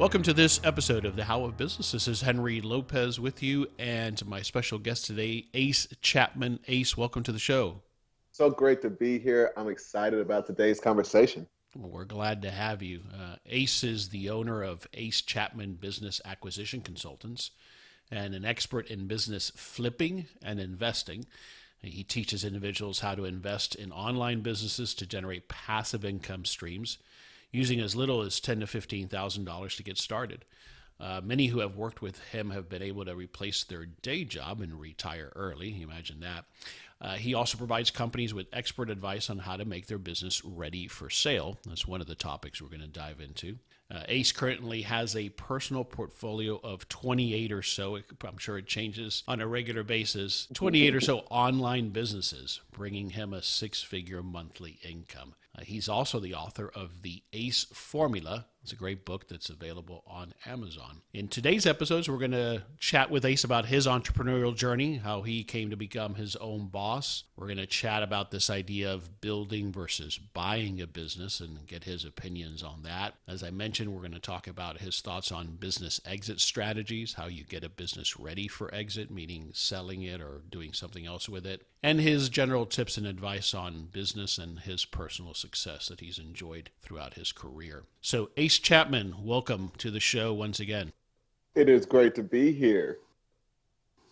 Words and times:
Welcome 0.00 0.22
to 0.22 0.32
this 0.32 0.62
episode 0.64 1.04
of 1.04 1.14
the 1.14 1.24
How 1.24 1.44
of 1.44 1.58
Business. 1.58 1.92
This 1.92 2.08
is 2.08 2.22
Henry 2.22 2.62
Lopez 2.62 3.20
with 3.20 3.42
you, 3.42 3.66
and 3.78 4.26
my 4.26 4.40
special 4.40 4.78
guest 4.78 5.04
today, 5.04 5.44
Ace 5.52 5.88
Chapman. 6.00 6.60
Ace, 6.68 6.96
welcome 6.96 7.22
to 7.22 7.32
the 7.32 7.38
show. 7.38 7.82
So 8.32 8.48
great 8.48 8.80
to 8.80 8.88
be 8.88 9.18
here. 9.18 9.52
I'm 9.58 9.68
excited 9.68 10.18
about 10.18 10.46
today's 10.46 10.80
conversation. 10.80 11.46
Well, 11.76 11.90
we're 11.90 12.06
glad 12.06 12.40
to 12.40 12.50
have 12.50 12.82
you. 12.82 13.02
Uh, 13.12 13.36
Ace 13.44 13.84
is 13.84 14.08
the 14.08 14.30
owner 14.30 14.62
of 14.62 14.86
Ace 14.94 15.20
Chapman 15.20 15.74
Business 15.74 16.18
Acquisition 16.24 16.80
Consultants 16.80 17.50
and 18.10 18.34
an 18.34 18.46
expert 18.46 18.90
in 18.90 19.06
business 19.06 19.52
flipping 19.54 20.28
and 20.42 20.58
investing. 20.58 21.26
He 21.82 22.04
teaches 22.04 22.42
individuals 22.42 23.00
how 23.00 23.16
to 23.16 23.26
invest 23.26 23.74
in 23.74 23.92
online 23.92 24.40
businesses 24.40 24.94
to 24.94 25.04
generate 25.04 25.48
passive 25.48 26.06
income 26.06 26.46
streams 26.46 26.96
using 27.52 27.80
as 27.80 27.96
little 27.96 28.22
as 28.22 28.40
ten 28.40 28.60
to 28.60 28.66
fifteen 28.66 29.08
thousand 29.08 29.44
dollars 29.44 29.76
to 29.76 29.82
get 29.82 29.98
started. 29.98 30.44
Uh, 31.00 31.20
many 31.24 31.46
who 31.46 31.60
have 31.60 31.76
worked 31.76 32.02
with 32.02 32.18
him 32.24 32.50
have 32.50 32.68
been 32.68 32.82
able 32.82 33.04
to 33.06 33.14
replace 33.16 33.64
their 33.64 33.86
day 33.86 34.22
job 34.22 34.60
and 34.60 34.78
retire 34.78 35.32
early. 35.34 35.80
Imagine 35.82 36.20
that. 36.20 36.44
Uh, 37.00 37.14
he 37.14 37.32
also 37.32 37.56
provides 37.56 37.90
companies 37.90 38.34
with 38.34 38.46
expert 38.52 38.90
advice 38.90 39.30
on 39.30 39.38
how 39.38 39.56
to 39.56 39.64
make 39.64 39.86
their 39.86 39.98
business 39.98 40.44
ready 40.44 40.86
for 40.86 41.08
sale. 41.08 41.58
That's 41.66 41.86
one 41.86 42.02
of 42.02 42.06
the 42.06 42.14
topics 42.14 42.60
we're 42.60 42.68
going 42.68 42.82
to 42.82 42.86
dive 42.86 43.20
into. 43.20 43.58
Uh, 43.90 44.02
Ace 44.08 44.30
currently 44.30 44.82
has 44.82 45.16
a 45.16 45.30
personal 45.30 45.82
portfolio 45.82 46.60
of 46.62 46.88
28 46.88 47.50
or 47.50 47.62
so, 47.62 47.98
I'm 48.24 48.38
sure 48.38 48.58
it 48.58 48.66
changes 48.66 49.24
on 49.26 49.40
a 49.40 49.48
regular 49.48 49.82
basis, 49.82 50.46
28 50.54 50.94
or 50.94 51.00
so 51.00 51.24
online 51.30 51.88
businesses, 51.88 52.60
bringing 52.70 53.10
him 53.10 53.32
a 53.32 53.42
six 53.42 53.82
figure 53.82 54.22
monthly 54.22 54.78
income. 54.84 55.34
He's 55.64 55.88
also 55.88 56.20
the 56.20 56.34
author 56.34 56.70
of 56.74 57.02
The 57.02 57.22
Ace 57.32 57.66
Formula. 57.72 58.46
It's 58.62 58.72
a 58.72 58.76
great 58.76 59.06
book 59.06 59.26
that's 59.26 59.48
available 59.48 60.04
on 60.06 60.34
Amazon. 60.44 61.00
In 61.14 61.28
today's 61.28 61.66
episodes, 61.66 62.08
we're 62.08 62.18
going 62.18 62.30
to 62.32 62.62
chat 62.78 63.10
with 63.10 63.24
Ace 63.24 63.42
about 63.42 63.66
his 63.66 63.86
entrepreneurial 63.86 64.54
journey, 64.54 64.96
how 64.98 65.22
he 65.22 65.42
came 65.44 65.70
to 65.70 65.76
become 65.76 66.14
his 66.14 66.36
own 66.36 66.68
boss. 66.68 67.24
We're 67.36 67.46
going 67.46 67.56
to 67.56 67.66
chat 67.66 68.02
about 68.02 68.30
this 68.30 68.50
idea 68.50 68.92
of 68.92 69.22
building 69.22 69.72
versus 69.72 70.18
buying 70.18 70.80
a 70.80 70.86
business 70.86 71.40
and 71.40 71.66
get 71.66 71.84
his 71.84 72.04
opinions 72.04 72.62
on 72.62 72.82
that. 72.82 73.14
As 73.26 73.42
I 73.42 73.50
mentioned, 73.50 73.92
we're 73.94 74.00
going 74.00 74.12
to 74.12 74.20
talk 74.20 74.46
about 74.46 74.80
his 74.80 75.00
thoughts 75.00 75.32
on 75.32 75.56
business 75.56 75.98
exit 76.04 76.38
strategies, 76.38 77.14
how 77.14 77.28
you 77.28 77.44
get 77.44 77.64
a 77.64 77.70
business 77.70 78.18
ready 78.18 78.46
for 78.46 78.72
exit, 78.74 79.10
meaning 79.10 79.50
selling 79.54 80.02
it 80.02 80.20
or 80.20 80.42
doing 80.50 80.74
something 80.74 81.06
else 81.06 81.30
with 81.30 81.46
it, 81.46 81.66
and 81.82 81.98
his 81.98 82.28
general 82.28 82.66
tips 82.66 82.98
and 82.98 83.06
advice 83.06 83.54
on 83.54 83.88
business 83.90 84.36
and 84.36 84.60
his 84.60 84.84
personal 84.84 85.32
success 85.32 85.88
that 85.88 86.00
he's 86.00 86.18
enjoyed 86.18 86.68
throughout 86.82 87.14
his 87.14 87.32
career. 87.32 87.84
So, 88.02 88.30
Ace 88.36 88.49
Chapman, 88.58 89.14
welcome 89.22 89.72
to 89.78 89.90
the 89.90 90.00
show 90.00 90.32
once 90.32 90.60
again. 90.60 90.92
It 91.54 91.68
is 91.68 91.86
great 91.86 92.14
to 92.16 92.22
be 92.22 92.52
here. 92.52 92.98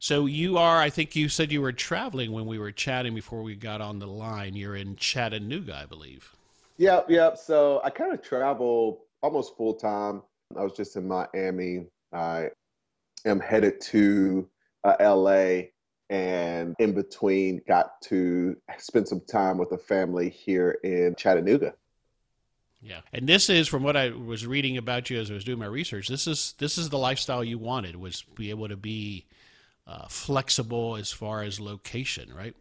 So, 0.00 0.26
you 0.26 0.58
are, 0.58 0.78
I 0.78 0.90
think 0.90 1.16
you 1.16 1.28
said 1.28 1.50
you 1.50 1.60
were 1.60 1.72
traveling 1.72 2.30
when 2.30 2.46
we 2.46 2.58
were 2.58 2.70
chatting 2.70 3.14
before 3.14 3.42
we 3.42 3.56
got 3.56 3.80
on 3.80 3.98
the 3.98 4.06
line. 4.06 4.54
You're 4.54 4.76
in 4.76 4.96
Chattanooga, 4.96 5.76
I 5.82 5.86
believe. 5.86 6.36
Yep, 6.76 7.10
yep. 7.10 7.36
So, 7.36 7.80
I 7.82 7.90
kind 7.90 8.12
of 8.12 8.22
travel 8.22 9.04
almost 9.22 9.56
full 9.56 9.74
time. 9.74 10.22
I 10.56 10.62
was 10.62 10.72
just 10.72 10.96
in 10.96 11.08
Miami. 11.08 11.86
I 12.12 12.50
am 13.24 13.40
headed 13.40 13.80
to 13.80 14.48
uh, 14.84 14.96
LA 15.00 15.68
and 16.10 16.74
in 16.78 16.92
between 16.94 17.60
got 17.68 18.00
to 18.02 18.56
spend 18.78 19.06
some 19.08 19.20
time 19.20 19.58
with 19.58 19.72
a 19.72 19.78
family 19.78 20.30
here 20.30 20.78
in 20.82 21.14
Chattanooga. 21.16 21.74
Yeah, 22.80 23.00
and 23.12 23.28
this 23.28 23.50
is 23.50 23.66
from 23.66 23.82
what 23.82 23.96
I 23.96 24.10
was 24.10 24.46
reading 24.46 24.76
about 24.76 25.10
you 25.10 25.18
as 25.18 25.30
I 25.30 25.34
was 25.34 25.44
doing 25.44 25.58
my 25.58 25.66
research. 25.66 26.08
This 26.08 26.26
is 26.26 26.54
this 26.58 26.78
is 26.78 26.88
the 26.88 26.98
lifestyle 26.98 27.42
you 27.42 27.58
wanted 27.58 27.96
was 27.96 28.24
be 28.34 28.50
able 28.50 28.68
to 28.68 28.76
be 28.76 29.26
uh, 29.86 30.06
flexible 30.08 30.96
as 30.96 31.10
far 31.10 31.42
as 31.42 31.58
location, 31.58 32.32
right? 32.32 32.54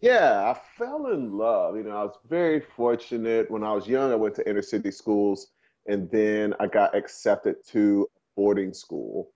Yeah, 0.00 0.52
I 0.52 0.60
fell 0.76 1.06
in 1.06 1.38
love. 1.38 1.76
You 1.76 1.84
know, 1.84 1.96
I 1.96 2.04
was 2.04 2.18
very 2.28 2.60
fortunate 2.60 3.50
when 3.50 3.62
I 3.62 3.72
was 3.72 3.86
young. 3.86 4.12
I 4.12 4.16
went 4.16 4.34
to 4.36 4.48
inner 4.48 4.62
city 4.62 4.90
schools, 4.90 5.48
and 5.86 6.10
then 6.10 6.54
I 6.58 6.66
got 6.66 6.94
accepted 6.94 7.64
to 7.68 8.08
boarding 8.36 8.74
school 8.74 9.30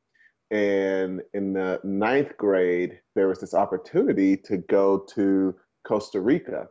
and 0.51 1.23
in 1.33 1.53
the 1.53 1.81
ninth 1.85 2.37
grade, 2.37 3.01
there 3.15 3.29
was 3.29 3.41
this 3.41 3.55
opportunity 3.55 4.37
to 4.37 4.59
go 4.59 4.99
to 5.15 5.55
Costa 5.85 6.21
Rica. 6.21 6.69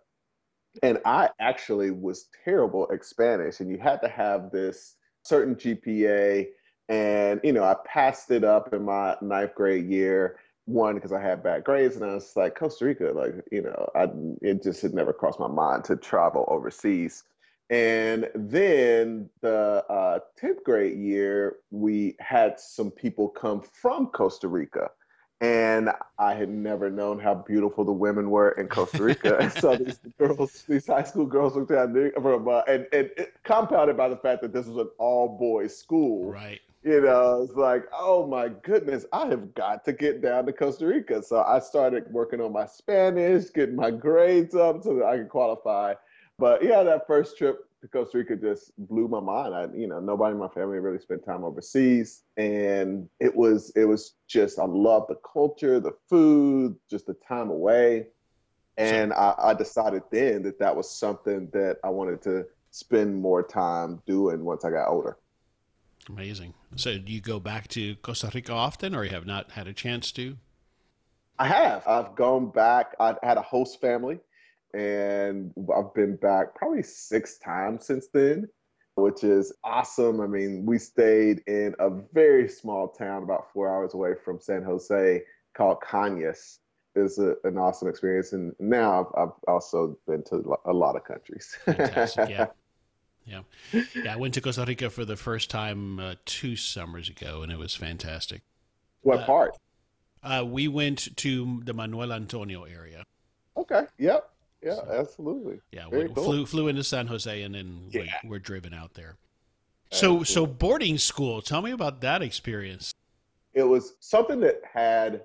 And 0.83 0.99
I 1.05 1.29
actually 1.39 1.91
was 1.91 2.27
terrible 2.43 2.89
at 2.93 3.03
Spanish, 3.03 3.59
and 3.59 3.69
you 3.69 3.77
had 3.77 4.01
to 4.01 4.07
have 4.07 4.51
this 4.51 4.95
certain 5.23 5.55
GPA. 5.55 6.47
And, 6.87 7.39
you 7.43 7.53
know, 7.53 7.63
I 7.63 7.75
passed 7.85 8.31
it 8.31 8.43
up 8.43 8.73
in 8.73 8.83
my 8.83 9.15
ninth 9.21 9.55
grade 9.55 9.87
year, 9.87 10.37
one, 10.65 10.95
because 10.95 11.11
I 11.11 11.21
had 11.21 11.43
bad 11.43 11.63
grades. 11.63 11.95
And 11.95 12.05
I 12.05 12.13
was 12.13 12.35
like, 12.35 12.55
Costa 12.55 12.85
Rica, 12.85 13.11
like, 13.15 13.35
you 13.51 13.61
know, 13.61 13.89
I, 13.95 14.07
it 14.41 14.63
just 14.63 14.81
had 14.81 14.93
never 14.93 15.13
crossed 15.13 15.39
my 15.39 15.47
mind 15.47 15.83
to 15.85 15.95
travel 15.95 16.45
overseas. 16.47 17.23
And 17.69 18.29
then 18.33 19.29
the 19.41 19.85
uh, 19.89 20.19
10th 20.41 20.63
grade 20.63 20.97
year, 20.97 21.57
we 21.69 22.15
had 22.19 22.59
some 22.59 22.89
people 22.89 23.29
come 23.29 23.61
from 23.61 24.07
Costa 24.07 24.47
Rica. 24.47 24.89
And 25.41 25.89
I 26.17 26.33
had 26.33 26.49
never 26.49 26.89
known 26.89 27.17
how 27.17 27.33
beautiful 27.33 27.85
the 27.85 27.93
women 27.93 28.29
were 28.29 28.51
in 28.51 28.67
Costa 28.67 29.01
Rica. 29.01 29.49
so 29.59 29.75
these 29.77 29.99
girls, 30.17 30.63
these 30.67 30.85
high 30.85 31.03
school 31.03 31.25
girls 31.25 31.55
looked 31.55 31.71
at 31.71 31.91
me 31.91 32.11
from, 32.21 32.47
uh, 32.47 32.61
and, 32.67 32.87
and 32.91 33.09
it, 33.15 33.33
compounded 33.43 33.95
by 33.95 34.09
the 34.09 34.17
fact 34.17 34.41
that 34.41 34.51
this 34.51 34.65
was 34.65 34.77
an 34.77 34.89
all 34.97 35.37
boys 35.37 35.77
school. 35.77 36.29
Right. 36.29 36.59
You 36.83 37.01
know, 37.01 37.43
it's 37.43 37.55
like, 37.55 37.85
oh 37.93 38.27
my 38.27 38.49
goodness, 38.49 39.05
I 39.13 39.27
have 39.27 39.53
got 39.53 39.85
to 39.85 39.93
get 39.93 40.21
down 40.21 40.45
to 40.45 40.53
Costa 40.53 40.87
Rica. 40.87 41.23
So 41.23 41.41
I 41.41 41.59
started 41.59 42.11
working 42.11 42.41
on 42.41 42.53
my 42.53 42.65
Spanish, 42.65 43.49
getting 43.53 43.75
my 43.75 43.91
grades 43.91 44.55
up 44.55 44.83
so 44.83 44.95
that 44.95 45.05
I 45.05 45.17
could 45.17 45.29
qualify 45.29 45.93
but 46.39 46.63
yeah, 46.63 46.81
that 46.83 47.05
first 47.05 47.37
trip 47.37 47.68
to 47.81 47.87
Costa 47.87 48.17
Rica 48.17 48.35
just 48.35 48.71
blew 48.77 49.07
my 49.07 49.19
mind. 49.19 49.55
I, 49.55 49.67
you 49.75 49.87
know, 49.87 49.99
nobody 49.99 50.33
in 50.33 50.39
my 50.39 50.49
family 50.49 50.79
really 50.79 50.99
spent 50.99 51.25
time 51.25 51.43
overseas, 51.43 52.23
and 52.37 53.07
it 53.19 53.33
was 53.33 53.71
it 53.75 53.85
was 53.85 54.15
just 54.27 54.59
I 54.59 54.65
love 54.65 55.05
the 55.07 55.17
culture, 55.31 55.79
the 55.79 55.95
food, 56.09 56.75
just 56.89 57.05
the 57.07 57.15
time 57.27 57.49
away, 57.49 58.07
and 58.77 59.13
I, 59.13 59.33
I 59.37 59.53
decided 59.53 60.03
then 60.11 60.43
that 60.43 60.59
that 60.59 60.75
was 60.75 60.89
something 60.89 61.49
that 61.53 61.77
I 61.83 61.89
wanted 61.89 62.21
to 62.23 62.45
spend 62.71 63.15
more 63.15 63.43
time 63.43 64.01
doing 64.05 64.43
once 64.43 64.65
I 64.65 64.71
got 64.71 64.89
older. 64.89 65.17
Amazing. 66.07 66.53
So, 66.75 66.97
do 66.97 67.11
you 67.11 67.21
go 67.21 67.39
back 67.39 67.67
to 67.69 67.95
Costa 67.97 68.31
Rica 68.33 68.51
often, 68.51 68.95
or 68.95 69.03
you 69.03 69.11
have 69.11 69.25
not 69.25 69.51
had 69.51 69.67
a 69.67 69.73
chance 69.73 70.11
to? 70.13 70.37
I 71.37 71.47
have. 71.47 71.87
I've 71.87 72.15
gone 72.15 72.49
back. 72.49 72.95
I 72.99 73.15
had 73.23 73.37
a 73.37 73.41
host 73.41 73.79
family 73.79 74.19
and 74.73 75.53
I've 75.75 75.93
been 75.93 76.15
back 76.15 76.55
probably 76.55 76.83
six 76.83 77.37
times 77.37 77.85
since 77.85 78.07
then, 78.13 78.47
which 78.95 79.23
is 79.23 79.53
awesome. 79.63 80.21
I 80.21 80.27
mean, 80.27 80.65
we 80.65 80.77
stayed 80.77 81.41
in 81.47 81.75
a 81.79 81.89
very 82.13 82.47
small 82.47 82.89
town 82.89 83.23
about 83.23 83.51
four 83.53 83.69
hours 83.69 83.93
away 83.93 84.13
from 84.23 84.39
San 84.39 84.63
Jose 84.63 85.23
called 85.53 85.79
Cañas. 85.81 86.59
It's 86.95 87.19
a, 87.19 87.35
an 87.43 87.57
awesome 87.57 87.87
experience, 87.87 88.33
and 88.33 88.53
now 88.59 89.11
I've, 89.15 89.23
I've, 89.23 89.33
also 89.47 89.97
been 90.07 90.23
to 90.25 90.55
a 90.65 90.73
lot 90.73 90.95
of 90.95 91.03
countries. 91.03 91.57
Fantastic, 91.65 92.29
yeah. 92.29 92.47
Yeah, 93.25 93.41
yeah. 93.95 94.13
I 94.13 94.15
went 94.15 94.33
to 94.35 94.41
Costa 94.41 94.65
Rica 94.65 94.89
for 94.89 95.05
the 95.05 95.15
first 95.15 95.51
time 95.51 95.99
uh, 95.99 96.15
two 96.25 96.55
summers 96.55 97.09
ago, 97.09 97.43
and 97.43 97.51
it 97.51 97.59
was 97.59 97.75
fantastic. 97.75 98.41
What 99.01 99.19
uh, 99.19 99.25
part? 99.25 99.57
Uh, 100.23 100.43
we 100.47 100.67
went 100.67 101.15
to 101.17 101.61
the 101.63 101.73
Manuel 101.73 102.11
Antonio 102.11 102.63
area. 102.63 103.03
Okay. 103.55 103.83
Yep. 103.97 104.28
Yeah, 104.61 104.75
so, 104.75 104.87
absolutely. 104.91 105.59
Yeah, 105.71 105.87
we 105.87 106.09
cool. 106.09 106.23
flew 106.23 106.45
flew 106.45 106.67
into 106.67 106.83
San 106.83 107.07
Jose 107.07 107.41
and 107.41 107.55
then 107.55 107.87
yeah. 107.91 108.01
we, 108.23 108.29
we're 108.29 108.39
driven 108.39 108.73
out 108.73 108.93
there. 108.93 109.17
So 109.91 110.23
so 110.23 110.45
boarding 110.45 110.97
school, 110.97 111.41
tell 111.41 111.61
me 111.61 111.71
about 111.71 112.01
that 112.01 112.21
experience. 112.21 112.93
It 113.53 113.63
was 113.63 113.95
something 113.99 114.39
that 114.41 114.61
had 114.71 115.23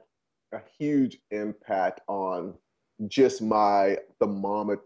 a 0.53 0.61
huge 0.79 1.19
impact 1.31 2.01
on 2.09 2.55
just 3.09 3.43
my 3.43 3.99
thermometer 4.21 4.83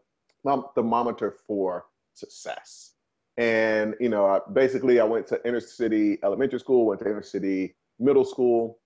thermometer 0.75 1.37
for 1.47 1.87
success. 2.15 2.93
And, 3.37 3.95
you 4.00 4.09
know, 4.09 4.27
I, 4.27 4.41
basically 4.53 4.99
I 4.99 5.05
went 5.05 5.27
to 5.29 5.41
inner 5.47 5.61
city 5.61 6.19
elementary 6.25 6.59
school, 6.59 6.87
went 6.87 7.00
to 7.00 7.06
inner 7.06 7.23
city 7.23 7.77
middle 7.99 8.25
school. 8.25 8.79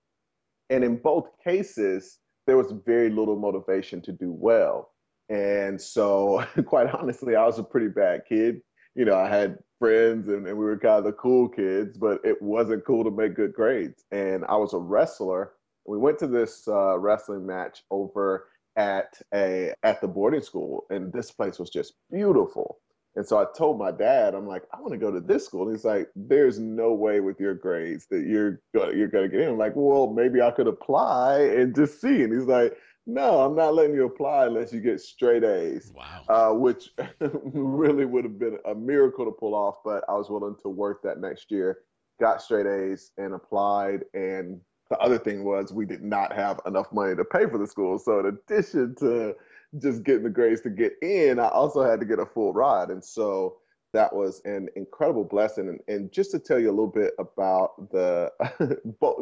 And 0.69 0.83
in 0.83 0.97
both 0.97 1.29
cases, 1.43 2.19
there 2.45 2.57
was 2.57 2.71
very 2.85 3.09
little 3.09 3.37
motivation 3.37 4.01
to 4.01 4.11
do 4.11 4.31
well. 4.31 4.91
And 5.29 5.79
so, 5.79 6.45
quite 6.65 6.93
honestly, 6.93 7.35
I 7.35 7.45
was 7.45 7.59
a 7.59 7.63
pretty 7.63 7.89
bad 7.89 8.23
kid. 8.27 8.61
You 8.95 9.05
know, 9.05 9.15
I 9.15 9.27
had 9.27 9.57
friends 9.79 10.29
and, 10.29 10.47
and 10.47 10.57
we 10.57 10.65
were 10.65 10.77
kind 10.77 10.99
of 10.99 11.03
the 11.03 11.13
cool 11.13 11.49
kids, 11.49 11.97
but 11.97 12.19
it 12.23 12.41
wasn't 12.41 12.85
cool 12.85 13.03
to 13.03 13.11
make 13.11 13.35
good 13.35 13.53
grades. 13.53 14.05
And 14.11 14.45
I 14.45 14.55
was 14.55 14.73
a 14.73 14.77
wrestler. 14.77 15.53
We 15.85 15.97
went 15.97 16.19
to 16.19 16.27
this 16.27 16.67
uh, 16.67 16.97
wrestling 16.99 17.45
match 17.45 17.83
over 17.91 18.47
at 18.75 19.19
a 19.33 19.73
at 19.83 20.01
the 20.01 20.07
boarding 20.07 20.41
school, 20.41 20.85
and 20.89 21.11
this 21.11 21.31
place 21.31 21.59
was 21.59 21.69
just 21.69 21.93
beautiful. 22.11 22.79
And 23.15 23.25
so 23.25 23.37
I 23.37 23.45
told 23.55 23.77
my 23.77 23.91
dad, 23.91 24.33
I'm 24.33 24.47
like, 24.47 24.63
I 24.73 24.81
want 24.81 24.93
to 24.93 24.97
go 24.97 25.11
to 25.11 25.19
this 25.19 25.45
school. 25.45 25.67
And 25.67 25.75
he's 25.75 25.85
like, 25.85 26.09
There's 26.15 26.59
no 26.59 26.93
way 26.93 27.19
with 27.19 27.39
your 27.39 27.53
grades 27.53 28.07
that 28.09 28.25
you're 28.25 28.61
gonna, 28.75 28.95
you're 28.95 29.07
gonna 29.07 29.27
get 29.27 29.41
in. 29.41 29.49
I'm 29.49 29.57
like, 29.57 29.73
Well, 29.75 30.11
maybe 30.11 30.41
I 30.41 30.51
could 30.51 30.67
apply 30.67 31.41
and 31.41 31.75
just 31.75 32.01
see. 32.01 32.23
And 32.23 32.33
he's 32.33 32.47
like, 32.47 32.75
No, 33.05 33.41
I'm 33.41 33.55
not 33.55 33.73
letting 33.73 33.95
you 33.95 34.05
apply 34.05 34.45
unless 34.45 34.71
you 34.71 34.79
get 34.79 35.01
straight 35.01 35.43
A's. 35.43 35.91
Wow. 35.95 36.23
Uh, 36.29 36.53
which 36.53 36.89
really 37.19 38.05
would 38.05 38.23
have 38.23 38.39
been 38.39 38.57
a 38.65 38.73
miracle 38.73 39.25
to 39.25 39.31
pull 39.31 39.55
off, 39.55 39.77
but 39.83 40.03
I 40.07 40.13
was 40.13 40.29
willing 40.29 40.55
to 40.61 40.69
work 40.69 41.03
that 41.03 41.19
next 41.19 41.51
year. 41.51 41.79
Got 42.21 42.41
straight 42.41 42.65
A's 42.65 43.11
and 43.17 43.33
applied. 43.33 44.05
And 44.13 44.61
the 44.89 44.97
other 44.99 45.17
thing 45.17 45.43
was 45.43 45.73
we 45.73 45.85
did 45.85 46.03
not 46.03 46.33
have 46.33 46.61
enough 46.65 46.93
money 46.93 47.15
to 47.15 47.25
pay 47.25 47.45
for 47.47 47.57
the 47.57 47.67
school. 47.67 47.99
So 47.99 48.19
in 48.19 48.25
addition 48.27 48.95
to 48.95 49.35
just 49.79 50.03
getting 50.03 50.23
the 50.23 50.29
grades 50.29 50.61
to 50.61 50.69
get 50.69 50.93
in, 51.01 51.39
I 51.39 51.49
also 51.49 51.83
had 51.83 51.99
to 51.99 52.05
get 52.05 52.19
a 52.19 52.25
full 52.25 52.53
ride. 52.53 52.89
And 52.89 53.03
so 53.03 53.57
that 53.91 54.13
was 54.13 54.41
an 54.45 54.69
incredible 54.75 55.25
blessing. 55.25 55.67
And, 55.67 55.79
and 55.87 56.11
just 56.11 56.31
to 56.31 56.39
tell 56.39 56.59
you 56.59 56.69
a 56.69 56.71
little 56.71 56.87
bit 56.87 57.13
about 57.19 57.91
the 57.91 58.31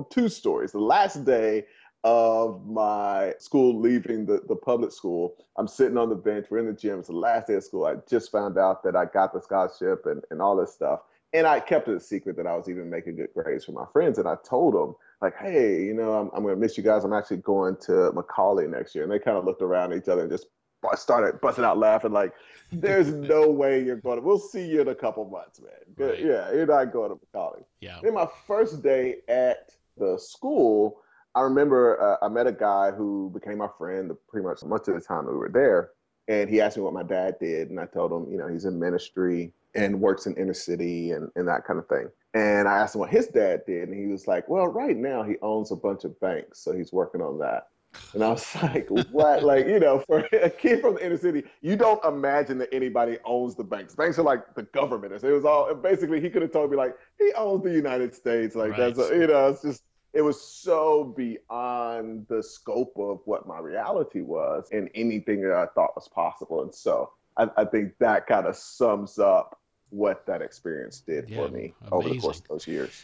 two 0.12 0.30
stories. 0.30 0.72
The 0.72 0.80
last 0.80 1.26
day 1.26 1.66
of 2.04 2.66
my 2.66 3.34
school 3.38 3.80
leaving 3.80 4.26
the, 4.26 4.42
the 4.48 4.56
public 4.56 4.92
school, 4.92 5.36
I'm 5.58 5.68
sitting 5.68 5.98
on 5.98 6.10
the 6.10 6.16
bench. 6.16 6.48
We're 6.50 6.60
in 6.60 6.66
the 6.66 6.74
gym. 6.74 7.00
It's 7.00 7.10
the 7.10 7.16
last 7.16 7.48
day 7.48 7.56
of 7.56 7.64
school. 7.64 7.86
I 7.86 7.96
just 8.10 8.32
found 8.32 8.58
out 8.58 8.84
that 8.84 8.96
I 8.96 9.06
got 9.06 9.34
the 9.34 9.42
scholarship 9.42 10.06
and, 10.06 10.24
and 10.32 10.42
all 10.42 10.56
this 10.56 10.74
stuff. 10.74 11.02
And 11.34 11.48
I 11.48 11.60
kept 11.60 11.88
it 11.88 11.96
a 11.96 12.00
secret 12.00 12.36
that 12.38 12.48
I 12.48 12.56
was 12.56 12.68
even 12.68 12.90
making 12.90 13.16
good 13.16 13.30
grades 13.34 13.66
for 13.66 13.72
my 13.72 13.86
friends. 13.94 14.18
And 14.18 14.28
I 14.28 14.36
told 14.44 14.74
them, 14.74 14.96
like, 15.22 15.38
hey, 15.38 15.84
you 15.84 15.94
know, 15.94 16.14
I'm, 16.14 16.30
I'm 16.34 16.44
going 16.44 16.56
to 16.56 16.60
miss 16.60 16.78
you 16.78 16.84
guys. 16.84 17.04
I'm 17.04 17.14
actually 17.14 17.38
going 17.38 17.78
to 17.82 18.12
McCallie 18.12 18.70
next 18.70 18.96
year. 18.96 19.04
And 19.04 19.14
they 19.14 19.20
kind 19.20 19.38
of 19.38 19.46
looked 19.46 19.62
around 19.62 19.94
at 19.94 20.00
each 20.00 20.10
other 20.10 20.24
and 20.24 20.32
just 20.32 20.48
started 20.96 21.40
busting 21.40 21.64
out 21.64 21.78
laughing, 21.78 22.12
like, 22.12 22.34
there's 22.72 23.14
no 23.14 23.50
way 23.50 23.84
you're 23.84 23.98
going 23.98 24.18
to, 24.18 24.26
we'll 24.26 24.40
see 24.40 24.66
you 24.66 24.82
in 24.82 24.88
a 24.88 24.96
couple 24.96 25.24
months, 25.30 25.62
man. 25.62 25.72
Right. 26.10 26.20
Yeah, 26.20 26.52
you're 26.52 26.66
not 26.66 26.92
going 26.92 27.12
to 27.12 27.20
McCallie. 27.34 27.64
Yeah. 27.80 28.00
Then 28.02 28.16
my 28.16 28.28
first 28.48 28.82
day 28.82 29.18
at 29.28 29.72
the 29.98 30.18
school, 30.18 31.02
I 31.36 31.42
remember 31.42 32.02
uh, 32.02 32.26
I 32.26 32.30
met 32.30 32.48
a 32.48 32.52
guy 32.52 32.92
who 32.92 33.32
became 33.34 33.58
my 33.60 33.70
friend 33.78 34.12
pretty 34.28 34.46
much 34.46 34.64
much 34.64 34.88
of 34.88 34.96
the 34.96 35.02
time 35.02 35.26
that 35.26 35.32
we 35.32 35.38
were 35.38 35.50
there. 35.50 35.92
And 36.28 36.50
he 36.50 36.62
asked 36.62 36.78
me 36.78 36.84
what 36.84 36.94
my 36.94 37.04
dad 37.04 37.36
did. 37.40 37.70
And 37.70 37.80
I 37.80 37.86
told 37.86 38.12
him, 38.12 38.32
you 38.32 38.38
know, 38.38 38.48
he's 38.48 38.66
in 38.66 38.80
ministry 38.80 39.54
and 39.76 40.00
works 40.00 40.26
in 40.26 40.36
inner 40.36 40.54
city 40.54 41.12
and, 41.12 41.30
and 41.36 41.48
that 41.48 41.66
kind 41.66 41.80
of 41.80 41.88
thing. 41.88 42.10
And 42.34 42.68
I 42.68 42.78
asked 42.78 42.96
him 42.96 43.02
what 43.02 43.10
his 43.10 43.28
dad 43.28 43.62
did, 43.68 43.90
and 43.90 43.98
he 43.98 44.08
was 44.08 44.26
like, 44.26 44.48
"Well, 44.48 44.68
right 44.68 44.96
now 44.96 45.22
he 45.22 45.36
owns 45.42 45.72
a 45.72 45.76
bunch 45.76 46.06
of 46.06 46.18
banks, 46.22 46.60
so 46.60 46.72
he's 46.72 46.94
working 46.94 47.22
on 47.22 47.38
that." 47.40 47.68
And 48.14 48.24
I 48.24 48.30
was 48.30 48.56
like, 48.64 48.88
"What? 49.12 49.44
like, 49.44 49.68
you 49.68 49.80
know, 49.80 50.00
for 50.00 50.20
a 50.32 50.50
kid 50.50 50.80
from 50.80 50.96
the 50.96 51.06
inner 51.06 51.18
city, 51.18 51.44
you 51.62 51.76
don't 51.76 52.04
imagine 52.06 52.58
that 52.60 52.70
anybody 52.74 53.18
owns 53.26 53.56
the 53.56 53.66
banks. 53.66 53.96
Banks 53.96 54.18
are 54.18 54.24
like 54.24 54.56
the 54.56 54.64
government. 54.64 55.12
It 55.12 55.24
was 55.24 55.44
all 55.44 55.74
basically 55.76 56.22
he 56.22 56.30
could 56.30 56.42
have 56.42 56.52
told 56.52 56.72
me 56.72 56.78
like 56.78 56.96
he 57.20 57.34
owns 57.34 57.64
the 57.64 57.74
United 57.74 58.16
States. 58.16 58.56
Like 58.56 58.72
right. 58.72 58.96
that's 58.96 59.00
a, 59.12 59.14
you 59.14 59.28
know, 59.28 59.50
it's 59.50 59.62
just 59.62 59.84
it 60.14 60.22
was 60.22 60.42
so 60.42 61.04
beyond 61.16 62.26
the 62.28 62.44
scope 62.44 62.94
of 62.98 63.22
what 63.26 63.48
my 63.48 63.60
reality 63.60 64.22
was 64.22 64.68
and 64.72 64.90
anything 64.94 65.42
that 65.42 65.54
I 65.54 65.68
thought 65.68 65.96
was 65.96 66.08
possible. 66.08 66.64
And 66.64 66.74
so 66.74 67.12
I, 67.38 67.50
I 67.58 67.66
think 67.66 67.94
that 68.00 68.28
kind 68.28 68.46
of 68.46 68.56
sums 68.56 69.20
up 69.20 69.60
what 69.90 70.26
that 70.26 70.42
experience 70.42 71.00
did 71.00 71.30
yeah, 71.30 71.38
for 71.38 71.50
me 71.50 71.74
amazing. 71.82 71.94
over 71.94 72.10
the 72.10 72.20
course 72.20 72.40
of 72.40 72.48
those 72.48 72.68
years. 72.68 73.04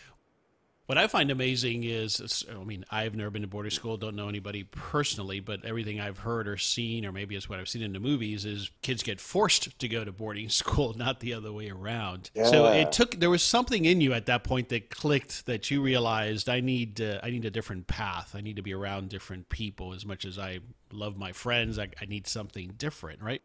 What 0.88 0.98
I 0.98 1.07
find 1.07 1.30
amazing 1.30 1.84
is, 1.84 2.45
I 2.50 2.63
mean, 2.63 2.86
I've 2.89 3.13
never 3.13 3.30
been 3.30 3.42
to 3.42 3.48
boarding 3.48 3.72
school, 3.72 3.98
don't 3.98 4.16
know 4.16 4.30
anybody 4.30 4.63
personally, 4.63 5.42
but 5.42 5.66
everything 5.66 6.00
I've 6.00 6.19
heard 6.19 6.48
or 6.48 6.57
seen, 6.57 7.06
or 7.06 7.12
maybe 7.12 7.36
it's 7.36 7.50
what 7.50 7.60
I've 7.60 7.68
seen 7.68 7.81
in 7.81 7.92
the 7.92 8.00
movies, 8.00 8.45
is 8.45 8.72
kids 8.81 9.04
get 9.04 9.19
forced 9.19 9.78
to 9.78 9.88
go 9.89 10.06
to 10.06 10.13
boarding 10.13 10.48
school, 10.62 10.94
not 10.94 11.19
the 11.19 11.34
other 11.34 11.51
way 11.51 11.69
around. 11.69 12.31
Yeah. 12.34 12.45
So 12.45 12.68
it 12.68 12.94
took, 12.94 13.19
there 13.19 13.30
was 13.30 13.44
something 13.44 13.84
in 13.84 14.00
you 14.00 14.13
at 14.13 14.28
that 14.28 14.45
point 14.45 14.69
that 14.69 14.89
clicked 14.89 15.45
that 15.48 15.69
you 15.69 15.81
realized 15.81 16.48
I 16.48 16.62
need, 16.62 17.01
uh, 17.01 17.19
I 17.22 17.31
need 17.31 17.44
a 17.44 17.51
different 17.51 17.88
path. 17.88 18.34
I 18.34 18.39
need 18.39 18.56
to 18.56 18.62
be 18.62 18.74
around 18.74 19.10
different 19.10 19.50
people. 19.50 19.94
As 19.94 20.06
much 20.06 20.24
as 20.24 20.39
I 20.39 20.60
love 20.94 21.18
my 21.18 21.34
friends, 21.34 21.78
I, 21.78 21.89
I 22.01 22.06
need 22.06 22.28
something 22.28 22.75
different, 22.78 23.22
right? 23.22 23.42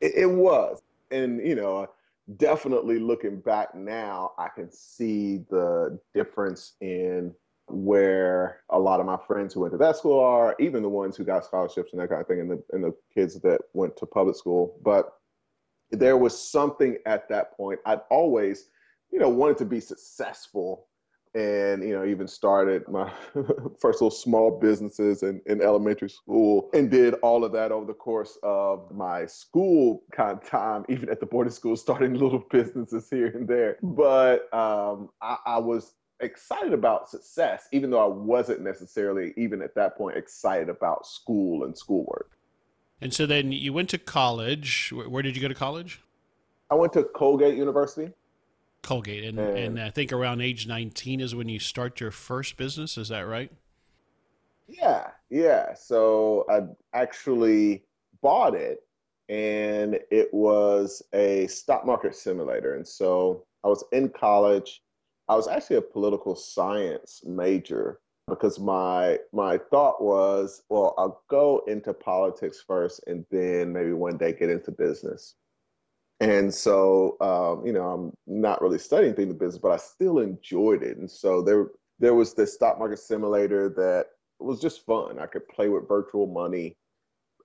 It, 0.00 0.14
it 0.16 0.26
was. 0.30 0.82
And, 1.12 1.46
you 1.46 1.54
know, 1.54 1.88
definitely 2.36 2.98
looking 2.98 3.40
back 3.40 3.74
now, 3.74 4.32
I 4.38 4.48
can 4.48 4.70
see 4.70 5.38
the 5.50 5.98
difference 6.14 6.74
in 6.80 7.34
where 7.68 8.60
a 8.70 8.78
lot 8.78 9.00
of 9.00 9.06
my 9.06 9.18
friends 9.26 9.54
who 9.54 9.60
went 9.60 9.72
to 9.72 9.78
that 9.78 9.96
school 9.96 10.20
are, 10.20 10.54
even 10.60 10.82
the 10.82 10.88
ones 10.88 11.16
who 11.16 11.24
got 11.24 11.44
scholarships 11.44 11.92
and 11.92 12.00
that 12.00 12.08
kind 12.08 12.20
of 12.20 12.26
thing, 12.26 12.40
and 12.40 12.50
the 12.50 12.62
and 12.72 12.84
the 12.84 12.94
kids 13.14 13.40
that 13.40 13.60
went 13.72 13.96
to 13.96 14.06
public 14.06 14.36
school. 14.36 14.78
But 14.84 15.12
there 15.90 16.16
was 16.16 16.38
something 16.38 16.96
at 17.06 17.28
that 17.28 17.56
point. 17.56 17.80
I'd 17.86 18.00
always, 18.10 18.68
you 19.10 19.18
know, 19.18 19.28
wanted 19.28 19.58
to 19.58 19.64
be 19.64 19.80
successful 19.80 20.88
and 21.34 21.82
you 21.82 21.94
know 21.94 22.04
even 22.04 22.28
started 22.28 22.86
my 22.88 23.10
first 23.80 24.02
little 24.02 24.10
small 24.10 24.50
businesses 24.50 25.22
in, 25.22 25.40
in 25.46 25.62
elementary 25.62 26.10
school 26.10 26.68
and 26.74 26.90
did 26.90 27.14
all 27.22 27.44
of 27.44 27.52
that 27.52 27.72
over 27.72 27.86
the 27.86 27.94
course 27.94 28.38
of 28.42 28.90
my 28.92 29.24
school 29.24 30.02
kind 30.12 30.32
of 30.32 30.46
time 30.46 30.84
even 30.88 31.08
at 31.08 31.20
the 31.20 31.26
boarding 31.26 31.52
school 31.52 31.76
starting 31.82 32.14
little 32.14 32.44
businesses 32.50 33.08
here 33.08 33.28
and 33.28 33.48
there. 33.48 33.78
But 33.82 34.52
um, 34.52 35.08
I, 35.22 35.36
I 35.46 35.58
was 35.58 35.94
excited 36.20 36.72
about 36.72 37.10
success 37.10 37.66
even 37.72 37.90
though 37.90 37.98
i 37.98 38.06
wasn't 38.06 38.60
necessarily 38.60 39.34
even 39.36 39.60
at 39.60 39.74
that 39.74 39.96
point 39.96 40.16
excited 40.16 40.68
about 40.68 41.06
school 41.06 41.64
and 41.64 41.76
schoolwork. 41.76 42.30
And 43.00 43.12
so 43.12 43.26
then 43.26 43.50
you 43.50 43.72
went 43.72 43.88
to 43.88 43.98
college. 43.98 44.92
Where 44.92 45.24
did 45.24 45.34
you 45.34 45.42
go 45.42 45.48
to 45.48 45.54
college? 45.54 46.00
I 46.70 46.76
went 46.76 46.92
to 46.92 47.02
colgate 47.02 47.56
university 47.56 48.12
Colgate, 48.82 49.24
and, 49.24 49.38
and, 49.38 49.58
and 49.58 49.80
I 49.80 49.90
think 49.90 50.12
around 50.12 50.40
age 50.40 50.66
19 50.66 51.20
is 51.20 51.34
when 51.34 51.48
you 51.48 51.58
start 51.58 52.00
your 52.00 52.10
first 52.10 52.56
business. 52.56 52.98
Is 52.98 53.08
that 53.08 53.26
right? 53.26 53.50
Yeah, 54.66 55.08
yeah. 55.30 55.74
So 55.74 56.44
I 56.50 56.62
actually 56.96 57.84
bought 58.22 58.54
it, 58.54 58.80
and 59.28 59.98
it 60.10 60.32
was 60.32 61.02
a 61.12 61.46
stock 61.46 61.86
market 61.86 62.14
simulator. 62.16 62.74
And 62.74 62.86
so 62.86 63.44
I 63.64 63.68
was 63.68 63.84
in 63.92 64.08
college. 64.08 64.82
I 65.28 65.36
was 65.36 65.48
actually 65.48 65.76
a 65.76 65.82
political 65.82 66.34
science 66.34 67.22
major 67.24 68.00
because 68.28 68.58
my 68.58 69.18
my 69.32 69.58
thought 69.58 70.02
was, 70.02 70.62
well, 70.68 70.94
I'll 70.98 71.22
go 71.28 71.62
into 71.66 71.92
politics 71.92 72.62
first, 72.66 73.00
and 73.06 73.24
then 73.30 73.72
maybe 73.72 73.92
one 73.92 74.16
day 74.16 74.32
get 74.32 74.50
into 74.50 74.70
business. 74.70 75.34
And 76.22 76.54
so, 76.54 77.16
um, 77.20 77.66
you 77.66 77.72
know, 77.72 77.90
I'm 77.90 78.12
not 78.28 78.62
really 78.62 78.78
studying 78.78 79.12
in 79.16 79.28
the 79.28 79.34
business, 79.34 79.60
but 79.60 79.72
I 79.72 79.76
still 79.76 80.20
enjoyed 80.20 80.84
it. 80.84 80.96
And 80.96 81.10
so 81.10 81.42
there, 81.42 81.66
there 81.98 82.14
was 82.14 82.32
this 82.32 82.54
stock 82.54 82.78
market 82.78 83.00
simulator 83.00 83.68
that 83.70 84.06
was 84.38 84.60
just 84.60 84.86
fun. 84.86 85.18
I 85.18 85.26
could 85.26 85.48
play 85.48 85.68
with 85.68 85.88
virtual 85.88 86.28
money, 86.28 86.76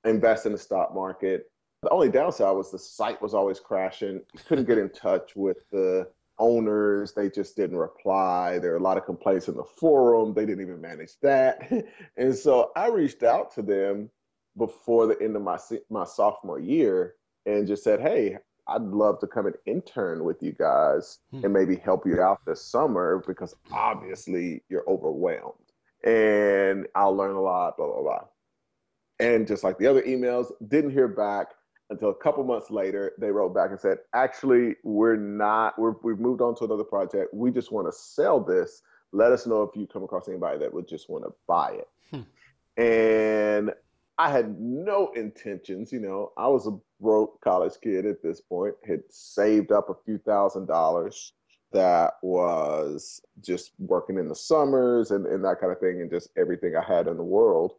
invest 0.06 0.46
in 0.46 0.52
the 0.52 0.60
stock 0.60 0.94
market. 0.94 1.50
The 1.82 1.90
only 1.90 2.10
downside 2.10 2.56
was 2.56 2.70
the 2.72 2.78
site 2.78 3.20
was 3.20 3.34
always 3.34 3.60
crashing. 3.60 4.22
You 4.36 4.40
couldn't 4.48 4.68
get 4.68 4.78
in 4.78 4.90
touch 4.90 5.36
with 5.36 5.68
the 5.72 6.08
owners. 6.38 7.14
They 7.14 7.32
just 7.32 7.56
didn't 7.56 7.78
reply. 7.78 8.60
There 8.60 8.72
were 8.72 8.78
a 8.78 8.82
lot 8.82 8.98
of 8.98 9.06
complaints 9.06 9.48
in 9.48 9.58
the 9.58 9.64
forum. 9.64 10.36
They 10.36 10.46
didn't 10.46 10.62
even 10.62 10.82
manage 10.82 11.14
that. 11.24 11.72
and 12.18 12.36
so 12.36 12.72
I 12.76 12.90
reached 12.90 13.24
out 13.24 13.56
to 13.56 13.64
them 13.64 14.12
before 14.56 15.08
the 15.08 15.20
end 15.20 15.36
of 15.36 15.42
my 15.42 15.58
my 15.90 16.06
sophomore 16.06 16.60
year 16.60 17.16
and 17.48 17.66
just 17.66 17.84
said, 17.84 18.02
"Hey, 18.02 18.38
I'd 18.68 18.82
love 18.82 19.20
to 19.20 19.28
come 19.28 19.46
and 19.46 19.56
intern 19.66 20.24
with 20.24 20.44
you 20.44 20.52
guys 20.52 21.20
hmm. 21.32 21.44
and 21.44 21.54
maybe 21.54 21.76
help 21.76 22.06
you 22.06 22.22
out 22.22 22.46
this 22.46 22.62
summer 22.62 23.24
because 23.26 23.56
obviously 23.72 24.62
you're 24.70 24.88
overwhelmed 24.88 25.54
and 26.04 26.88
I'll 26.96 27.16
learn 27.16 27.36
a 27.36 27.42
lot, 27.42 27.78
blah, 27.78 27.88
blah, 27.88 28.02
blah. 28.02 28.26
And 29.20 29.48
just 29.48 29.64
like 29.64 29.78
the 29.78 29.88
other 29.88 30.02
emails, 30.04 30.52
didn't 30.68 30.92
hear 30.92 31.08
back 31.08 31.48
until 31.90 32.10
a 32.10 32.16
couple 32.16 32.44
months 32.44 32.70
later. 32.70 33.14
They 33.18 33.32
wrote 33.32 33.56
back 33.56 33.72
and 33.72 33.80
said, 33.80 34.00
actually, 34.14 34.76
we're 34.84 35.16
not, 35.16 35.80
we're, 35.80 35.96
we've 36.04 36.20
moved 36.20 36.42
on 36.42 36.56
to 36.56 36.66
another 36.66 36.84
project. 36.84 37.34
We 37.34 37.52
just 37.52 37.72
want 37.72 37.88
to 37.88 37.98
sell 37.98 38.40
this. 38.40 38.82
Let 39.12 39.32
us 39.32 39.48
know 39.48 39.64
if 39.64 39.76
you 39.76 39.88
come 39.88 40.04
across 40.04 40.28
anybody 40.28 40.60
that 40.60 40.74
would 40.74 40.88
just 40.88 41.10
want 41.10 41.24
to 41.24 41.34
buy 41.48 41.72
it. 41.72 41.88
Hmm. 42.12 42.82
And 42.82 43.72
I 44.20 44.32
had 44.32 44.60
no 44.60 45.12
intentions, 45.16 45.92
you 45.92 46.00
know, 46.00 46.32
I 46.38 46.48
was 46.48 46.68
a 46.68 46.78
broke 47.00 47.40
college 47.42 47.74
kid 47.84 48.06
at 48.06 48.24
this 48.24 48.42
point, 48.42 48.74
had 48.86 49.02
saved 49.10 49.72
up 49.72 49.90
a 49.90 49.96
few 50.06 50.18
thousand 50.18 50.66
dollars 50.66 51.34
that 51.72 52.14
was 52.24 53.22
just 53.42 53.74
working 53.78 54.18
in 54.18 54.28
the 54.28 54.36
summers 54.36 55.12
and, 55.12 55.28
and 55.28 55.44
that 55.44 55.60
kind 55.60 55.72
of 55.72 55.80
thing 55.80 56.02
and 56.02 56.10
just 56.10 56.30
everything 56.38 56.76
I 56.76 56.84
had 56.84 57.08
in 57.08 57.18
the 57.18 57.24
world. 57.24 57.74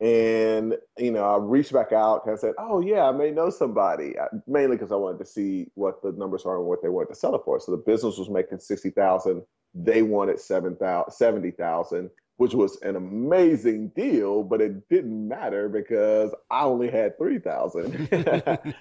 And, 0.00 0.76
you 0.96 1.10
know, 1.10 1.24
I 1.24 1.36
reached 1.38 1.72
back 1.72 1.92
out 1.92 2.24
and 2.26 2.38
said, 2.38 2.54
oh, 2.58 2.80
yeah, 2.80 3.08
I 3.08 3.10
may 3.10 3.32
know 3.32 3.50
somebody, 3.50 4.14
mainly 4.46 4.76
because 4.76 4.92
I 4.92 4.96
wanted 4.96 5.18
to 5.18 5.26
see 5.26 5.66
what 5.74 6.00
the 6.02 6.12
numbers 6.12 6.44
are 6.44 6.58
and 6.58 6.66
what 6.66 6.82
they 6.82 6.88
wanted 6.88 7.08
to 7.08 7.16
sell 7.16 7.34
it 7.34 7.42
for. 7.44 7.58
So 7.58 7.72
the 7.72 7.78
business 7.78 8.16
was 8.16 8.30
making 8.30 8.60
60000 8.60 9.42
They 9.74 10.02
wanted 10.02 10.40
70,000 10.40 12.10
which 12.38 12.54
was 12.54 12.80
an 12.82 12.96
amazing 12.96 13.88
deal, 13.88 14.42
but 14.42 14.60
it 14.60 14.88
didn't 14.88 15.28
matter 15.28 15.68
because 15.68 16.34
I 16.50 16.62
only 16.62 16.90
had 16.90 17.18
3000 17.18 18.08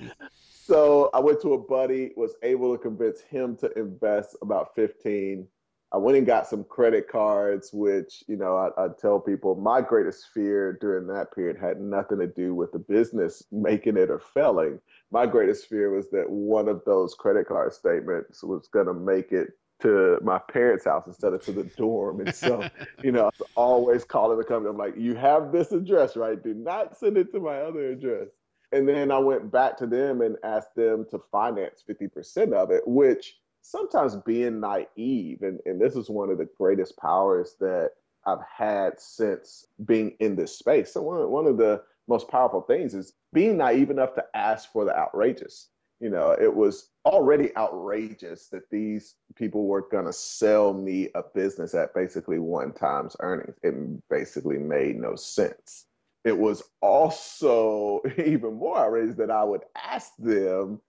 So 0.67 1.09
I 1.13 1.21
went 1.21 1.41
to 1.43 1.53
a 1.53 1.57
buddy, 1.57 2.11
was 2.17 2.35
able 2.43 2.75
to 2.75 2.81
convince 2.81 3.21
him 3.21 3.55
to 3.57 3.71
invest 3.79 4.35
about 4.41 4.75
15. 4.75 5.47
I 5.93 5.97
went 5.97 6.17
and 6.17 6.27
got 6.27 6.45
some 6.45 6.65
credit 6.65 7.07
cards, 7.07 7.71
which, 7.71 8.21
you 8.27 8.35
know, 8.35 8.57
I, 8.57 8.83
I, 8.83 8.89
tell 8.99 9.17
people 9.17 9.55
my 9.55 9.79
greatest 9.79 10.27
fear 10.33 10.77
during 10.81 11.07
that 11.07 11.33
period 11.33 11.55
had 11.57 11.79
nothing 11.79 12.19
to 12.19 12.27
do 12.27 12.53
with 12.53 12.73
the 12.73 12.79
business 12.79 13.43
making 13.49 13.95
it 13.95 14.11
or 14.11 14.19
failing. 14.19 14.81
My 15.09 15.25
greatest 15.25 15.69
fear 15.69 15.89
was 15.89 16.09
that 16.09 16.29
one 16.29 16.67
of 16.67 16.81
those 16.85 17.13
credit 17.13 17.47
card 17.47 17.71
statements 17.71 18.43
was 18.43 18.67
going 18.67 18.87
to 18.87 18.93
make 18.93 19.31
it 19.31 19.51
to 19.81 20.19
my 20.23 20.39
parents' 20.39 20.85
house 20.85 21.05
instead 21.07 21.33
of 21.33 21.43
to 21.45 21.51
the 21.51 21.63
dorm. 21.63 22.21
And 22.21 22.33
so, 22.35 22.67
you 23.03 23.11
know, 23.11 23.27
I 23.27 23.43
always 23.55 24.03
calling 24.03 24.37
the 24.37 24.43
company. 24.43 24.69
I'm 24.69 24.77
like, 24.77 24.97
you 24.97 25.15
have 25.15 25.51
this 25.51 25.71
address, 25.71 26.15
right? 26.15 26.41
Do 26.41 26.53
not 26.53 26.97
send 26.97 27.17
it 27.17 27.31
to 27.33 27.39
my 27.39 27.57
other 27.57 27.91
address. 27.91 28.29
And 28.71 28.87
then 28.87 29.11
I 29.11 29.17
went 29.17 29.51
back 29.51 29.77
to 29.77 29.87
them 29.87 30.21
and 30.21 30.35
asked 30.43 30.75
them 30.75 31.05
to 31.11 31.19
finance 31.31 31.83
50% 31.89 32.53
of 32.53 32.71
it, 32.71 32.83
which 32.85 33.37
sometimes 33.61 34.15
being 34.25 34.59
naive, 34.59 35.41
and, 35.41 35.59
and 35.65 35.79
this 35.79 35.95
is 35.95 36.09
one 36.09 36.29
of 36.29 36.37
the 36.37 36.49
greatest 36.57 36.97
powers 36.97 37.55
that 37.59 37.91
I've 38.25 38.43
had 38.55 38.99
since 38.99 39.65
being 39.85 40.15
in 40.19 40.35
this 40.35 40.57
space. 40.57 40.93
So 40.93 41.01
one, 41.01 41.29
one 41.29 41.47
of 41.47 41.57
the 41.57 41.81
most 42.07 42.27
powerful 42.27 42.61
things 42.61 42.93
is 42.93 43.13
being 43.33 43.57
naive 43.57 43.89
enough 43.89 44.13
to 44.15 44.25
ask 44.33 44.71
for 44.71 44.85
the 44.85 44.97
outrageous. 44.97 45.69
You 45.99 46.09
know, 46.09 46.31
it 46.31 46.53
was 46.53 46.91
already 47.05 47.55
outrageous 47.57 48.49
that 48.49 48.69
these 48.69 49.15
people 49.35 49.65
were 49.65 49.87
going 49.89 50.05
to 50.05 50.13
sell 50.13 50.73
me 50.73 51.09
a 51.15 51.23
business 51.33 51.73
at 51.73 51.93
basically 51.95 52.37
one 52.37 52.71
time's 52.71 53.15
earnings. 53.19 53.55
It 53.63 53.73
basically 54.09 54.57
made 54.57 54.99
no 54.99 55.15
sense 55.15 55.87
it 56.27 56.37
was 56.37 56.61
also 56.81 58.01
even 58.17 58.55
more 58.55 58.77
outrageous 58.77 59.15
that 59.15 59.31
I 59.31 59.43
would 59.45 59.63
ask 59.75 60.11
them 60.19 60.81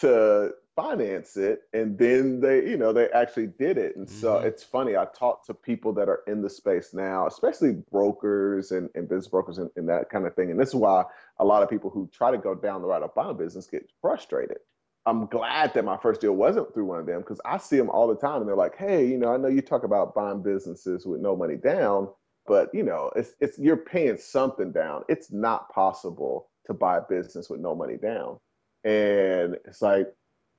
to 0.00 0.52
finance 0.74 1.36
it 1.36 1.62
and 1.74 1.98
then 1.98 2.40
they 2.40 2.66
you 2.66 2.76
know 2.76 2.92
they 2.92 3.08
actually 3.10 3.46
did 3.46 3.76
it 3.76 3.94
and 3.96 4.06
mm-hmm. 4.06 4.20
so 4.20 4.38
it's 4.38 4.62
funny 4.62 4.96
i 4.96 5.06
talk 5.16 5.44
to 5.44 5.52
people 5.52 5.92
that 5.92 6.08
are 6.08 6.20
in 6.26 6.40
the 6.40 6.48
space 6.48 6.94
now 6.94 7.26
especially 7.26 7.72
brokers 7.90 8.72
and, 8.72 8.88
and 8.94 9.08
business 9.08 9.28
brokers 9.28 9.58
and, 9.58 9.70
and 9.76 9.88
that 9.88 10.08
kind 10.08 10.26
of 10.26 10.34
thing 10.34 10.50
and 10.50 10.58
this 10.58 10.70
is 10.70 10.74
why 10.74 11.04
a 11.40 11.44
lot 11.44 11.62
of 11.62 11.68
people 11.68 11.90
who 11.90 12.08
try 12.12 12.30
to 12.30 12.38
go 12.38 12.54
down 12.54 12.80
the 12.80 12.88
route 12.88 13.02
of 13.02 13.14
buying 13.14 13.36
business 13.36 13.66
get 13.66 13.90
frustrated 14.00 14.58
i'm 15.04 15.26
glad 15.26 15.74
that 15.74 15.84
my 15.84 15.96
first 15.98 16.20
deal 16.22 16.32
wasn't 16.32 16.72
through 16.72 16.86
one 16.86 16.98
of 16.98 17.06
them 17.06 17.20
because 17.20 17.40
i 17.44 17.58
see 17.58 17.76
them 17.76 17.90
all 17.90 18.08
the 18.08 18.16
time 18.16 18.40
and 18.40 18.48
they're 18.48 18.56
like 18.56 18.76
hey 18.76 19.06
you 19.06 19.18
know 19.18 19.32
i 19.32 19.36
know 19.36 19.48
you 19.48 19.60
talk 19.60 19.84
about 19.84 20.14
buying 20.14 20.42
businesses 20.42 21.04
with 21.04 21.20
no 21.20 21.36
money 21.36 21.56
down 21.56 22.08
but 22.46 22.74
you 22.74 22.82
know, 22.82 23.10
it's 23.14 23.34
it's 23.40 23.58
you're 23.58 23.76
paying 23.76 24.16
something 24.16 24.72
down. 24.72 25.04
It's 25.08 25.30
not 25.30 25.68
possible 25.70 26.50
to 26.66 26.74
buy 26.74 26.98
a 26.98 27.02
business 27.02 27.48
with 27.48 27.60
no 27.60 27.74
money 27.74 27.96
down. 27.96 28.38
And 28.84 29.56
it's 29.64 29.80
like, 29.80 30.08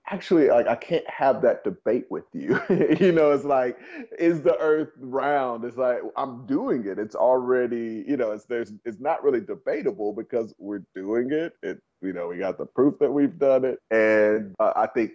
actually, 0.10 0.50
like 0.50 0.68
I 0.68 0.76
can't 0.76 1.08
have 1.10 1.42
that 1.42 1.64
debate 1.64 2.06
with 2.10 2.26
you. 2.34 2.60
you 3.00 3.12
know, 3.12 3.32
it's 3.32 3.46
like, 3.46 3.78
is 4.20 4.42
the 4.42 4.58
earth 4.60 4.92
round? 5.00 5.64
It's 5.66 5.78
like 5.78 6.00
I'm 6.18 6.46
doing 6.46 6.86
it. 6.86 7.00
It's 7.00 7.16
already, 7.16 8.04
you 8.08 8.18
know, 8.18 8.32
it's 8.32 8.46
there's 8.46 8.74
it's 8.86 9.00
not 9.00 9.24
really 9.24 9.42
debatable 9.42 10.14
because 10.14 10.54
we're 10.58 10.84
doing 10.96 11.32
it. 11.32 11.54
It 11.62 11.82
you 12.04 12.14
know, 12.14 12.28
we 12.28 12.38
got 12.38 12.58
the 12.58 12.66
proof 12.66 13.00
that 13.00 13.12
we've 13.12 13.40
done 13.40 13.64
it. 13.66 13.80
And 13.90 14.54
uh, 14.60 14.74
I 14.76 14.88
think 14.88 15.14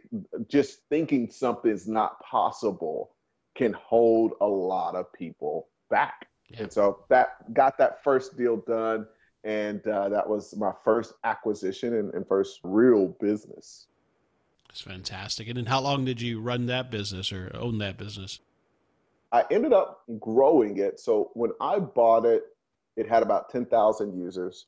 just 0.48 0.80
thinking 0.88 1.30
something's 1.30 1.86
not 1.86 2.18
possible 2.20 3.14
can 3.54 3.74
hold 3.74 4.32
a 4.40 4.46
lot 4.46 4.94
of 4.94 5.12
people 5.12 5.68
back. 5.90 6.26
Yeah. 6.48 6.62
And 6.62 6.72
so 6.72 7.04
that 7.10 7.52
got 7.52 7.76
that 7.78 8.02
first 8.02 8.38
deal 8.38 8.56
done. 8.56 9.06
And 9.44 9.86
uh, 9.86 10.08
that 10.08 10.28
was 10.28 10.56
my 10.56 10.72
first 10.84 11.12
acquisition 11.24 11.94
and, 11.94 12.12
and 12.14 12.26
first 12.26 12.60
real 12.64 13.08
business. 13.20 13.86
That's 14.68 14.80
fantastic. 14.80 15.48
And 15.48 15.56
then 15.56 15.66
how 15.66 15.80
long 15.80 16.04
did 16.04 16.20
you 16.20 16.40
run 16.40 16.66
that 16.66 16.90
business 16.90 17.32
or 17.32 17.50
own 17.54 17.78
that 17.78 17.96
business? 17.96 18.40
I 19.32 19.44
ended 19.50 19.72
up 19.72 20.02
growing 20.20 20.78
it. 20.78 21.00
So 21.00 21.30
when 21.34 21.50
I 21.60 21.78
bought 21.78 22.24
it, 22.24 22.44
it 22.96 23.08
had 23.08 23.22
about 23.22 23.50
10,000 23.50 24.18
users. 24.18 24.66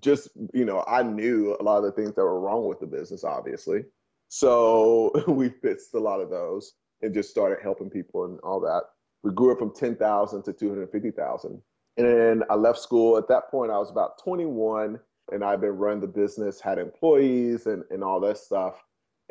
Just, 0.00 0.28
you 0.52 0.64
know, 0.64 0.84
I 0.86 1.02
knew 1.02 1.56
a 1.58 1.62
lot 1.62 1.78
of 1.78 1.84
the 1.84 1.92
things 1.92 2.14
that 2.14 2.22
were 2.22 2.40
wrong 2.40 2.66
with 2.66 2.80
the 2.80 2.86
business, 2.86 3.24
obviously. 3.24 3.84
So 4.28 5.12
we 5.28 5.48
fixed 5.48 5.94
a 5.94 6.00
lot 6.00 6.20
of 6.20 6.30
those 6.30 6.74
and 7.02 7.14
just 7.14 7.30
started 7.30 7.58
helping 7.62 7.90
people 7.90 8.24
and 8.24 8.38
all 8.40 8.60
that 8.60 8.82
we 9.22 9.32
grew 9.32 9.52
it 9.52 9.58
from 9.58 9.74
10,000 9.74 10.42
to 10.42 10.52
250,000. 10.52 11.62
And 11.96 12.44
I 12.50 12.54
left 12.54 12.78
school. 12.78 13.16
At 13.16 13.28
that 13.28 13.50
point, 13.50 13.70
I 13.70 13.78
was 13.78 13.90
about 13.90 14.22
21 14.22 14.98
and 15.30 15.44
I've 15.44 15.60
been 15.60 15.76
running 15.76 16.00
the 16.00 16.06
business, 16.06 16.60
had 16.60 16.78
employees 16.78 17.66
and, 17.66 17.84
and 17.90 18.02
all 18.02 18.20
that 18.20 18.38
stuff. 18.38 18.82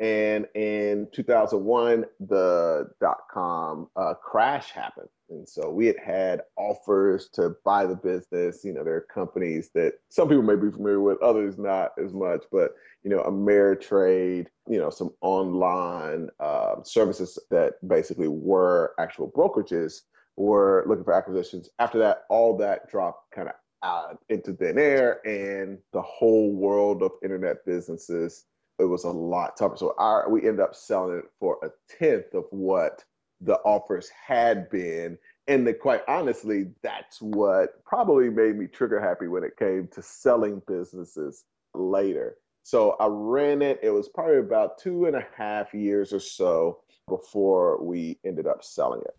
And 0.02 0.48
in 0.56 1.06
2001, 1.12 2.04
the 2.18 2.90
dot 3.00 3.20
com 3.32 3.86
uh, 3.94 4.14
crash 4.14 4.72
happened. 4.72 5.08
And 5.30 5.48
so 5.48 5.70
we 5.70 5.86
had 5.86 5.96
had 6.04 6.40
offers 6.56 7.28
to 7.34 7.54
buy 7.64 7.86
the 7.86 7.94
business. 7.94 8.64
You 8.64 8.74
know, 8.74 8.82
there 8.82 8.96
are 8.96 9.06
companies 9.14 9.70
that 9.76 9.92
some 10.08 10.26
people 10.28 10.42
may 10.42 10.56
be 10.56 10.72
familiar 10.72 11.00
with, 11.00 11.22
others 11.22 11.56
not 11.56 11.92
as 12.04 12.12
much, 12.12 12.42
but, 12.50 12.72
you 13.04 13.10
know, 13.10 13.22
Ameritrade, 13.22 14.48
you 14.68 14.78
know, 14.78 14.90
some 14.90 15.10
online 15.20 16.30
uh, 16.40 16.82
services 16.82 17.38
that 17.50 17.74
basically 17.86 18.28
were 18.28 18.94
actual 18.98 19.30
brokerages 19.30 20.00
were 20.36 20.84
looking 20.88 21.04
for 21.04 21.14
acquisitions. 21.14 21.68
After 21.78 22.00
that, 22.00 22.24
all 22.28 22.56
that 22.56 22.90
dropped 22.90 23.32
kind 23.32 23.48
of 23.48 23.54
out 23.84 24.18
into 24.28 24.52
thin 24.52 24.78
air 24.80 25.24
and 25.24 25.78
the 25.92 26.02
whole 26.02 26.52
world 26.52 27.04
of 27.04 27.12
internet 27.22 27.64
businesses 27.64 28.46
it 28.82 28.88
was 28.88 29.04
a 29.04 29.10
lot 29.10 29.56
tougher. 29.56 29.76
So 29.76 29.94
our 29.98 30.28
we 30.28 30.40
ended 30.42 30.60
up 30.60 30.74
selling 30.74 31.18
it 31.18 31.24
for 31.38 31.58
a 31.62 31.70
tenth 31.98 32.34
of 32.34 32.44
what 32.50 33.04
the 33.40 33.54
offers 33.64 34.10
had 34.10 34.70
been. 34.70 35.18
And 35.48 35.66
the, 35.66 35.74
quite 35.74 36.02
honestly, 36.06 36.70
that's 36.82 37.20
what 37.20 37.84
probably 37.84 38.30
made 38.30 38.56
me 38.56 38.66
trigger 38.66 39.00
happy 39.00 39.26
when 39.26 39.44
it 39.44 39.56
came 39.56 39.88
to 39.88 40.02
selling 40.02 40.62
businesses 40.66 41.44
later. 41.74 42.36
So 42.62 42.96
I 43.00 43.06
ran 43.08 43.60
it. 43.62 43.80
It 43.82 43.90
was 43.90 44.08
probably 44.08 44.38
about 44.38 44.78
two 44.78 45.06
and 45.06 45.16
a 45.16 45.26
half 45.36 45.74
years 45.74 46.12
or 46.12 46.20
so 46.20 46.78
before 47.08 47.82
we 47.82 48.18
ended 48.24 48.46
up 48.46 48.62
selling 48.62 49.00
it. 49.00 49.16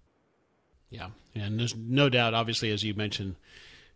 Yeah. 0.89 1.09
And 1.35 1.59
there's 1.59 1.75
no 1.75 2.07
doubt, 2.07 2.33
obviously, 2.33 2.71
as 2.71 2.83
you 2.83 2.93
mentioned, 2.93 3.35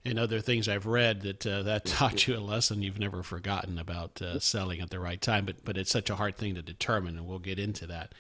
and 0.06 0.20
other 0.20 0.40
things 0.40 0.68
I've 0.68 0.86
read 0.86 1.22
that 1.22 1.46
uh, 1.46 1.64
that 1.64 1.86
taught 1.86 2.28
you 2.28 2.38
a 2.38 2.40
lesson 2.40 2.82
you've 2.82 3.00
never 3.00 3.24
forgotten 3.24 3.78
about 3.78 4.22
uh, 4.22 4.40
selling 4.40 4.82
at 4.82 4.90
the 4.90 5.00
right 5.00 5.22
time. 5.22 5.46
But 5.46 5.64
but 5.64 5.78
it's 5.78 5.92
such 5.92 6.10
a 6.10 6.16
hard 6.16 6.38
thing 6.38 6.56
to 6.56 6.62
determine, 6.62 7.18
and 7.18 7.28
we'll 7.28 7.40
get 7.40 7.60
into 7.60 7.88
that. 7.88 8.14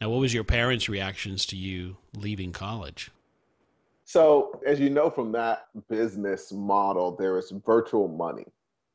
Now, 0.00 0.10
what 0.10 0.20
was 0.20 0.34
your 0.34 0.44
parents' 0.44 0.88
reactions 0.88 1.46
to 1.46 1.56
you 1.56 1.96
leaving 2.16 2.52
college? 2.52 3.10
So, 4.04 4.60
as 4.66 4.80
you 4.80 4.90
know 4.90 5.10
from 5.10 5.32
that 5.32 5.66
business 5.88 6.52
model, 6.52 7.16
there 7.16 7.38
is 7.38 7.52
virtual 7.64 8.08
money, 8.08 8.46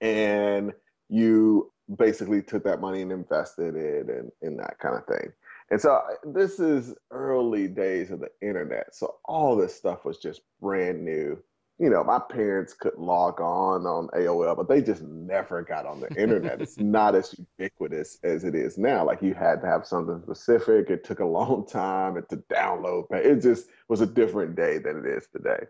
and 0.02 0.74
you 1.10 1.72
basically 1.96 2.42
took 2.42 2.64
that 2.66 2.82
money 2.82 3.02
and 3.02 3.12
invested 3.12 3.76
it 3.76 4.10
and 4.10 4.32
in 4.42 4.58
that 4.58 4.78
kind 4.80 4.96
of 4.96 5.06
thing. 5.06 5.32
And 5.70 5.82
so 5.82 6.02
this 6.24 6.60
is 6.60 6.96
early 7.12 7.68
days 7.68 8.12
of 8.12 8.20
the 8.20 8.30
internet. 8.42 8.96
So 8.96 9.16
all 9.26 9.56
this 9.56 9.76
stuff 9.76 10.06
was 10.06 10.18
just 10.18 10.42
brand 10.62 11.04
new 11.04 11.42
you 11.80 11.92
know, 11.92 12.04
my 12.04 12.20
parents 12.20 12.74
could 12.74 12.96
log 12.98 13.40
on 13.40 13.86
on 13.86 14.08
AOL, 14.08 14.58
but 14.58 14.68
they 14.68 14.82
just 14.82 15.04
never 15.04 15.62
got 15.62 15.86
on 15.86 16.00
the 16.00 16.10
internet. 16.20 16.60
it's 16.60 16.78
not 16.80 17.14
as 17.14 17.36
ubiquitous 17.38 18.18
as 18.24 18.44
it 18.44 18.56
is 18.56 18.80
now. 18.80 19.06
Like 19.06 19.22
you 19.22 19.36
had 19.36 19.62
to 19.62 19.68
have 19.68 19.86
something 19.86 20.20
specific. 20.24 20.90
It 20.90 21.04
took 21.04 21.20
a 21.20 21.26
long 21.26 21.68
time 21.68 22.16
to 22.16 22.38
download. 22.52 23.06
It 23.12 23.42
just 23.42 23.68
was 23.90 24.02
a 24.02 24.08
different 24.08 24.56
day 24.56 24.80
than 24.80 24.98
it 24.98 25.06
is 25.06 25.28
today. 25.32 25.66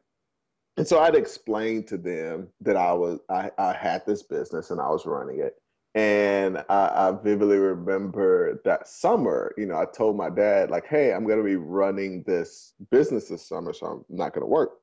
And 0.77 0.87
so 0.87 0.99
I'd 0.99 1.15
explained 1.15 1.87
to 1.87 1.97
them 1.97 2.47
that 2.61 2.77
I 2.77 2.93
was 2.93 3.19
I, 3.29 3.51
I 3.57 3.73
had 3.73 4.05
this 4.05 4.23
business 4.23 4.71
and 4.71 4.79
I 4.79 4.87
was 4.87 5.05
running 5.05 5.39
it. 5.39 5.55
And 5.93 6.59
I, 6.69 7.09
I 7.09 7.17
vividly 7.21 7.57
remember 7.57 8.61
that 8.63 8.87
summer, 8.87 9.53
you 9.57 9.65
know, 9.65 9.77
I 9.77 9.85
told 9.85 10.15
my 10.15 10.29
dad, 10.29 10.69
like, 10.69 10.85
hey, 10.85 11.11
I'm 11.11 11.27
gonna 11.27 11.43
be 11.43 11.55
running 11.55 12.23
this 12.23 12.73
business 12.91 13.27
this 13.27 13.45
summer, 13.45 13.73
so 13.73 13.87
I'm 13.87 14.05
not 14.07 14.33
gonna 14.33 14.45
work 14.45 14.79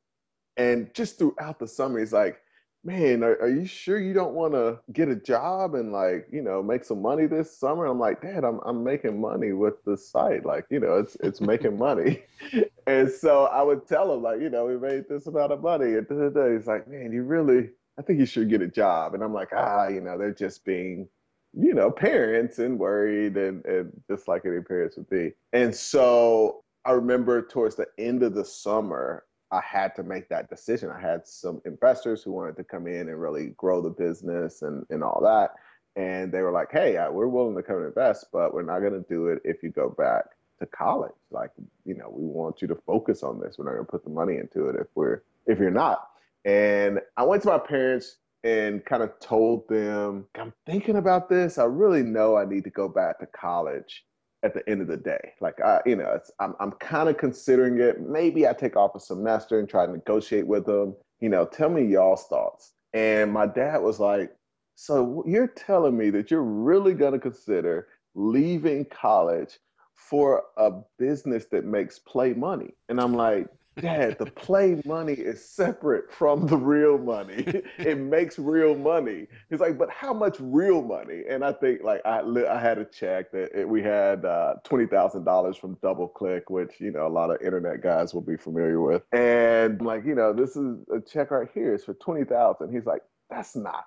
and 0.56 0.92
just 0.94 1.18
throughout 1.18 1.58
the 1.58 1.68
summer, 1.68 1.98
he's 1.98 2.12
like, 2.12 2.40
man, 2.84 3.24
are, 3.24 3.34
are 3.40 3.48
you 3.48 3.66
sure 3.66 3.98
you 3.98 4.12
don't 4.12 4.34
want 4.34 4.52
to 4.52 4.78
get 4.92 5.08
a 5.08 5.16
job 5.16 5.74
and 5.74 5.90
like, 5.90 6.26
you 6.30 6.42
know, 6.42 6.62
make 6.62 6.84
some 6.84 7.00
money 7.00 7.26
this 7.26 7.56
summer? 7.58 7.86
I'm 7.86 7.98
like, 7.98 8.20
Dad, 8.20 8.44
I'm 8.44 8.60
I'm 8.64 8.84
making 8.84 9.20
money 9.20 9.52
with 9.52 9.82
the 9.84 9.96
site. 9.96 10.44
Like, 10.44 10.66
you 10.70 10.80
know, 10.80 10.98
it's 10.98 11.16
it's 11.20 11.40
making 11.40 11.78
money. 11.78 12.22
and 12.86 13.10
so 13.10 13.44
I 13.46 13.62
would 13.62 13.86
tell 13.86 14.12
him, 14.12 14.22
like, 14.22 14.40
you 14.40 14.50
know, 14.50 14.66
we 14.66 14.76
made 14.76 15.04
this 15.08 15.26
amount 15.26 15.52
of 15.52 15.62
money. 15.62 15.94
And 15.94 16.06
he's 16.08 16.66
like, 16.66 16.86
man, 16.88 17.12
you 17.12 17.22
really, 17.22 17.70
I 17.98 18.02
think 18.02 18.20
you 18.20 18.26
should 18.26 18.50
get 18.50 18.62
a 18.62 18.68
job. 18.68 19.14
And 19.14 19.22
I'm 19.22 19.32
like, 19.32 19.50
ah, 19.56 19.88
you 19.88 20.00
know, 20.00 20.18
they're 20.18 20.34
just 20.34 20.64
being 20.64 21.08
you 21.56 21.74
know, 21.74 21.90
parents 21.90 22.58
and 22.58 22.78
worried 22.78 23.36
and, 23.36 23.64
and 23.64 23.92
just 24.10 24.28
like 24.28 24.42
any 24.44 24.60
parents 24.60 24.96
would 24.96 25.08
be. 25.08 25.32
And 25.52 25.74
so 25.74 26.64
I 26.84 26.92
remember 26.92 27.46
towards 27.46 27.76
the 27.76 27.86
end 27.98 28.22
of 28.22 28.34
the 28.34 28.44
summer, 28.44 29.24
I 29.54 29.62
had 29.62 29.94
to 29.96 30.02
make 30.02 30.28
that 30.28 30.50
decision. 30.50 30.90
I 30.90 31.00
had 31.00 31.26
some 31.26 31.62
investors 31.64 32.22
who 32.22 32.32
wanted 32.32 32.56
to 32.56 32.64
come 32.64 32.86
in 32.86 33.08
and 33.08 33.20
really 33.20 33.54
grow 33.56 33.80
the 33.80 33.90
business 33.90 34.62
and, 34.62 34.84
and 34.90 35.02
all 35.02 35.20
that. 35.22 35.54
And 35.96 36.32
they 36.32 36.42
were 36.42 36.50
like, 36.50 36.72
hey, 36.72 36.98
we're 37.10 37.28
willing 37.28 37.54
to 37.54 37.62
come 37.62 37.76
and 37.76 37.86
invest, 37.86 38.26
but 38.32 38.52
we're 38.52 38.62
not 38.62 38.80
going 38.80 38.92
to 38.92 39.08
do 39.08 39.28
it 39.28 39.40
if 39.44 39.62
you 39.62 39.70
go 39.70 39.88
back 39.88 40.24
to 40.58 40.66
college. 40.66 41.12
Like, 41.30 41.50
you 41.84 41.94
know, 41.94 42.10
we 42.10 42.26
want 42.26 42.62
you 42.62 42.68
to 42.68 42.74
focus 42.74 43.22
on 43.22 43.40
this. 43.40 43.56
We're 43.58 43.66
not 43.66 43.74
going 43.74 43.86
to 43.86 43.90
put 43.90 44.04
the 44.04 44.10
money 44.10 44.38
into 44.38 44.68
it 44.68 44.76
if 44.76 44.88
we're 44.96 45.22
if 45.46 45.60
you're 45.60 45.70
not. 45.70 46.08
And 46.44 47.00
I 47.16 47.22
went 47.22 47.42
to 47.42 47.48
my 47.48 47.58
parents 47.58 48.16
and 48.42 48.84
kind 48.84 49.02
of 49.02 49.18
told 49.20 49.68
them, 49.68 50.26
I'm 50.34 50.52
thinking 50.66 50.96
about 50.96 51.28
this. 51.28 51.58
I 51.58 51.64
really 51.64 52.02
know 52.02 52.36
I 52.36 52.44
need 52.44 52.64
to 52.64 52.70
go 52.70 52.88
back 52.88 53.20
to 53.20 53.26
college 53.26 54.04
at 54.44 54.54
the 54.54 54.68
end 54.68 54.82
of 54.82 54.88
the 54.88 54.96
day. 54.96 55.32
Like 55.40 55.60
I, 55.60 55.80
you 55.86 55.96
know, 55.96 56.20
I'm 56.38 56.54
I'm 56.60 56.72
kind 56.72 57.08
of 57.08 57.16
considering 57.16 57.80
it. 57.80 58.00
Maybe 58.00 58.46
I 58.46 58.52
take 58.52 58.76
off 58.76 58.94
a 58.94 59.00
semester 59.00 59.58
and 59.58 59.68
try 59.68 59.86
to 59.86 59.92
negotiate 59.92 60.46
with 60.46 60.66
them. 60.66 60.94
You 61.20 61.30
know, 61.30 61.46
tell 61.46 61.70
me 61.70 61.84
y'all's 61.84 62.26
thoughts. 62.26 62.72
And 62.92 63.32
my 63.32 63.46
dad 63.46 63.78
was 63.82 63.98
like, 63.98 64.30
"So 64.76 65.24
you're 65.26 65.48
telling 65.48 65.96
me 65.96 66.10
that 66.10 66.30
you're 66.30 66.42
really 66.42 66.94
to 67.14 67.18
consider 67.18 67.88
leaving 68.14 68.84
college 68.84 69.58
for 69.94 70.44
a 70.58 70.72
business 70.98 71.46
that 71.46 71.64
makes 71.64 71.98
play 71.98 72.34
money?" 72.34 72.74
And 72.88 73.00
I'm 73.00 73.14
like, 73.14 73.48
Dad, 73.80 74.18
the 74.18 74.26
play 74.26 74.80
money 74.84 75.14
is 75.14 75.44
separate 75.44 76.12
from 76.12 76.46
the 76.46 76.56
real 76.56 76.96
money. 76.98 77.44
it 77.78 77.98
makes 77.98 78.38
real 78.38 78.74
money. 78.74 79.26
He's 79.50 79.60
like, 79.60 79.76
but 79.76 79.90
how 79.90 80.12
much 80.12 80.36
real 80.38 80.82
money? 80.82 81.24
And 81.28 81.44
I 81.44 81.52
think 81.52 81.82
like 81.82 82.00
I 82.04 82.20
I 82.20 82.58
had 82.58 82.78
a 82.78 82.84
check 82.84 83.32
that 83.32 83.50
it, 83.58 83.68
we 83.68 83.82
had 83.82 84.24
uh, 84.24 84.54
twenty 84.64 84.86
thousand 84.86 85.24
dollars 85.24 85.56
from 85.56 85.76
DoubleClick, 85.76 86.42
which 86.48 86.74
you 86.78 86.92
know 86.92 87.06
a 87.06 87.08
lot 87.08 87.30
of 87.30 87.40
internet 87.42 87.82
guys 87.82 88.14
will 88.14 88.22
be 88.22 88.36
familiar 88.36 88.80
with. 88.80 89.02
And 89.12 89.80
I'm 89.80 89.86
like, 89.86 90.04
you 90.04 90.14
know, 90.14 90.32
this 90.32 90.56
is 90.56 90.78
a 90.94 91.00
check 91.00 91.30
right 91.30 91.48
here. 91.52 91.74
It's 91.74 91.84
for 91.84 91.94
twenty 91.94 92.24
thousand. 92.24 92.72
He's 92.72 92.86
like, 92.86 93.02
that's 93.28 93.56
not. 93.56 93.86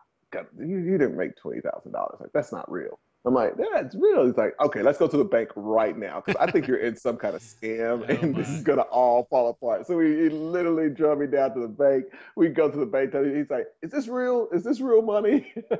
You, 0.60 0.78
you 0.78 0.98
didn't 0.98 1.18
make 1.18 1.38
twenty 1.38 1.62
thousand 1.62 1.94
dollars. 1.94 2.18
Like 2.20 2.32
that's 2.34 2.52
not 2.52 2.70
real. 2.70 3.00
I'm 3.26 3.34
like, 3.34 3.54
that's 3.58 3.94
real. 3.96 4.26
He's 4.26 4.38
like, 4.38 4.54
okay, 4.62 4.82
let's 4.82 4.98
go 4.98 5.08
to 5.08 5.18
the 5.18 5.26
bank 5.26 5.50
right 5.56 5.98
now 5.98 6.22
because 6.26 6.40
I 6.40 6.50
think 6.50 6.66
you're 6.66 6.78
in 6.78 6.96
some 6.96 7.18
kind 7.18 7.36
of 7.36 7.42
scam 7.42 8.06
oh, 8.10 8.14
and 8.14 8.34
this 8.34 8.48
is 8.48 8.64
gonna 8.64 8.84
all 8.84 9.28
fall 9.30 9.50
apart. 9.50 9.86
So 9.86 10.00
he, 10.00 10.08
he, 10.24 10.30
literally 10.30 10.90
drove 10.90 11.20
me 11.20 11.28
down 11.28 11.54
to 11.56 11.60
the 11.60 11.68
bank. 11.68 12.06
We 12.38 12.48
go 12.50 12.70
to 12.72 12.78
the 12.78 12.86
bank. 12.86 13.14
He's 13.14 13.50
like, 13.50 13.68
is 13.82 13.92
this 13.92 14.08
real? 14.08 14.48
Is 14.54 14.64
this 14.64 14.80
real 14.80 15.02
money? 15.02 15.54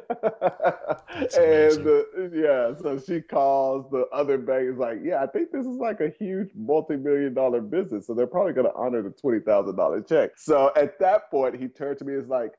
and 1.38 1.88
uh, 1.88 2.04
yeah, 2.34 2.74
so 2.82 3.02
she 3.06 3.22
calls 3.22 3.90
the 3.92 4.06
other 4.12 4.38
bank. 4.38 4.68
Is 4.70 4.78
like, 4.78 5.00
yeah, 5.02 5.24
I 5.24 5.28
think 5.28 5.52
this 5.52 5.66
is 5.66 5.78
like 5.78 6.02
a 6.02 6.10
huge 6.20 6.50
multi-million 6.54 7.34
dollar 7.34 7.62
business, 7.62 8.08
so 8.08 8.14
they're 8.14 8.28
probably 8.28 8.54
gonna 8.54 8.74
honor 8.76 9.02
the 9.02 9.12
twenty 9.12 9.40
thousand 9.40 9.78
dollar 9.78 10.02
check. 10.02 10.32
So 10.36 10.74
at 10.76 11.00
that 11.00 11.32
point, 11.32 11.56
he 11.56 11.70
turned 11.70 12.00
to 12.00 12.06
me. 12.06 12.14
And 12.14 12.24
is 12.24 12.30
like, 12.30 12.54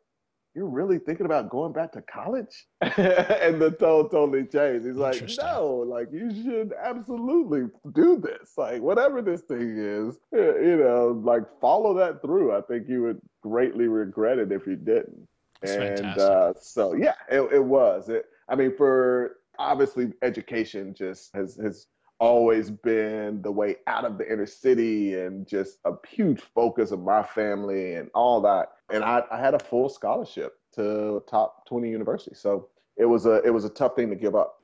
you're 0.58 0.66
really 0.66 0.98
thinking 0.98 1.24
about 1.24 1.50
going 1.50 1.72
back 1.72 1.92
to 1.92 2.02
college? 2.02 2.66
and 2.80 3.60
the 3.60 3.76
tone 3.78 4.10
totally 4.10 4.44
changed. 4.44 4.84
He's 4.84 4.96
like, 4.96 5.22
no, 5.38 5.84
like 5.86 6.08
you 6.12 6.30
should 6.42 6.74
absolutely 6.82 7.66
do 7.94 8.18
this. 8.18 8.54
Like 8.56 8.82
whatever 8.82 9.22
this 9.22 9.42
thing 9.42 9.78
is, 9.78 10.18
you 10.32 10.76
know, 10.82 11.20
like 11.24 11.44
follow 11.60 11.94
that 11.94 12.21
through. 12.23 12.56
I 12.56 12.60
think 12.62 12.88
you 12.88 13.02
would 13.02 13.21
greatly 13.40 13.86
regret 13.86 14.38
it 14.38 14.50
if 14.50 14.66
you 14.66 14.75
didn't. 14.75 15.28
That's 15.62 16.00
and 16.00 16.18
uh, 16.18 16.52
so 16.60 16.94
yeah, 16.94 17.14
it, 17.30 17.40
it 17.52 17.64
was. 17.64 18.08
It, 18.08 18.25
I 18.49 18.56
mean, 18.56 18.76
for 18.76 19.36
obviously 19.60 20.12
education 20.23 20.92
just 20.92 21.30
has 21.34 21.56
has 21.62 21.86
always 22.21 22.71
been 22.71 23.41
the 23.43 23.50
way 23.50 23.76
out 23.87 24.04
of 24.04 24.19
the 24.19 24.31
inner 24.31 24.47
city 24.47 25.15
and 25.21 25.47
just 25.47 25.78
a 25.85 25.93
huge 26.09 26.41
focus 26.41 26.91
of 26.91 27.00
my 27.00 27.23
family 27.23 27.95
and 27.95 28.11
all 28.15 28.41
that. 28.41 28.73
And 28.93 29.04
I, 29.04 29.23
I 29.31 29.39
had 29.39 29.54
a 29.54 29.59
full 29.59 29.89
scholarship 29.89 30.59
to 30.75 31.23
top 31.28 31.67
20 31.67 31.89
university. 31.89 32.35
So 32.35 32.69
it 32.97 33.04
was 33.04 33.26
a 33.26 33.43
it 33.43 33.50
was 33.50 33.65
a 33.65 33.71
tough 33.71 33.95
thing 33.95 34.11
to 34.11 34.17
give 34.17 34.35
up. 34.35 34.63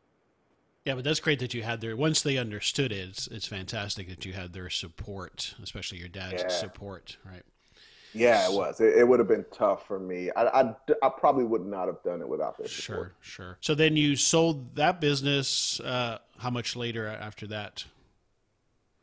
Yeah, 0.84 0.96
but 0.96 1.04
that's 1.04 1.20
great 1.20 1.38
that 1.38 1.54
you 1.54 1.62
had 1.62 1.80
their 1.80 1.96
once 1.96 2.20
they 2.20 2.36
understood 2.36 2.92
it. 2.92 3.08
It's, 3.08 3.26
it's 3.28 3.46
fantastic 3.46 4.08
that 4.08 4.26
you 4.26 4.34
had 4.34 4.52
their 4.52 4.68
support, 4.68 5.54
especially 5.62 5.98
your 5.98 6.08
dad's 6.08 6.42
yeah. 6.42 6.48
support, 6.48 7.16
right? 7.24 7.42
Yeah, 8.14 8.48
it 8.48 8.52
was. 8.52 8.80
It, 8.80 8.96
it, 8.96 9.06
would 9.06 9.18
have 9.18 9.28
been 9.28 9.44
tough 9.50 9.86
for 9.86 9.98
me. 9.98 10.30
I, 10.36 10.44
I, 10.44 10.74
I, 11.02 11.08
probably 11.08 11.44
would 11.44 11.66
not 11.66 11.88
have 11.88 12.02
done 12.04 12.20
it 12.20 12.28
without 12.28 12.56
their 12.56 12.68
support. 12.68 13.14
Sure, 13.20 13.46
sure. 13.46 13.58
So 13.60 13.74
then 13.74 13.96
you 13.96 14.14
sold 14.14 14.76
that 14.76 15.00
business. 15.00 15.80
Uh, 15.80 16.18
how 16.38 16.50
much 16.50 16.76
later 16.76 17.08
after 17.08 17.46
that? 17.48 17.84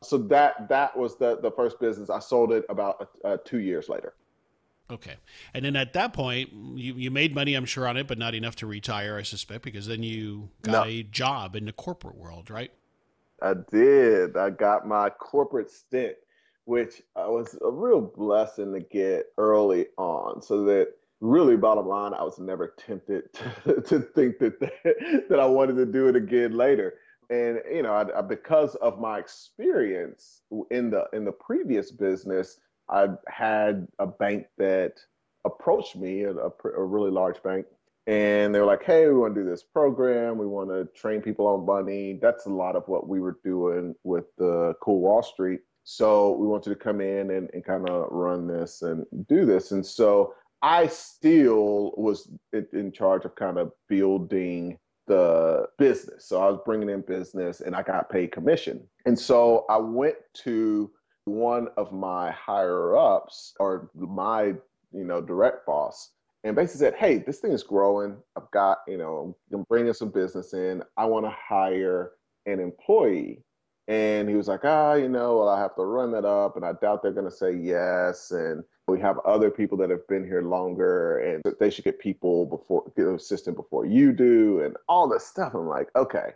So 0.02 0.18
that 0.18 0.68
that 0.68 0.96
was 0.96 1.16
the 1.16 1.38
the 1.40 1.50
first 1.50 1.78
business. 1.78 2.10
I 2.10 2.18
sold 2.18 2.52
it 2.52 2.64
about 2.68 3.10
uh, 3.24 3.36
two 3.44 3.58
years 3.58 3.88
later. 3.88 4.14
Okay, 4.90 5.14
and 5.54 5.64
then 5.64 5.76
at 5.76 5.92
that 5.92 6.12
point, 6.12 6.50
you 6.52 6.94
you 6.94 7.10
made 7.10 7.34
money, 7.34 7.54
I'm 7.54 7.64
sure, 7.64 7.86
on 7.86 7.96
it, 7.96 8.06
but 8.06 8.18
not 8.18 8.34
enough 8.34 8.56
to 8.56 8.66
retire, 8.66 9.16
I 9.16 9.22
suspect, 9.22 9.62
because 9.62 9.86
then 9.86 10.02
you 10.02 10.48
got 10.62 10.86
no. 10.86 10.90
a 10.90 11.02
job 11.02 11.54
in 11.54 11.66
the 11.66 11.72
corporate 11.72 12.16
world, 12.16 12.50
right? 12.50 12.72
I 13.40 13.54
did. 13.54 14.36
I 14.36 14.50
got 14.50 14.86
my 14.86 15.10
corporate 15.10 15.70
stint 15.70 16.16
which 16.64 17.02
I 17.16 17.26
was 17.26 17.56
a 17.64 17.70
real 17.70 18.00
blessing 18.00 18.72
to 18.72 18.80
get 18.80 19.26
early 19.38 19.86
on. 19.96 20.42
So 20.42 20.64
that 20.64 20.88
really, 21.20 21.56
bottom 21.56 21.86
line, 21.86 22.14
I 22.14 22.22
was 22.22 22.38
never 22.38 22.74
tempted 22.78 23.32
to, 23.34 23.80
to 23.86 24.00
think 24.00 24.38
that, 24.38 24.60
that 24.60 25.24
that 25.28 25.40
I 25.40 25.46
wanted 25.46 25.76
to 25.76 25.86
do 25.86 26.08
it 26.08 26.16
again 26.16 26.56
later. 26.56 26.94
And 27.30 27.60
you 27.70 27.82
know, 27.82 27.92
I, 27.92 28.18
I, 28.18 28.22
because 28.22 28.74
of 28.76 29.00
my 29.00 29.18
experience 29.18 30.42
in 30.70 30.90
the 30.90 31.06
in 31.12 31.24
the 31.24 31.32
previous 31.32 31.90
business, 31.90 32.58
I 32.88 33.08
had 33.28 33.88
a 33.98 34.06
bank 34.06 34.46
that 34.58 34.98
approached 35.44 35.96
me, 35.96 36.22
a, 36.24 36.34
a 36.36 36.84
really 36.84 37.10
large 37.10 37.42
bank, 37.42 37.66
and 38.06 38.54
they 38.54 38.60
were 38.60 38.66
like, 38.66 38.84
"Hey, 38.84 39.06
we 39.08 39.14
want 39.14 39.34
to 39.34 39.42
do 39.42 39.48
this 39.48 39.62
program. 39.62 40.36
We 40.36 40.46
want 40.46 40.68
to 40.70 40.84
train 40.94 41.22
people 41.22 41.46
on 41.46 41.64
money." 41.64 42.18
That's 42.20 42.46
a 42.46 42.50
lot 42.50 42.76
of 42.76 42.86
what 42.86 43.08
we 43.08 43.20
were 43.20 43.38
doing 43.44 43.94
with 44.04 44.26
the 44.36 44.74
Cool 44.82 45.00
Wall 45.00 45.22
Street 45.22 45.60
so 45.84 46.32
we 46.32 46.46
want 46.46 46.66
you 46.66 46.74
to 46.74 46.78
come 46.78 47.00
in 47.00 47.30
and, 47.30 47.50
and 47.52 47.64
kind 47.64 47.88
of 47.88 48.08
run 48.10 48.46
this 48.46 48.82
and 48.82 49.04
do 49.28 49.44
this. 49.44 49.72
And 49.72 49.84
so 49.84 50.34
I 50.62 50.86
still 50.86 51.92
was 51.96 52.30
in 52.72 52.92
charge 52.92 53.24
of 53.24 53.34
kind 53.34 53.58
of 53.58 53.72
building 53.88 54.78
the 55.08 55.66
business. 55.78 56.26
So 56.26 56.40
I 56.40 56.48
was 56.48 56.60
bringing 56.64 56.88
in 56.88 57.00
business 57.00 57.60
and 57.60 57.74
I 57.74 57.82
got 57.82 58.10
paid 58.10 58.30
commission. 58.32 58.86
And 59.06 59.18
so 59.18 59.66
I 59.68 59.76
went 59.78 60.16
to 60.44 60.90
one 61.24 61.68
of 61.76 61.92
my 61.92 62.30
higher 62.30 62.96
ups 62.96 63.54
or 63.58 63.90
my, 63.94 64.54
you 64.92 65.04
know, 65.04 65.20
direct 65.20 65.66
boss 65.66 66.10
and 66.44 66.54
basically 66.54 66.86
said, 66.86 66.94
Hey, 66.94 67.18
this 67.18 67.40
thing 67.40 67.52
is 67.52 67.62
growing. 67.62 68.16
I've 68.36 68.50
got, 68.52 68.78
you 68.86 68.98
know, 68.98 69.36
I'm 69.52 69.64
bringing 69.68 69.92
some 69.92 70.10
business 70.10 70.54
in. 70.54 70.82
I 70.96 71.04
want 71.06 71.24
to 71.26 71.34
hire 71.36 72.12
an 72.46 72.60
employee. 72.60 73.42
And 73.88 74.28
he 74.28 74.36
was 74.36 74.48
like, 74.48 74.64
ah, 74.64 74.94
you 74.94 75.08
know, 75.08 75.38
well, 75.38 75.48
I 75.48 75.58
have 75.60 75.74
to 75.76 75.82
run 75.82 76.12
that 76.12 76.24
up, 76.24 76.56
and 76.56 76.64
I 76.64 76.72
doubt 76.72 77.02
they're 77.02 77.12
going 77.12 77.28
to 77.28 77.36
say 77.36 77.52
yes. 77.52 78.30
And 78.30 78.62
we 78.86 79.00
have 79.00 79.18
other 79.20 79.50
people 79.50 79.76
that 79.78 79.90
have 79.90 80.06
been 80.08 80.24
here 80.24 80.42
longer, 80.42 81.18
and 81.18 81.42
they 81.58 81.70
should 81.70 81.84
get 81.84 81.98
people 81.98 82.46
before, 82.46 82.84
get 82.96 83.06
an 83.06 83.16
assistant 83.16 83.56
before 83.56 83.84
you 83.86 84.12
do, 84.12 84.60
and 84.62 84.76
all 84.88 85.08
this 85.08 85.26
stuff. 85.26 85.54
I'm 85.54 85.66
like, 85.66 85.88
okay. 85.96 86.30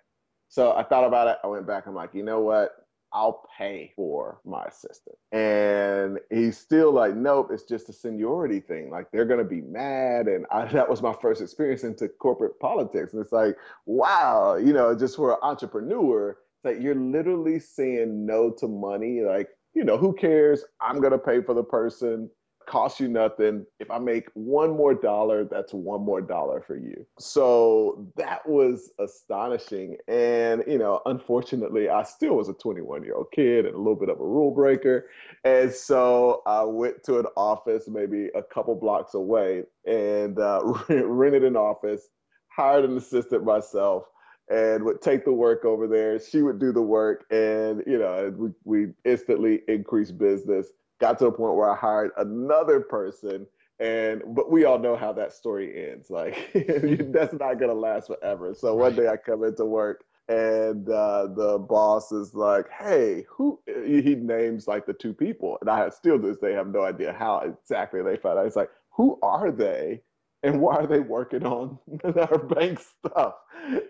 So 0.48 0.72
I 0.72 0.82
thought 0.82 1.04
about 1.04 1.28
it. 1.28 1.38
I 1.44 1.46
went 1.46 1.66
back. 1.66 1.86
I'm 1.86 1.94
like, 1.94 2.14
you 2.14 2.22
know 2.22 2.40
what? 2.40 2.86
I'll 3.12 3.48
pay 3.56 3.92
for 3.96 4.40
my 4.44 4.64
assistant. 4.64 5.16
And 5.32 6.18
he's 6.30 6.58
still 6.58 6.92
like, 6.92 7.14
nope, 7.14 7.48
it's 7.50 7.62
just 7.62 7.88
a 7.88 7.92
seniority 7.92 8.60
thing. 8.60 8.90
Like 8.90 9.10
they're 9.10 9.24
going 9.24 9.38
to 9.38 9.44
be 9.44 9.62
mad. 9.62 10.28
And 10.28 10.44
I, 10.50 10.66
that 10.72 10.88
was 10.88 11.02
my 11.02 11.14
first 11.20 11.40
experience 11.40 11.84
into 11.84 12.08
corporate 12.08 12.58
politics. 12.60 13.12
And 13.12 13.22
it's 13.22 13.32
like, 13.32 13.56
wow, 13.86 14.56
you 14.56 14.72
know, 14.72 14.94
just 14.94 15.16
for 15.16 15.32
an 15.32 15.38
entrepreneur, 15.42 16.36
that 16.66 16.82
you're 16.82 16.96
literally 16.96 17.60
saying 17.60 18.26
no 18.26 18.50
to 18.50 18.66
money. 18.66 19.20
Like, 19.22 19.48
you 19.74 19.84
know, 19.84 19.96
who 19.96 20.12
cares? 20.12 20.64
I'm 20.80 21.00
to 21.00 21.18
pay 21.18 21.40
for 21.40 21.54
the 21.54 21.62
person. 21.62 22.28
Cost 22.68 22.98
you 22.98 23.06
nothing. 23.06 23.64
If 23.78 23.88
I 23.92 23.98
make 24.00 24.28
one 24.34 24.76
more 24.76 24.92
dollar, 24.92 25.44
that's 25.44 25.72
one 25.72 26.04
more 26.04 26.20
dollar 26.20 26.60
for 26.66 26.76
you. 26.76 27.06
So 27.20 28.08
that 28.16 28.48
was 28.48 28.90
astonishing. 28.98 29.96
And, 30.08 30.64
you 30.66 30.76
know, 30.76 31.00
unfortunately, 31.06 31.88
I 31.88 32.02
still 32.02 32.34
was 32.34 32.48
a 32.48 32.54
21 32.54 33.04
year 33.04 33.14
old 33.14 33.30
kid 33.32 33.66
and 33.66 33.76
a 33.76 33.78
little 33.78 33.94
bit 33.94 34.08
of 34.08 34.18
a 34.18 34.24
rule 34.24 34.52
breaker. 34.52 35.08
And 35.44 35.70
so 35.70 36.42
I 36.44 36.64
went 36.64 37.04
to 37.04 37.20
an 37.20 37.26
office 37.36 37.84
maybe 37.86 38.30
a 38.34 38.42
couple 38.42 38.74
blocks 38.74 39.14
away 39.14 39.62
and 39.86 40.36
uh, 40.40 40.60
rented 40.88 41.44
an 41.44 41.54
office, 41.54 42.08
hired 42.48 42.84
an 42.84 42.96
assistant 42.96 43.44
myself 43.44 44.06
and 44.48 44.84
would 44.84 45.02
take 45.02 45.24
the 45.24 45.32
work 45.32 45.64
over 45.64 45.86
there. 45.86 46.18
She 46.20 46.42
would 46.42 46.58
do 46.58 46.72
the 46.72 46.82
work, 46.82 47.24
and 47.30 47.82
you 47.86 47.98
know, 47.98 48.32
we, 48.36 48.50
we 48.64 48.92
instantly 49.04 49.62
increased 49.68 50.18
business. 50.18 50.68
Got 51.00 51.18
to 51.18 51.26
a 51.26 51.32
point 51.32 51.56
where 51.56 51.70
I 51.70 51.76
hired 51.76 52.10
another 52.16 52.80
person, 52.80 53.46
and 53.80 54.22
but 54.28 54.50
we 54.50 54.64
all 54.64 54.78
know 54.78 54.96
how 54.96 55.12
that 55.14 55.32
story 55.32 55.90
ends. 55.90 56.10
Like 56.10 56.50
that's 56.54 57.34
not 57.34 57.58
gonna 57.58 57.74
last 57.74 58.06
forever. 58.06 58.54
So 58.54 58.74
one 58.74 58.94
day 58.94 59.08
I 59.08 59.16
come 59.16 59.44
into 59.44 59.64
work. 59.64 60.04
And 60.28 60.88
uh, 60.88 61.28
the 61.36 61.56
boss 61.56 62.10
is 62.10 62.34
like, 62.34 62.68
"Hey, 62.68 63.24
who?" 63.28 63.60
He 63.64 64.16
names 64.16 64.66
like 64.66 64.84
the 64.84 64.92
two 64.92 65.14
people, 65.14 65.56
and 65.60 65.70
I 65.70 65.88
still 65.90 66.20
to 66.20 66.26
this 66.26 66.38
day 66.38 66.52
have 66.52 66.66
no 66.66 66.82
idea 66.82 67.12
how 67.12 67.38
exactly 67.38 68.02
they 68.02 68.16
found 68.16 68.40
out. 68.40 68.44
He's 68.44 68.56
like, 68.56 68.70
"Who 68.96 69.20
are 69.22 69.52
they?" 69.52 70.02
And 70.46 70.60
why 70.60 70.76
are 70.76 70.86
they 70.86 71.00
working 71.00 71.44
on 71.44 71.78
our 72.04 72.38
bank 72.38 72.80
stuff? 72.80 73.34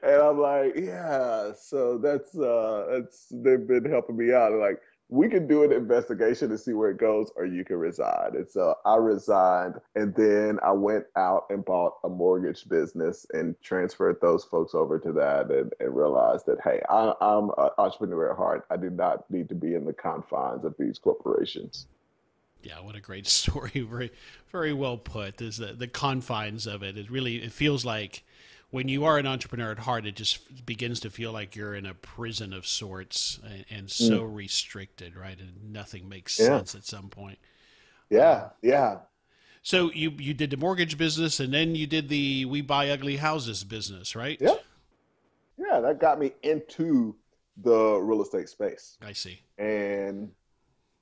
And 0.02 0.22
I'm 0.22 0.40
like, 0.40 0.72
yeah, 0.76 1.52
so 1.58 1.98
that's 1.98 2.34
uh 2.36 2.86
that's 2.90 3.26
they've 3.30 3.66
been 3.66 3.84
helping 3.84 4.16
me 4.16 4.32
out. 4.32 4.52
Like, 4.54 4.80
we 5.08 5.28
can 5.28 5.46
do 5.46 5.62
an 5.62 5.72
investigation 5.72 6.48
to 6.48 6.58
see 6.58 6.72
where 6.72 6.90
it 6.90 6.98
goes, 6.98 7.30
or 7.36 7.44
you 7.44 7.64
can 7.64 7.76
resign. 7.76 8.34
And 8.34 8.48
so 8.48 8.74
I 8.86 8.96
resigned, 8.96 9.74
and 9.94 10.14
then 10.14 10.58
I 10.64 10.72
went 10.72 11.04
out 11.14 11.44
and 11.50 11.64
bought 11.64 11.98
a 12.04 12.08
mortgage 12.08 12.68
business 12.68 13.26
and 13.34 13.54
transferred 13.62 14.16
those 14.20 14.44
folks 14.44 14.74
over 14.74 14.98
to 14.98 15.12
that, 15.12 15.50
and, 15.50 15.72
and 15.78 15.94
realized 15.94 16.46
that 16.46 16.58
hey, 16.64 16.80
I, 16.88 17.12
I'm 17.20 17.50
an 17.58 17.70
entrepreneur 17.76 18.30
at 18.30 18.38
heart. 18.38 18.66
I 18.70 18.78
do 18.78 18.88
not 18.88 19.30
need 19.30 19.50
to 19.50 19.54
be 19.54 19.74
in 19.74 19.84
the 19.84 19.92
confines 19.92 20.64
of 20.64 20.74
these 20.78 20.98
corporations. 20.98 21.86
Yeah, 22.66 22.80
what 22.80 22.96
a 22.96 23.00
great 23.00 23.26
story. 23.40 23.70
Very, 23.74 24.10
very 24.50 24.72
well 24.72 24.96
put. 24.96 25.38
There's 25.38 25.58
the, 25.58 25.72
the 25.72 25.88
confines 25.88 26.66
of 26.66 26.82
it. 26.82 26.98
It 26.98 27.10
really 27.10 27.36
it 27.36 27.52
feels 27.52 27.84
like 27.84 28.24
when 28.70 28.88
you 28.88 29.04
are 29.04 29.18
an 29.18 29.26
entrepreneur 29.26 29.70
at 29.70 29.78
heart, 29.80 30.06
it 30.06 30.16
just 30.16 30.66
begins 30.66 31.00
to 31.00 31.10
feel 31.10 31.32
like 31.32 31.54
you're 31.54 31.74
in 31.74 31.86
a 31.86 31.94
prison 31.94 32.52
of 32.52 32.66
sorts 32.66 33.38
and, 33.44 33.64
and 33.70 33.90
so 33.90 34.22
mm. 34.22 34.34
restricted, 34.34 35.16
right? 35.16 35.38
And 35.38 35.72
nothing 35.72 36.08
makes 36.08 36.38
yeah. 36.38 36.46
sense 36.46 36.74
at 36.74 36.84
some 36.84 37.08
point. 37.08 37.38
Yeah, 38.10 38.50
yeah. 38.62 38.98
So 39.62 39.90
you 39.92 40.10
you 40.18 40.34
did 40.34 40.50
the 40.50 40.56
mortgage 40.56 40.96
business, 40.96 41.40
and 41.40 41.52
then 41.52 41.74
you 41.74 41.86
did 41.86 42.08
the 42.08 42.44
we 42.44 42.60
buy 42.60 42.90
ugly 42.90 43.16
houses 43.16 43.64
business, 43.64 44.14
right? 44.14 44.38
Yeah, 44.40 44.54
yeah. 45.58 45.80
That 45.80 45.98
got 46.00 46.18
me 46.18 46.32
into 46.42 47.16
the 47.56 47.98
real 48.00 48.22
estate 48.22 48.48
space. 48.48 48.96
I 49.02 49.12
see. 49.12 49.40
And 49.58 50.30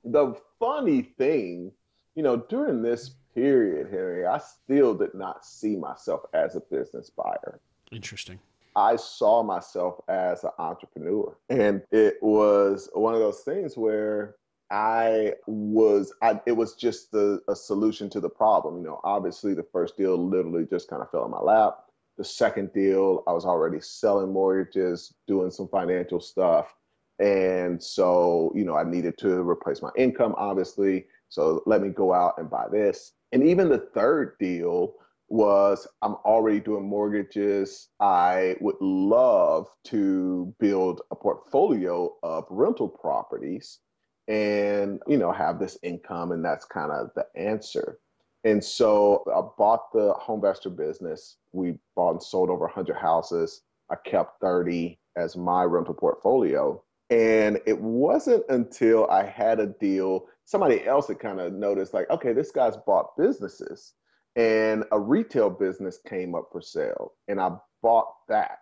the 0.05 0.35
funny 0.59 1.01
thing, 1.01 1.71
you 2.15 2.23
know, 2.23 2.37
during 2.37 2.81
this 2.81 3.15
period, 3.33 3.87
Henry, 3.89 4.25
I 4.25 4.37
still 4.37 4.93
did 4.93 5.13
not 5.13 5.45
see 5.45 5.75
myself 5.75 6.21
as 6.33 6.55
a 6.55 6.61
business 6.61 7.09
buyer. 7.09 7.59
Interesting. 7.91 8.39
I 8.75 8.97
saw 8.97 9.41
myself 9.41 10.01
as 10.07 10.43
an 10.43 10.51
entrepreneur. 10.59 11.37
And 11.49 11.81
it 11.91 12.17
was 12.21 12.89
one 12.93 13.13
of 13.13 13.19
those 13.19 13.41
things 13.41 13.77
where 13.77 14.35
I 14.71 15.33
was, 15.47 16.13
I, 16.21 16.41
it 16.45 16.53
was 16.53 16.75
just 16.75 17.11
the, 17.11 17.41
a 17.47 17.55
solution 17.55 18.09
to 18.11 18.19
the 18.19 18.29
problem. 18.29 18.77
You 18.77 18.83
know, 18.83 19.01
obviously, 19.03 19.53
the 19.53 19.63
first 19.71 19.97
deal 19.97 20.17
literally 20.17 20.65
just 20.65 20.89
kind 20.89 21.01
of 21.01 21.11
fell 21.11 21.25
in 21.25 21.31
my 21.31 21.39
lap. 21.39 21.79
The 22.17 22.23
second 22.23 22.73
deal, 22.73 23.23
I 23.27 23.33
was 23.33 23.45
already 23.45 23.79
selling 23.81 24.31
mortgages, 24.31 25.13
doing 25.27 25.51
some 25.51 25.67
financial 25.67 26.19
stuff. 26.19 26.73
And 27.19 27.81
so, 27.81 28.51
you 28.55 28.65
know, 28.65 28.75
I 28.75 28.83
needed 28.83 29.17
to 29.19 29.41
replace 29.47 29.81
my 29.81 29.91
income, 29.97 30.35
obviously. 30.37 31.05
So 31.29 31.63
let 31.65 31.81
me 31.81 31.89
go 31.89 32.13
out 32.13 32.35
and 32.37 32.49
buy 32.49 32.65
this. 32.71 33.13
And 33.31 33.43
even 33.43 33.69
the 33.69 33.89
third 33.93 34.37
deal 34.39 34.95
was 35.27 35.87
I'm 36.01 36.15
already 36.25 36.59
doing 36.59 36.87
mortgages. 36.87 37.89
I 37.99 38.55
would 38.61 38.79
love 38.79 39.67
to 39.85 40.53
build 40.59 41.01
a 41.11 41.15
portfolio 41.15 42.13
of 42.21 42.45
rental 42.49 42.87
properties 42.87 43.79
and, 44.27 45.01
you 45.07 45.17
know, 45.17 45.31
have 45.31 45.59
this 45.59 45.77
income. 45.83 46.31
And 46.31 46.43
that's 46.43 46.65
kind 46.65 46.91
of 46.91 47.09
the 47.15 47.25
answer. 47.35 47.99
And 48.43 48.63
so 48.63 49.23
I 49.35 49.41
bought 49.57 49.91
the 49.91 50.13
home 50.13 50.37
investor 50.37 50.69
business. 50.69 51.37
We 51.51 51.79
bought 51.95 52.11
and 52.11 52.23
sold 52.23 52.49
over 52.49 52.65
100 52.65 52.95
houses. 52.95 53.61
I 53.89 53.95
kept 54.05 54.39
30 54.41 54.99
as 55.17 55.35
my 55.35 55.63
rental 55.63 55.95
portfolio. 55.95 56.81
And 57.09 57.59
it 57.65 57.79
wasn't 57.79 58.43
until 58.49 59.07
I 59.09 59.23
had 59.25 59.59
a 59.59 59.67
deal, 59.67 60.25
somebody 60.45 60.85
else 60.85 61.07
had 61.07 61.19
kind 61.19 61.39
of 61.39 61.53
noticed, 61.53 61.93
like, 61.93 62.09
okay, 62.09 62.33
this 62.33 62.51
guy's 62.51 62.77
bought 62.77 63.15
businesses. 63.17 63.93
And 64.35 64.83
a 64.91 64.99
retail 64.99 65.49
business 65.49 65.99
came 66.05 66.35
up 66.35 66.49
for 66.51 66.61
sale. 66.61 67.13
And 67.27 67.39
I 67.39 67.51
bought 67.81 68.13
that. 68.27 68.59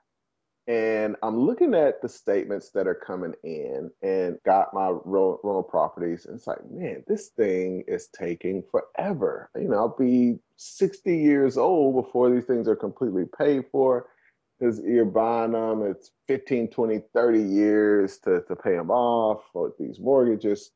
And 0.67 1.17
I'm 1.21 1.37
looking 1.39 1.73
at 1.73 2.01
the 2.01 2.07
statements 2.07 2.69
that 2.69 2.87
are 2.87 2.95
coming 2.95 3.33
in 3.43 3.91
and 4.01 4.37
got 4.45 4.73
my 4.73 4.87
rental 5.03 5.67
properties. 5.69 6.25
And 6.25 6.35
it's 6.35 6.47
like, 6.47 6.59
man, 6.69 7.03
this 7.07 7.29
thing 7.29 7.83
is 7.87 8.07
taking 8.07 8.63
forever. 8.71 9.49
You 9.55 9.67
know, 9.67 9.77
I'll 9.77 9.97
be 9.97 10.39
60 10.55 11.17
years 11.17 11.57
old 11.57 11.95
before 11.95 12.29
these 12.29 12.45
things 12.45 12.69
are 12.69 12.77
completely 12.77 13.25
paid 13.37 13.65
for 13.71 14.07
because 14.63 14.79
you're 14.79 15.05
buying 15.05 15.51
them. 15.51 15.83
It's 15.83 16.11
15, 16.27 16.69
20, 16.69 17.01
30 17.13 17.41
years 17.41 18.17
to, 18.19 18.41
to 18.47 18.55
pay 18.55 18.75
them 18.75 18.91
off 18.91 19.43
or 19.53 19.73
these 19.77 19.99
mortgages. 19.99 20.71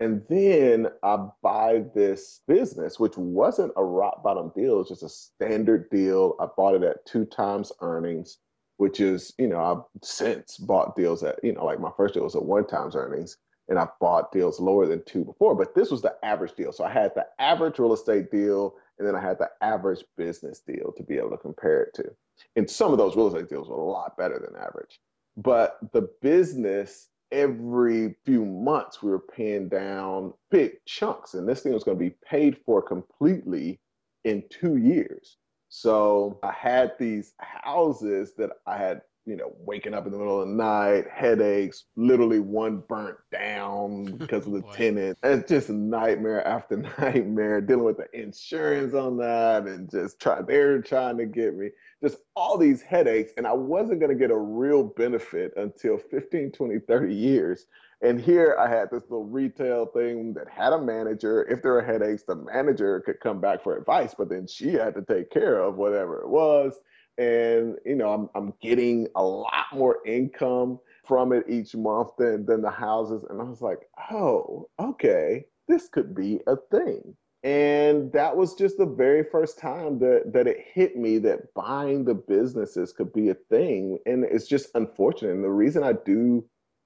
And 0.00 0.22
then 0.28 0.88
I 1.02 1.26
buy 1.42 1.84
this 1.94 2.40
business, 2.46 2.98
which 2.98 3.16
wasn't 3.16 3.72
a 3.76 3.84
rock 3.84 4.22
bottom 4.22 4.52
deal, 4.54 4.74
it 4.74 4.78
was 4.78 4.88
just 4.88 5.02
a 5.02 5.08
standard 5.08 5.90
deal. 5.90 6.36
I 6.40 6.46
bought 6.56 6.76
it 6.76 6.84
at 6.84 7.04
two 7.04 7.24
times 7.24 7.72
earnings, 7.80 8.38
which 8.76 9.00
is, 9.00 9.34
you 9.38 9.48
know, 9.48 9.60
I've 9.60 10.04
since 10.04 10.56
bought 10.56 10.94
deals 10.94 11.22
at, 11.24 11.42
you 11.42 11.52
know, 11.52 11.64
like 11.64 11.80
my 11.80 11.90
first 11.96 12.14
deal 12.14 12.22
was 12.22 12.36
at 12.36 12.44
one 12.44 12.66
times 12.66 12.94
earnings, 12.94 13.38
and 13.68 13.78
I've 13.78 13.98
bought 14.00 14.30
deals 14.30 14.60
lower 14.60 14.86
than 14.86 15.04
two 15.04 15.24
before, 15.24 15.56
but 15.56 15.74
this 15.74 15.90
was 15.90 16.00
the 16.00 16.14
average 16.22 16.54
deal. 16.54 16.72
So 16.72 16.84
I 16.84 16.92
had 16.92 17.12
the 17.16 17.26
average 17.40 17.80
real 17.80 17.92
estate 17.92 18.30
deal, 18.30 18.76
and 18.98 19.06
then 19.06 19.14
I 19.14 19.20
had 19.20 19.38
the 19.38 19.50
average 19.60 20.04
business 20.16 20.60
deal 20.60 20.92
to 20.96 21.02
be 21.02 21.16
able 21.18 21.30
to 21.30 21.38
compare 21.38 21.82
it 21.82 21.94
to. 21.94 22.10
And 22.56 22.68
some 22.68 22.92
of 22.92 22.98
those 22.98 23.16
real 23.16 23.28
estate 23.28 23.48
deals 23.48 23.68
were 23.68 23.76
a 23.76 23.82
lot 23.82 24.16
better 24.16 24.38
than 24.38 24.60
average. 24.60 25.00
But 25.36 25.78
the 25.92 26.08
business, 26.20 27.08
every 27.30 28.16
few 28.24 28.44
months, 28.44 29.02
we 29.02 29.10
were 29.10 29.20
paying 29.20 29.68
down 29.68 30.34
big 30.50 30.72
chunks. 30.86 31.34
And 31.34 31.48
this 31.48 31.62
thing 31.62 31.72
was 31.72 31.84
going 31.84 31.96
to 31.98 32.04
be 32.04 32.16
paid 32.24 32.58
for 32.64 32.82
completely 32.82 33.80
in 34.24 34.42
two 34.50 34.76
years. 34.76 35.36
So 35.68 36.38
I 36.42 36.52
had 36.52 36.92
these 36.98 37.34
houses 37.38 38.34
that 38.38 38.50
I 38.66 38.78
had 38.78 39.02
you 39.28 39.36
know, 39.36 39.52
waking 39.58 39.92
up 39.92 40.06
in 40.06 40.12
the 40.12 40.18
middle 40.18 40.40
of 40.40 40.48
the 40.48 40.54
night, 40.54 41.04
headaches, 41.12 41.84
literally 41.96 42.40
one 42.40 42.82
burnt 42.88 43.18
down 43.30 44.04
because 44.18 44.46
of 44.46 44.54
the 44.54 44.62
tenant. 44.72 45.18
It's 45.22 45.46
just 45.46 45.68
nightmare 45.68 46.46
after 46.46 46.76
nightmare, 46.98 47.60
dealing 47.60 47.84
with 47.84 47.98
the 47.98 48.08
insurance 48.18 48.94
on 48.94 49.18
that 49.18 49.64
and 49.64 49.90
just 49.90 50.18
try 50.18 50.40
they're 50.40 50.80
trying 50.80 51.18
to 51.18 51.26
get 51.26 51.54
me. 51.54 51.68
Just 52.02 52.16
all 52.36 52.56
these 52.56 52.80
headaches. 52.80 53.32
And 53.36 53.46
I 53.46 53.52
wasn't 53.52 54.00
gonna 54.00 54.14
get 54.14 54.30
a 54.30 54.36
real 54.36 54.82
benefit 54.82 55.52
until 55.56 55.98
15, 55.98 56.52
20, 56.52 56.78
30 56.78 57.14
years. 57.14 57.66
And 58.00 58.18
here 58.20 58.56
I 58.58 58.68
had 58.68 58.90
this 58.90 59.02
little 59.10 59.26
retail 59.26 59.86
thing 59.86 60.32
that 60.34 60.48
had 60.48 60.72
a 60.72 60.80
manager. 60.80 61.44
If 61.50 61.62
there 61.62 61.72
were 61.72 61.82
headaches, 61.82 62.22
the 62.22 62.36
manager 62.36 63.00
could 63.00 63.20
come 63.20 63.40
back 63.40 63.62
for 63.62 63.76
advice, 63.76 64.14
but 64.16 64.30
then 64.30 64.46
she 64.46 64.72
had 64.72 64.94
to 64.94 65.02
take 65.02 65.30
care 65.30 65.58
of 65.58 65.76
whatever 65.76 66.20
it 66.20 66.28
was 66.28 66.78
and 67.18 67.76
you 67.84 67.96
know 67.96 68.12
I'm 68.12 68.30
I'm 68.34 68.54
getting 68.62 69.08
a 69.16 69.22
lot 69.22 69.66
more 69.72 69.98
income 70.06 70.78
from 71.06 71.32
it 71.32 71.44
each 71.48 71.74
month 71.74 72.10
than 72.18 72.46
than 72.46 72.62
the 72.62 72.70
houses 72.70 73.24
and 73.28 73.40
I 73.40 73.44
was 73.44 73.60
like, 73.60 73.88
"Oh, 74.10 74.68
okay. 74.80 75.44
This 75.66 75.88
could 75.88 76.14
be 76.14 76.40
a 76.46 76.56
thing." 76.70 77.16
And 77.44 78.12
that 78.12 78.36
was 78.36 78.54
just 78.54 78.78
the 78.78 78.86
very 78.86 79.24
first 79.24 79.58
time 79.58 79.98
that 80.00 80.32
that 80.32 80.46
it 80.46 80.58
hit 80.72 80.96
me 80.96 81.18
that 81.18 81.52
buying 81.54 82.04
the 82.04 82.14
businesses 82.14 82.92
could 82.92 83.12
be 83.12 83.28
a 83.30 83.34
thing 83.34 83.98
and 84.06 84.24
it's 84.24 84.46
just 84.46 84.70
unfortunate. 84.74 85.32
And 85.32 85.44
the 85.44 85.50
reason 85.50 85.82
I 85.82 85.92
do 85.92 86.44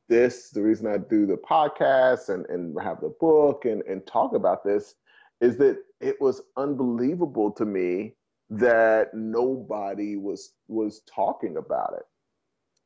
this, 0.08 0.50
the 0.50 0.62
reason 0.62 0.86
I 0.86 0.98
do 0.98 1.26
the 1.26 1.36
podcast 1.36 2.28
and 2.28 2.46
and 2.46 2.76
have 2.82 3.00
the 3.00 3.14
book 3.20 3.64
and 3.64 3.82
and 3.82 4.06
talk 4.06 4.34
about 4.34 4.64
this 4.64 4.94
is 5.40 5.56
that 5.58 5.78
it 6.00 6.20
was 6.20 6.42
unbelievable 6.56 7.50
to 7.52 7.64
me 7.64 8.14
that 8.52 9.14
nobody 9.14 10.16
was 10.16 10.54
was 10.68 11.02
talking 11.14 11.56
about 11.58 11.94
it 11.96 12.04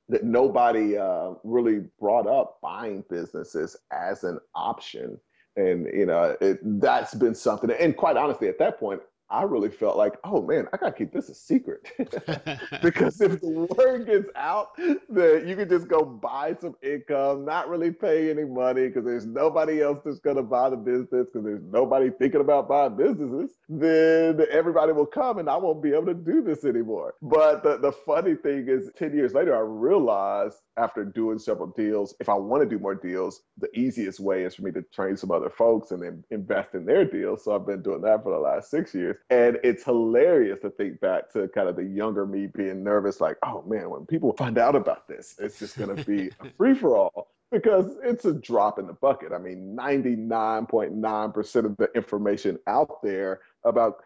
that 0.09 0.25
nobody 0.25 0.97
uh, 0.99 1.33
really 1.45 1.85
brought 2.01 2.29
up 2.29 2.59
buying 2.63 3.05
businesses 3.11 3.77
as 3.93 4.25
an 4.25 4.39
option 4.55 5.19
And 5.57 5.87
you 5.93 6.07
know, 6.07 6.37
it, 6.41 6.61
that's 6.81 7.15
been 7.15 7.35
something. 7.35 7.71
And 7.71 7.97
quite 7.97 8.17
honestly, 8.17 8.49
at 8.49 8.59
that 8.59 8.79
point, 8.81 9.03
I 9.29 9.43
really 9.43 9.71
felt 9.71 9.97
like, 9.97 10.15
oh 10.25 10.41
man, 10.43 10.67
I 10.73 10.77
gotta 10.77 10.93
keep 10.93 11.13
this 11.13 11.29
a 11.29 11.35
secret 11.35 11.91
because 12.83 13.21
if 13.21 13.41
the 13.41 13.69
word 13.77 14.07
gets 14.07 14.29
out 14.37 14.77
that 14.77 15.45
you 15.47 15.57
can 15.57 15.69
just 15.69 15.89
go 15.89 16.05
buy 16.05 16.55
some 16.61 16.77
income, 16.83 17.45
not 17.45 17.69
really 17.69 17.91
pay 17.91 18.31
any 18.31 18.45
money 18.45 18.87
because 18.87 19.05
there's 19.05 19.27
nobody 19.27 19.83
else 19.83 19.99
that's 20.05 20.21
gonna 20.21 20.43
buy 20.43 20.71
the 20.71 20.77
business 20.77 21.29
because 21.29 21.45
there's 21.45 21.63
nobody 21.65 22.11
thinking 22.11 22.41
about 22.41 22.69
buying 22.69 22.97
businesses, 22.97 23.57
then 23.69 24.41
everybody 24.51 24.93
will 24.93 25.07
come 25.07 25.39
and 25.39 25.51
I 25.51 25.57
won't 25.57 25.83
be 25.83 25.93
able 25.93 26.07
to 26.07 26.15
do 26.15 26.43
this 26.43 26.65
anymore. 26.65 27.15
But 27.23 27.63
the, 27.63 27.79
the 27.79 27.93
funny 27.93 28.35
thing 28.35 28.67
is, 28.69 28.91
10 28.97 29.15
years 29.15 29.35
later, 29.35 29.57
I 29.57 29.61
realized 29.61 30.59
after 30.77 31.05
doing 31.05 31.39
several 31.39 31.69
deals, 31.69 32.15
if 32.21 32.29
I 32.29 32.35
want 32.35 32.63
to 32.63 32.69
do 32.69 32.79
more 32.79 32.95
deals, 32.95 33.43
the 33.59 33.69
easiest 33.79 34.21
way 34.21 34.45
is 34.45 34.55
for 34.55 34.63
me 34.63 34.73
to 34.73 34.83
train 34.83 35.17
some 35.17 35.31
other 35.31 35.51
folks 35.51 35.91
and 35.91 36.03
then 36.03 36.23
invest 36.31 36.75
in 36.75 36.85
their 36.85 37.05
deals. 37.05 37.45
So 37.45 37.55
I've 37.55 37.67
been 37.67 37.83
doing 37.83 38.03
that 38.03 38.23
for 38.23 38.33
the 38.33 38.39
last 38.39 38.71
six 38.71 38.95
years. 38.95 39.16
And 39.31 39.59
it's 39.63 39.85
hilarious 39.85 40.61
to 40.61 40.71
think 40.71 41.01
back 41.01 41.31
to 41.33 41.49
kind 41.49 41.69
of 41.69 41.77
the 41.77 41.85
younger 41.85 42.27
me 42.27 42.47
being 42.47 42.83
nervous, 42.83 43.21
like, 43.21 43.37
oh 43.45 43.63
man, 43.67 43.91
when 43.91 44.07
people 44.07 44.33
find 44.33 44.59
out 44.59 44.75
about 44.75 45.09
this, 45.09 45.35
it's 45.39 45.59
just 45.59 45.79
going 45.79 45.95
to 45.95 46.05
be 46.05 46.31
a 46.41 46.51
free 46.57 46.75
for 46.75 46.97
all 46.97 47.29
because 47.51 47.97
it's 48.03 48.25
a 48.25 48.33
drop 48.33 48.79
in 48.79 48.87
the 48.87 48.93
bucket. 48.93 49.33
I 49.33 49.39
mean, 49.39 49.77
99.9% 49.79 51.65
of 51.65 51.77
the 51.77 51.89
information 51.95 52.59
out 52.67 53.03
there 53.03 53.41
about 53.65 53.97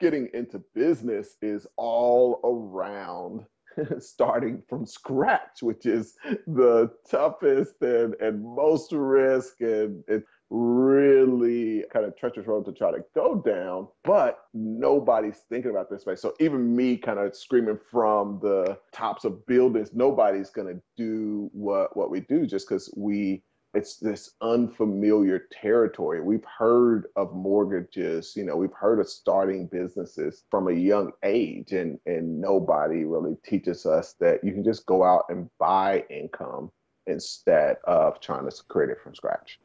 getting 0.00 0.28
into 0.34 0.62
business 0.74 1.36
is 1.42 1.66
all 1.76 2.40
around 2.44 3.44
starting 3.98 4.62
from 4.68 4.86
scratch, 4.86 5.62
which 5.62 5.86
is 5.86 6.14
the 6.46 6.90
toughest 7.08 7.80
and, 7.80 8.14
and 8.20 8.42
most 8.42 8.92
risk 8.92 9.60
and 9.60 10.04
it's 10.08 10.26
really 10.50 11.84
kind 11.92 12.06
of 12.06 12.16
treacherous 12.16 12.46
road 12.46 12.64
to 12.64 12.72
try 12.72 12.90
to 12.90 13.04
go 13.14 13.36
down, 13.36 13.88
but 14.04 14.44
nobody's 14.54 15.40
thinking 15.48 15.70
about 15.70 15.90
this 15.90 16.06
way. 16.06 16.16
So 16.16 16.34
even 16.40 16.74
me 16.74 16.96
kind 16.96 17.18
of 17.18 17.36
screaming 17.36 17.78
from 17.90 18.38
the 18.42 18.78
tops 18.92 19.24
of 19.24 19.46
buildings, 19.46 19.90
nobody's 19.92 20.50
gonna 20.50 20.80
do 20.96 21.50
what 21.52 21.96
what 21.96 22.10
we 22.10 22.20
do 22.20 22.46
just 22.46 22.68
because 22.68 22.92
we 22.96 23.42
it's 23.74 23.98
this 23.98 24.30
unfamiliar 24.40 25.42
territory. 25.52 26.22
We've 26.22 26.44
heard 26.44 27.06
of 27.16 27.34
mortgages, 27.34 28.34
you 28.34 28.44
know, 28.44 28.56
we've 28.56 28.72
heard 28.72 28.98
of 28.98 29.08
starting 29.08 29.66
businesses 29.66 30.44
from 30.50 30.68
a 30.68 30.72
young 30.72 31.12
age, 31.22 31.72
and, 31.72 31.98
and 32.06 32.40
nobody 32.40 33.04
really 33.04 33.36
teaches 33.44 33.84
us 33.84 34.14
that 34.20 34.42
you 34.42 34.52
can 34.52 34.64
just 34.64 34.86
go 34.86 35.04
out 35.04 35.24
and 35.28 35.50
buy 35.58 36.04
income 36.08 36.70
instead 37.06 37.76
of 37.84 38.20
trying 38.20 38.48
to 38.48 38.56
create 38.68 38.90
it 38.90 38.98
from 39.02 39.14
scratch. 39.14 39.58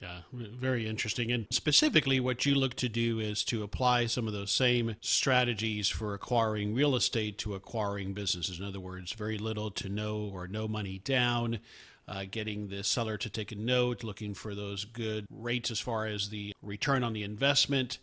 Yeah, 0.00 0.20
very 0.32 0.86
interesting. 0.86 1.30
And 1.30 1.46
specifically, 1.50 2.20
what 2.20 2.46
you 2.46 2.54
look 2.54 2.72
to 2.76 2.88
do 2.88 3.20
is 3.20 3.44
to 3.44 3.62
apply 3.62 4.06
some 4.06 4.26
of 4.26 4.32
those 4.32 4.50
same 4.50 4.96
strategies 5.02 5.90
for 5.90 6.14
acquiring 6.14 6.74
real 6.74 6.96
estate 6.96 7.36
to 7.38 7.54
acquiring 7.54 8.14
businesses. 8.14 8.58
In 8.58 8.64
other 8.64 8.80
words, 8.80 9.12
very 9.12 9.36
little 9.36 9.70
to 9.72 9.90
no 9.90 10.30
or 10.32 10.48
no 10.48 10.66
money 10.66 11.02
down, 11.04 11.60
uh, 12.08 12.24
getting 12.30 12.68
the 12.68 12.82
seller 12.82 13.18
to 13.18 13.28
take 13.28 13.52
a 13.52 13.56
note, 13.56 14.02
looking 14.02 14.32
for 14.32 14.54
those 14.54 14.86
good 14.86 15.26
rates 15.30 15.70
as 15.70 15.80
far 15.80 16.06
as 16.06 16.30
the 16.30 16.54
return 16.62 17.04
on 17.04 17.12
the 17.12 17.22
investment. 17.22 17.98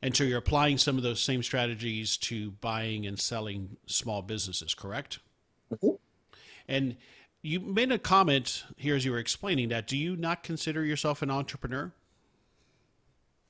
And 0.00 0.16
so 0.16 0.24
you're 0.24 0.38
applying 0.38 0.78
some 0.78 0.96
of 0.96 1.02
those 1.02 1.22
same 1.22 1.42
strategies 1.42 2.16
to 2.18 2.52
buying 2.52 3.06
and 3.06 3.20
selling 3.20 3.76
small 3.86 4.22
businesses, 4.22 4.72
correct? 4.72 5.18
Mm-hmm. 5.70 5.96
And 6.66 6.96
you 7.42 7.60
made 7.60 7.90
a 7.90 7.98
comment 7.98 8.64
here 8.76 8.94
as 8.94 9.04
you 9.04 9.12
were 9.12 9.18
explaining 9.18 9.68
that. 9.70 9.86
Do 9.86 9.96
you 9.96 10.16
not 10.16 10.42
consider 10.42 10.84
yourself 10.84 11.22
an 11.22 11.30
entrepreneur? 11.30 11.92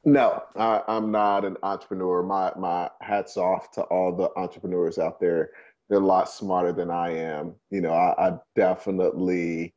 No, 0.04 0.42
I, 0.56 0.82
am 0.88 1.12
not 1.12 1.44
an 1.44 1.56
entrepreneur. 1.62 2.22
My 2.22 2.52
my 2.56 2.90
hats 3.00 3.36
off 3.36 3.70
to 3.72 3.82
all 3.82 4.14
the 4.14 4.30
entrepreneurs 4.36 4.98
out 4.98 5.20
there. 5.20 5.50
They're 5.88 5.98
a 5.98 6.04
lot 6.04 6.28
smarter 6.28 6.72
than 6.72 6.90
I 6.90 7.10
am. 7.10 7.54
You 7.70 7.82
know, 7.82 7.92
I, 7.92 8.30
I 8.30 8.38
definitely 8.56 9.74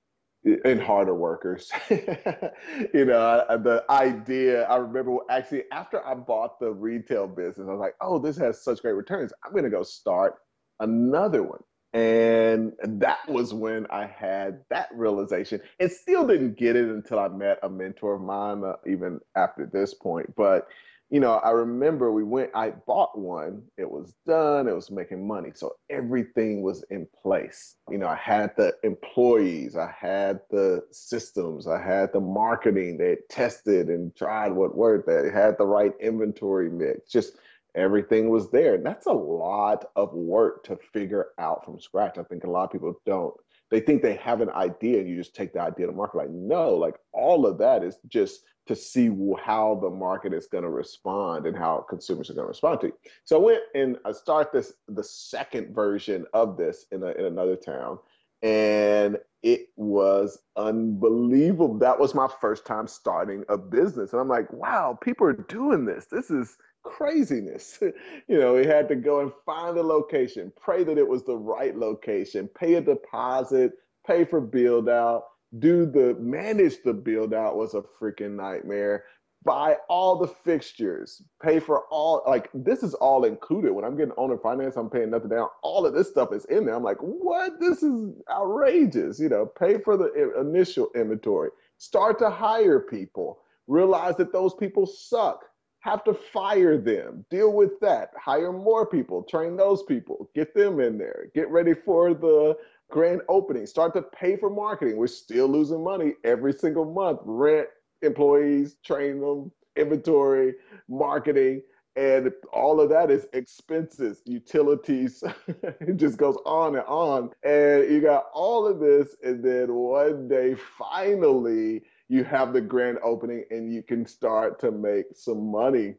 and 0.64 0.82
harder 0.82 1.14
workers. 1.16 1.72
you 1.90 3.06
know, 3.06 3.46
the 3.50 3.84
idea, 3.90 4.64
I 4.64 4.78
remember 4.78 5.18
actually 5.30 5.64
after 5.72 6.06
I 6.06 6.14
bought 6.14 6.60
the 6.60 6.72
retail 6.72 7.28
business, 7.28 7.68
I 7.68 7.72
was 7.72 7.80
like, 7.80 7.96
oh, 8.00 8.20
this 8.20 8.38
has 8.38 8.64
such 8.64 8.82
great 8.82 8.94
returns. 8.94 9.34
I'm 9.44 9.52
going 9.52 9.64
to 9.64 9.70
go 9.70 9.84
start 9.84 10.36
another 10.80 11.44
one. 11.44 11.62
And 11.96 12.74
that 12.84 13.20
was 13.30 13.54
when 13.54 13.88
I 13.90 14.06
had 14.06 14.60
that 14.70 14.90
realization 14.94 15.62
and 15.80 15.90
still 15.90 16.28
didn't 16.28 16.58
get 16.58 16.76
it 16.76 16.90
until 16.90 17.20
I 17.20 17.30
met 17.30 17.58
a 17.64 17.70
mentor 17.70 18.16
of 18.16 18.22
mine, 18.22 18.66
uh, 18.66 18.74
even 18.86 19.22
after 19.38 19.66
this 19.66 19.94
point. 19.94 20.36
But 20.36 20.68
you 21.10 21.22
know, 21.22 21.36
I 21.36 21.52
remember 21.52 22.12
we 22.12 22.24
went, 22.24 22.50
I 22.54 22.72
bought 22.72 23.18
one, 23.18 23.62
it 23.78 23.90
was 23.90 24.14
done, 24.28 24.68
it 24.68 24.76
was 24.76 24.92
making 24.92 25.26
money. 25.26 25.52
So 25.54 25.76
everything 25.90 26.64
was 26.64 26.84
in 26.90 27.08
place. 27.24 27.76
You 27.90 28.00
know, 28.00 28.08
I 28.08 28.16
had 28.16 28.52
the 28.58 28.74
employees, 28.84 29.78
I 29.78 29.94
had 29.98 30.42
the 30.50 30.84
systems, 30.92 31.66
I 31.66 31.82
had 31.82 32.12
the 32.12 32.20
marketing. 32.20 32.98
They 32.98 33.20
tested 33.30 33.88
and 33.88 34.14
tried 34.18 34.52
what 34.52 34.76
worked, 34.76 35.08
they 35.08 35.32
had 35.32 35.58
the 35.58 35.66
right 35.66 35.94
inventory 36.02 36.70
mix. 36.70 37.10
Just 37.10 37.38
everything 37.76 38.30
was 38.30 38.50
there. 38.50 38.78
That's 38.78 39.06
a 39.06 39.14
lot 39.14 39.86
of 39.96 40.14
work 40.14 40.64
to 40.66 40.78
figure 40.94 41.28
out 41.38 41.66
from 41.66 41.80
scratch. 41.80 42.18
I 42.18 42.24
think 42.24 42.44
a 42.44 42.50
lot 42.50 42.64
of 42.64 42.72
people 42.72 42.94
don't. 43.06 43.34
They 43.72 43.80
think 43.80 44.02
they 44.02 44.16
have 44.16 44.42
an 44.42 44.52
idea 44.52 45.00
and 45.00 45.10
you 45.10 45.16
just 45.16 45.36
take 45.36 45.54
the 45.54 45.62
idea 45.62 45.88
to 45.88 45.92
market. 45.92 46.18
Like, 46.18 46.30
no, 46.30 46.76
like 46.76 46.96
all 47.14 47.46
of 47.46 47.58
that 47.58 47.84
is 47.84 47.98
just 48.08 48.44
to 48.68 48.76
see 48.76 49.10
how 49.44 49.80
the 49.82 49.90
market 49.90 50.34
is 50.34 50.48
going 50.48 50.64
to 50.64 50.70
respond 50.70 51.46
and 51.46 51.58
how 51.58 51.86
consumers 51.90 52.30
are 52.30 52.34
going 52.34 52.46
to 52.46 52.50
respond 52.50 52.82
to. 52.82 52.88
You. 52.88 52.94
So 53.24 53.38
I 53.38 53.44
went 53.44 53.62
and 53.74 53.98
I 54.06 54.12
start 54.12 54.52
this 54.52 54.74
the 54.88 55.04
second 55.04 55.74
version 55.74 56.26
of 56.34 56.58
this 56.58 56.86
in, 56.92 57.04
a, 57.04 57.12
in 57.12 57.26
another 57.26 57.56
town, 57.56 58.00
and 58.42 59.18
it 59.44 59.68
was 59.76 60.40
unbelievable. 60.56 61.78
That 61.78 62.00
was 62.00 62.16
my 62.16 62.28
first 62.42 62.66
time 62.66 62.88
starting 62.88 63.44
a 63.50 63.58
business, 63.58 64.14
and 64.14 64.22
I'm 64.22 64.30
like, 64.30 64.52
wow, 64.52 64.98
people 65.02 65.28
are 65.28 65.34
doing 65.34 65.86
this. 65.86 66.06
This 66.06 66.32
is 66.32 66.58
craziness. 66.86 67.80
you 67.82 68.40
know, 68.40 68.56
we 68.56 68.66
had 68.66 68.88
to 68.90 68.96
go 68.96 69.22
and 69.22 69.32
find 69.46 69.78
a 69.78 69.84
location, 69.84 70.54
pray 70.62 70.84
that 70.86 70.98
it 70.98 71.08
was 71.08 71.26
the 71.26 71.38
right 71.38 71.78
location, 71.78 72.50
pay 72.50 72.76
a 72.76 72.82
deposit, 72.82 73.74
pay 74.08 74.26
for 74.26 74.42
build 74.42 74.90
out 74.90 75.26
do 75.60 75.86
the 75.86 76.16
manage 76.20 76.82
the 76.84 76.94
build 76.94 77.34
out 77.34 77.56
was 77.56 77.74
a 77.76 77.82
freaking 77.82 78.36
nightmare. 78.36 79.06
Buy 79.44 79.78
all 79.90 80.18
the 80.18 80.28
fixtures 80.28 81.22
pay 81.42 81.60
for 81.60 81.84
all 81.92 82.24
like 82.28 82.50
this 82.54 82.82
is 82.82 82.96
all 82.96 83.26
included. 83.26 83.74
When 83.74 83.86
i'm 83.86 83.96
getting 83.96 84.14
owner 84.18 84.40
finance 84.40 84.76
i'm 84.76 84.90
paying 84.90 85.12
nothing 85.12 85.30
down. 85.30 85.50
All 85.62 85.86
of 85.86 85.94
this 85.94 86.10
stuff 86.10 86.34
is 86.34 86.46
in 86.46 86.66
there. 86.66 86.76
I'm 86.76 86.84
like 86.84 86.98
what? 86.98 87.60
This 87.60 87.84
is 87.84 88.12
outrageous. 88.30 89.20
You 89.20 89.30
know 89.30 89.46
pay 89.46 89.78
for 89.78 89.98
the 89.98 90.34
initial 90.40 90.90
inventory. 90.96 91.52
Start 91.78 92.18
to 92.20 92.30
hire 92.30 92.80
people. 92.80 93.40
Realize 93.68 94.16
that 94.18 94.34
those 94.34 94.56
people 94.56 94.88
suck 94.88 95.46
have 95.86 96.04
to 96.04 96.14
fire 96.14 96.78
them 96.78 97.24
deal 97.30 97.54
with 97.54 97.80
that 97.80 98.10
hire 98.18 98.52
more 98.52 98.86
people 98.86 99.24
train 99.24 99.56
those 99.56 99.84
people 99.84 100.30
get 100.36 100.54
them 100.54 100.80
in 100.80 100.98
there 100.98 101.28
get 101.34 101.50
ready 101.50 101.74
for 101.74 102.14
the 102.14 102.58
grand 102.90 103.22
opening, 103.30 103.66
start 103.66 103.94
to 103.94 104.02
pay 104.02 104.38
for 104.38 104.50
marketing. 104.50 104.98
We're 104.98 105.08
still 105.08 105.48
losing 105.48 105.84
money 105.84 106.14
every 106.24 106.54
single 106.54 106.86
month. 106.86 107.20
Rent, 107.24 107.68
employees, 108.02 108.76
train 108.86 109.20
them, 109.20 109.52
inventory, 109.76 110.54
marketing, 110.88 111.62
and 111.96 112.32
all 112.52 112.82
of 112.82 112.90
that 112.90 113.10
is 113.10 113.28
expenses, 113.34 114.22
utilities. 114.26 115.24
it 115.48 115.96
just 115.96 116.18
goes 116.18 116.38
on 116.46 116.76
and 116.76 116.86
on. 116.86 117.32
And 117.44 117.90
you 117.92 118.02
got 118.02 118.26
all 118.34 118.68
of 118.68 118.80
this, 118.80 119.16
and 119.24 119.44
then 119.44 119.74
one 119.74 120.28
day, 120.28 120.56
finally, 120.78 121.84
you 122.08 122.24
have 122.24 122.54
the 122.54 122.62
grand 122.62 123.00
opening 123.04 123.46
and 123.50 123.74
you 123.74 123.84
can 123.84 124.06
start 124.06 124.60
to 124.60 124.72
make 124.72 125.06
some 125.14 125.52
money. 125.52 125.96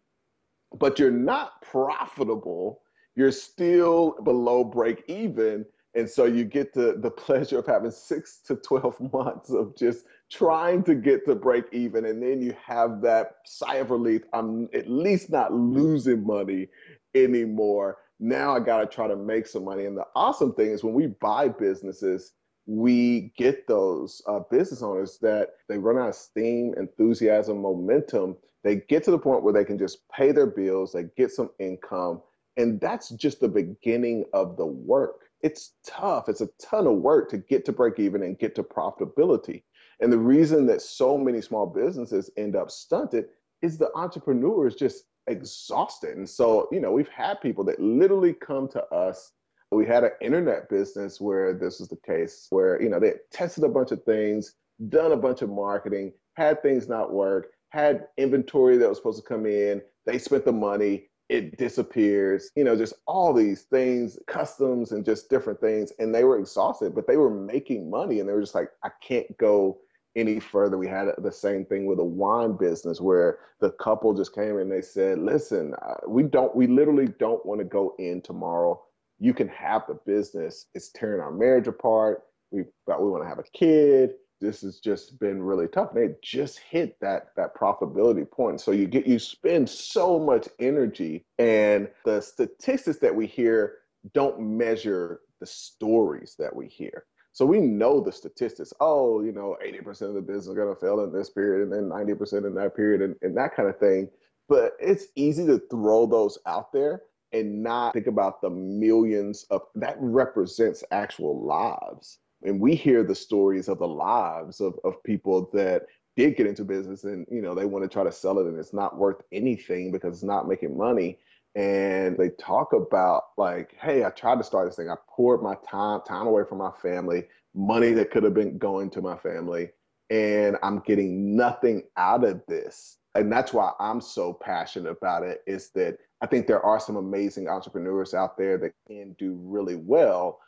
But 0.78 0.98
you're 0.98 1.10
not 1.10 1.62
profitable. 1.62 2.82
You're 3.14 3.32
still 3.32 4.16
below 4.22 4.64
break 4.64 5.04
even 5.08 5.64
and 5.96 6.08
so 6.08 6.26
you 6.26 6.44
get 6.44 6.74
the, 6.74 6.98
the 6.98 7.10
pleasure 7.10 7.58
of 7.58 7.66
having 7.66 7.90
six 7.90 8.38
to 8.46 8.56
12 8.56 9.12
months 9.12 9.50
of 9.50 9.74
just 9.74 10.04
trying 10.30 10.82
to 10.84 10.94
get 10.94 11.24
to 11.24 11.34
break 11.34 11.64
even. 11.72 12.04
And 12.04 12.22
then 12.22 12.42
you 12.42 12.54
have 12.62 13.00
that 13.00 13.36
sigh 13.46 13.76
of 13.76 13.90
relief. 13.90 14.22
I'm 14.34 14.68
at 14.74 14.90
least 14.90 15.30
not 15.30 15.54
losing 15.54 16.24
money 16.24 16.68
anymore. 17.14 17.96
Now 18.20 18.54
I 18.54 18.60
got 18.60 18.80
to 18.80 18.86
try 18.86 19.08
to 19.08 19.16
make 19.16 19.46
some 19.46 19.64
money. 19.64 19.86
And 19.86 19.96
the 19.96 20.06
awesome 20.14 20.52
thing 20.52 20.70
is 20.70 20.84
when 20.84 20.92
we 20.92 21.06
buy 21.06 21.48
businesses, 21.48 22.32
we 22.66 23.32
get 23.36 23.66
those 23.66 24.22
uh, 24.26 24.40
business 24.50 24.82
owners 24.82 25.18
that 25.22 25.50
they 25.68 25.78
run 25.78 25.98
out 25.98 26.08
of 26.08 26.14
steam, 26.14 26.74
enthusiasm, 26.76 27.62
momentum. 27.62 28.36
They 28.64 28.76
get 28.88 29.04
to 29.04 29.10
the 29.10 29.18
point 29.18 29.42
where 29.42 29.52
they 29.52 29.64
can 29.64 29.78
just 29.78 30.08
pay 30.08 30.32
their 30.32 30.46
bills, 30.46 30.92
they 30.92 31.04
get 31.16 31.30
some 31.30 31.50
income. 31.58 32.22
And 32.56 32.80
that's 32.80 33.10
just 33.10 33.40
the 33.40 33.48
beginning 33.48 34.24
of 34.32 34.56
the 34.56 34.66
work 34.66 35.26
it's 35.42 35.74
tough. 35.86 36.28
It's 36.28 36.40
a 36.40 36.48
ton 36.60 36.86
of 36.86 36.96
work 36.96 37.30
to 37.30 37.38
get 37.38 37.64
to 37.66 37.72
break 37.72 37.98
even 37.98 38.22
and 38.22 38.38
get 38.38 38.54
to 38.56 38.62
profitability. 38.62 39.62
And 40.00 40.12
the 40.12 40.18
reason 40.18 40.66
that 40.66 40.82
so 40.82 41.16
many 41.16 41.40
small 41.40 41.66
businesses 41.66 42.30
end 42.36 42.56
up 42.56 42.70
stunted 42.70 43.26
is 43.62 43.78
the 43.78 43.90
entrepreneur 43.94 44.66
is 44.66 44.74
just 44.74 45.04
exhausted. 45.26 46.16
And 46.16 46.28
so, 46.28 46.68
you 46.72 46.80
know, 46.80 46.92
we've 46.92 47.08
had 47.08 47.40
people 47.40 47.64
that 47.64 47.80
literally 47.80 48.32
come 48.32 48.68
to 48.68 48.84
us. 48.86 49.32
We 49.72 49.86
had 49.86 50.04
an 50.04 50.12
internet 50.20 50.68
business 50.68 51.20
where 51.20 51.52
this 51.52 51.80
was 51.80 51.88
the 51.88 51.96
case, 51.96 52.46
where, 52.50 52.80
you 52.80 52.88
know, 52.88 53.00
they 53.00 53.14
tested 53.32 53.64
a 53.64 53.68
bunch 53.68 53.90
of 53.90 54.02
things, 54.04 54.54
done 54.88 55.12
a 55.12 55.16
bunch 55.16 55.42
of 55.42 55.50
marketing, 55.50 56.12
had 56.34 56.62
things 56.62 56.88
not 56.88 57.12
work, 57.12 57.48
had 57.70 58.06
inventory 58.16 58.76
that 58.78 58.88
was 58.88 58.98
supposed 58.98 59.22
to 59.22 59.28
come 59.28 59.44
in. 59.46 59.82
They 60.06 60.18
spent 60.18 60.44
the 60.44 60.52
money, 60.52 61.08
it 61.28 61.58
disappears, 61.58 62.50
you 62.54 62.62
know, 62.62 62.76
just 62.76 62.94
all 63.06 63.32
these 63.32 63.62
things, 63.62 64.18
customs 64.28 64.92
and 64.92 65.04
just 65.04 65.28
different 65.28 65.60
things. 65.60 65.92
And 65.98 66.14
they 66.14 66.22
were 66.22 66.38
exhausted, 66.38 66.94
but 66.94 67.08
they 67.08 67.16
were 67.16 67.30
making 67.30 67.90
money 67.90 68.20
and 68.20 68.28
they 68.28 68.32
were 68.32 68.40
just 68.40 68.54
like, 68.54 68.70
I 68.84 68.90
can't 69.02 69.36
go 69.36 69.78
any 70.14 70.38
further. 70.38 70.78
We 70.78 70.88
had 70.88 71.08
the 71.18 71.32
same 71.32 71.64
thing 71.66 71.86
with 71.86 71.98
a 71.98 72.04
wine 72.04 72.56
business 72.56 73.00
where 73.00 73.40
the 73.60 73.70
couple 73.72 74.14
just 74.14 74.34
came 74.34 74.58
and 74.58 74.70
they 74.70 74.80
said, 74.80 75.18
listen, 75.18 75.74
uh, 75.82 75.94
we 76.06 76.22
don't, 76.22 76.54
we 76.54 76.68
literally 76.68 77.08
don't 77.18 77.44
want 77.44 77.58
to 77.60 77.64
go 77.64 77.94
in 77.98 78.22
tomorrow. 78.22 78.80
You 79.18 79.34
can 79.34 79.48
have 79.48 79.82
the 79.88 79.98
business. 80.06 80.66
It's 80.74 80.90
tearing 80.90 81.20
our 81.20 81.32
marriage 81.32 81.66
apart. 81.66 82.22
We 82.50 82.64
thought 82.86 83.02
we 83.02 83.10
want 83.10 83.24
to 83.24 83.28
have 83.28 83.38
a 83.38 83.58
kid 83.58 84.14
this 84.40 84.60
has 84.62 84.78
just 84.80 85.18
been 85.18 85.42
really 85.42 85.68
tough. 85.68 85.94
They 85.94 86.14
just 86.22 86.58
hit 86.58 86.98
that 87.00 87.28
that 87.36 87.54
profitability 87.54 88.30
point. 88.30 88.60
So 88.60 88.70
you 88.70 88.86
get 88.86 89.06
you 89.06 89.18
spend 89.18 89.68
so 89.68 90.18
much 90.18 90.48
energy, 90.58 91.24
and 91.38 91.88
the 92.04 92.20
statistics 92.20 92.98
that 92.98 93.14
we 93.14 93.26
hear 93.26 93.78
don't 94.12 94.40
measure 94.40 95.20
the 95.40 95.46
stories 95.46 96.36
that 96.38 96.54
we 96.54 96.68
hear. 96.68 97.04
So 97.32 97.44
we 97.44 97.60
know 97.60 98.00
the 98.00 98.12
statistics. 98.12 98.72
Oh, 98.80 99.22
you 99.22 99.32
know, 99.32 99.56
80% 99.64 100.02
of 100.02 100.14
the 100.14 100.22
business 100.22 100.48
are 100.48 100.54
going 100.54 100.74
to 100.74 100.80
fail 100.80 101.04
in 101.04 101.12
this 101.12 101.30
period, 101.30 101.62
and 101.62 101.72
then 101.72 101.90
90% 101.90 102.46
in 102.46 102.54
that 102.54 102.74
period, 102.74 103.02
and, 103.02 103.14
and 103.20 103.36
that 103.36 103.54
kind 103.54 103.68
of 103.68 103.78
thing. 103.78 104.08
But 104.48 104.72
it's 104.80 105.06
easy 105.16 105.44
to 105.46 105.60
throw 105.70 106.06
those 106.06 106.38
out 106.46 106.72
there 106.72 107.02
and 107.36 107.62
not 107.62 107.92
think 107.92 108.06
about 108.06 108.40
the 108.40 108.50
millions 108.50 109.44
of 109.50 109.62
that 109.74 109.96
represents 109.98 110.84
actual 110.90 111.44
lives. 111.44 112.18
And 112.42 112.60
we 112.60 112.74
hear 112.74 113.02
the 113.02 113.14
stories 113.14 113.68
of 113.68 113.78
the 113.78 113.88
lives 113.88 114.60
of, 114.60 114.78
of 114.84 115.02
people 115.02 115.50
that 115.52 115.86
did 116.16 116.36
get 116.36 116.46
into 116.46 116.64
business 116.64 117.04
and 117.04 117.26
you 117.30 117.42
know 117.42 117.54
they 117.54 117.66
want 117.66 117.84
to 117.84 117.88
try 117.88 118.02
to 118.02 118.12
sell 118.12 118.38
it 118.38 118.46
and 118.46 118.58
it's 118.58 118.72
not 118.72 118.96
worth 118.96 119.22
anything 119.32 119.92
because 119.92 120.14
it's 120.14 120.22
not 120.22 120.48
making 120.48 120.76
money. 120.76 121.18
And 121.54 122.16
they 122.18 122.30
talk 122.30 122.72
about 122.72 123.24
like 123.36 123.74
hey 123.80 124.04
i 124.04 124.10
tried 124.10 124.38
to 124.38 124.44
start 124.44 124.68
this 124.68 124.76
thing. 124.76 124.90
I 124.90 124.96
poured 125.08 125.42
my 125.42 125.56
time 125.68 126.00
time 126.06 126.26
away 126.26 126.42
from 126.48 126.58
my 126.58 126.72
family 126.82 127.24
money 127.56 127.92
that 127.92 128.10
could 128.10 128.22
have 128.22 128.34
been 128.34 128.58
going 128.58 128.90
to 128.90 129.00
my 129.00 129.16
family 129.16 129.70
and 130.10 130.56
i'm 130.62 130.78
getting 130.80 131.34
nothing 131.34 131.82
out 131.96 132.22
of 132.22 132.42
this 132.46 132.98
and 133.16 133.30
that's 133.32 133.52
why 133.52 133.72
i'm 133.80 134.00
so 134.00 134.32
passionate 134.32 134.90
about 134.90 135.22
it 135.22 135.42
is 135.46 135.70
that 135.70 135.98
i 136.20 136.26
think 136.26 136.46
there 136.46 136.64
are 136.64 136.80
some 136.80 136.96
amazing 136.96 137.48
entrepreneurs 137.48 138.14
out 138.14 138.36
there 138.36 138.58
that 138.58 138.72
can 138.88 139.14
do 139.18 139.38
really 139.42 139.76
well 139.76 140.38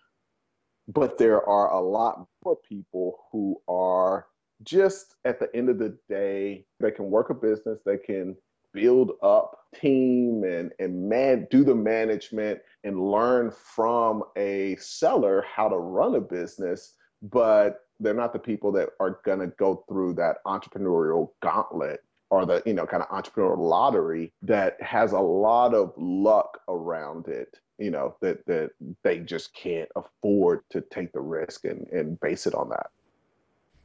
but 0.88 1.18
there 1.18 1.46
are 1.46 1.72
a 1.74 1.80
lot 1.80 2.26
more 2.44 2.56
people 2.56 3.26
who 3.30 3.60
are 3.68 4.26
just 4.62 5.16
at 5.24 5.38
the 5.38 5.54
end 5.54 5.68
of 5.68 5.78
the 5.78 5.96
day, 6.08 6.64
they 6.80 6.90
can 6.90 7.10
work 7.10 7.30
a 7.30 7.34
business, 7.34 7.78
they 7.84 7.98
can 7.98 8.36
build 8.72 9.12
up 9.22 9.58
team 9.74 10.44
and 10.44 10.72
and 10.78 11.08
man 11.08 11.46
do 11.50 11.64
the 11.64 11.74
management 11.74 12.60
and 12.84 13.10
learn 13.10 13.50
from 13.50 14.22
a 14.36 14.76
seller 14.76 15.42
how 15.50 15.68
to 15.68 15.76
run 15.78 16.14
a 16.14 16.20
business 16.20 16.94
but 17.22 17.86
they're 17.98 18.12
not 18.12 18.32
the 18.32 18.38
people 18.38 18.70
that 18.70 18.90
are 19.00 19.20
going 19.24 19.38
to 19.38 19.46
go 19.58 19.84
through 19.88 20.12
that 20.12 20.36
entrepreneurial 20.46 21.30
gauntlet 21.42 22.00
or 22.30 22.46
the 22.46 22.62
you 22.66 22.74
know 22.74 22.86
kind 22.86 23.02
of 23.02 23.08
entrepreneurial 23.08 23.58
lottery 23.58 24.32
that 24.42 24.80
has 24.82 25.12
a 25.12 25.20
lot 25.20 25.74
of 25.74 25.92
luck 25.96 26.60
around 26.68 27.28
it 27.28 27.58
you 27.78 27.90
know 27.90 28.16
that 28.20 28.44
that 28.46 28.70
they 29.02 29.18
just 29.18 29.54
can't 29.54 29.88
afford 29.96 30.60
to 30.70 30.80
take 30.80 31.12
the 31.12 31.20
risk 31.20 31.64
and 31.64 31.86
and 31.88 32.20
base 32.20 32.46
it 32.46 32.54
on 32.54 32.68
that 32.68 32.90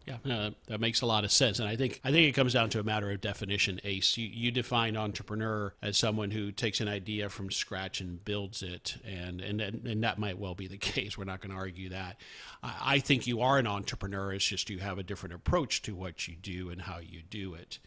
yeah, 0.06 0.18
no, 0.26 0.54
that 0.68 0.82
makes 0.82 1.02
a 1.02 1.06
lot 1.06 1.24
of 1.24 1.32
sense, 1.32 1.60
and 1.60 1.70
I 1.70 1.78
think 1.78 2.02
I 2.04 2.12
think 2.12 2.28
it 2.28 2.34
comes 2.34 2.52
down 2.52 2.70
to 2.72 2.80
a 2.82 2.84
matter 2.84 3.10
of 3.10 3.22
definition. 3.22 3.80
Ace, 3.86 4.18
you, 4.18 4.28
you 4.28 4.52
define 4.52 4.98
entrepreneur 4.98 5.74
as 5.82 5.98
someone 5.98 6.32
who 6.32 6.52
takes 6.52 6.82
an 6.82 6.90
idea 6.90 7.30
from 7.30 7.50
scratch 7.50 8.02
and 8.02 8.24
builds 8.26 8.62
it, 8.62 8.98
and 9.06 9.40
and 9.40 9.62
and 9.62 10.04
that 10.04 10.20
might 10.20 10.38
well 10.38 10.56
be 10.56 10.68
the 10.68 10.78
case. 10.78 11.18
We're 11.18 11.24
not 11.24 11.40
going 11.40 11.52
to 11.52 11.58
argue 11.58 11.88
that. 11.90 12.18
I, 12.62 12.74
I 12.82 13.00
think 13.00 13.28
you 13.28 13.40
are 13.40 13.58
an 13.58 13.66
entrepreneur. 13.66 14.34
It's 14.34 14.46
just 14.46 14.70
you 14.70 14.80
have 14.80 14.98
a 14.98 15.04
different 15.04 15.36
approach 15.36 15.82
to 15.84 15.96
what 15.96 16.28
you 16.28 16.36
do 16.36 16.70
and 16.70 16.82
how 16.82 16.98
you 16.98 17.22
do 17.22 17.54
it. 17.54 17.80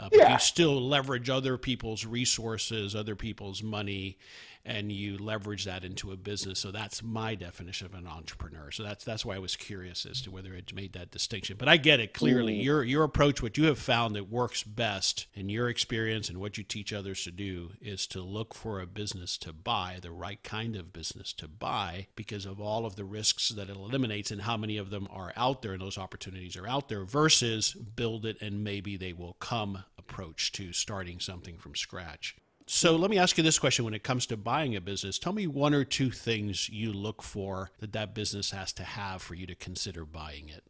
Uh, 0.00 0.08
but 0.08 0.18
yeah. 0.18 0.32
you 0.32 0.38
still 0.38 0.80
leverage 0.80 1.28
other 1.28 1.58
people's 1.58 2.06
resources, 2.06 2.94
other 2.96 3.14
people's 3.14 3.62
money, 3.62 4.16
and 4.64 4.92
you 4.92 5.16
leverage 5.16 5.64
that 5.64 5.84
into 5.84 6.12
a 6.12 6.16
business. 6.16 6.58
So 6.58 6.70
that's 6.70 7.02
my 7.02 7.34
definition 7.34 7.86
of 7.86 7.94
an 7.94 8.06
entrepreneur. 8.06 8.70
So 8.70 8.82
that's 8.82 9.04
that's 9.04 9.24
why 9.24 9.36
I 9.36 9.38
was 9.38 9.56
curious 9.56 10.06
as 10.06 10.20
to 10.22 10.30
whether 10.30 10.54
it 10.54 10.74
made 10.74 10.92
that 10.92 11.10
distinction. 11.10 11.56
But 11.58 11.68
I 11.68 11.76
get 11.76 12.00
it 12.00 12.12
clearly. 12.12 12.58
Mm. 12.58 12.64
Your 12.64 12.84
your 12.84 13.04
approach, 13.04 13.42
what 13.42 13.56
you 13.56 13.64
have 13.64 13.78
found 13.78 14.14
that 14.16 14.30
works 14.30 14.62
best 14.62 15.26
in 15.34 15.48
your 15.48 15.68
experience 15.68 16.28
and 16.28 16.38
what 16.38 16.58
you 16.58 16.64
teach 16.64 16.92
others 16.92 17.24
to 17.24 17.30
do, 17.30 17.70
is 17.80 18.06
to 18.08 18.20
look 18.20 18.54
for 18.54 18.80
a 18.80 18.86
business 18.86 19.38
to 19.38 19.52
buy, 19.52 19.98
the 20.00 20.12
right 20.12 20.42
kind 20.42 20.76
of 20.76 20.92
business 20.92 21.32
to 21.34 21.48
buy, 21.48 22.08
because 22.14 22.44
of 22.44 22.60
all 22.60 22.84
of 22.84 22.96
the 22.96 23.04
risks 23.04 23.48
that 23.50 23.70
it 23.70 23.76
eliminates 23.76 24.30
and 24.30 24.42
how 24.42 24.56
many 24.56 24.76
of 24.76 24.90
them 24.90 25.08
are 25.10 25.32
out 25.36 25.62
there 25.62 25.72
and 25.72 25.80
those 25.80 25.98
opportunities 25.98 26.56
are 26.56 26.68
out 26.68 26.88
there 26.88 27.04
versus 27.04 27.72
build 27.72 28.26
it 28.26 28.40
and 28.40 28.62
maybe 28.64 28.96
they 28.96 29.12
will 29.12 29.34
come 29.34 29.84
approach 29.98 30.52
to 30.52 30.72
starting 30.72 31.20
something 31.20 31.56
from 31.56 31.74
scratch. 31.74 32.36
So 32.72 32.94
let 32.94 33.10
me 33.10 33.18
ask 33.18 33.36
you 33.36 33.42
this 33.42 33.58
question 33.58 33.84
when 33.84 33.94
it 33.94 34.04
comes 34.04 34.26
to 34.26 34.36
buying 34.36 34.76
a 34.76 34.80
business. 34.80 35.18
Tell 35.18 35.32
me 35.32 35.48
one 35.48 35.74
or 35.74 35.82
two 35.82 36.12
things 36.12 36.68
you 36.68 36.92
look 36.92 37.20
for 37.20 37.72
that 37.80 37.92
that 37.94 38.14
business 38.14 38.52
has 38.52 38.72
to 38.74 38.84
have 38.84 39.22
for 39.22 39.34
you 39.34 39.44
to 39.46 39.56
consider 39.56 40.04
buying 40.04 40.48
it. 40.48 40.62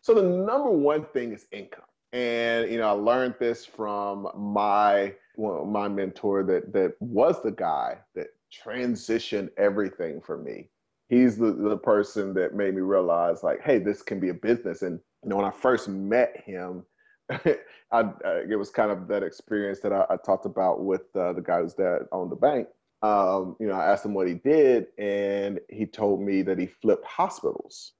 So 0.00 0.14
the 0.14 0.22
number 0.22 0.70
one 0.70 1.04
thing 1.06 1.32
is 1.32 1.46
income. 1.50 1.86
And 2.12 2.70
you 2.70 2.78
know, 2.78 2.86
I 2.86 2.92
learned 2.92 3.34
this 3.40 3.66
from 3.66 4.28
my 4.36 5.12
well, 5.36 5.64
my 5.64 5.88
mentor 5.88 6.44
that 6.44 6.72
that 6.72 6.94
was 7.00 7.42
the 7.42 7.50
guy 7.50 7.98
that 8.14 8.28
transitioned 8.64 9.50
everything 9.58 10.20
for 10.20 10.38
me. 10.38 10.68
He's 11.08 11.36
the, 11.36 11.50
the 11.52 11.78
person 11.78 12.32
that 12.34 12.54
made 12.54 12.76
me 12.76 12.82
realize 12.82 13.42
like, 13.42 13.60
hey, 13.60 13.80
this 13.80 14.02
can 14.02 14.20
be 14.20 14.28
a 14.28 14.34
business. 14.34 14.82
And 14.82 15.00
you 15.24 15.30
know, 15.30 15.36
when 15.36 15.46
I 15.46 15.50
first 15.50 15.88
met 15.88 16.40
him, 16.46 16.84
I, 17.92 18.00
uh, 18.00 18.12
it 18.48 18.56
was 18.58 18.70
kind 18.70 18.90
of 18.90 19.08
that 19.08 19.22
experience 19.22 19.80
that 19.80 19.92
I, 19.92 20.04
I 20.10 20.16
talked 20.16 20.46
about 20.46 20.84
with 20.84 21.14
uh, 21.14 21.32
the 21.32 21.42
guy 21.42 21.60
whose 21.60 21.74
dad 21.74 22.02
owned 22.12 22.30
the 22.30 22.36
bank. 22.36 22.68
Um, 23.02 23.56
you 23.60 23.66
know, 23.66 23.74
I 23.74 23.90
asked 23.92 24.04
him 24.04 24.14
what 24.14 24.28
he 24.28 24.34
did, 24.34 24.86
and 24.98 25.60
he 25.68 25.86
told 25.86 26.20
me 26.20 26.42
that 26.42 26.58
he 26.58 26.66
flipped 26.66 27.04
hospitals. 27.04 27.92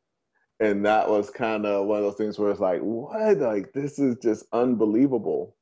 And 0.59 0.87
that 0.87 1.09
was 1.09 1.29
kind 1.29 1.67
of 1.67 1.87
one 1.87 1.99
of 1.99 2.05
those 2.05 2.17
things 2.17 2.39
where 2.39 2.51
it's 2.51 2.61
like, 2.61 2.81
what? 2.81 3.39
Like, 3.39 3.73
this 3.73 3.99
is 3.99 4.17
just 4.23 4.47
unbelievable. 4.53 5.55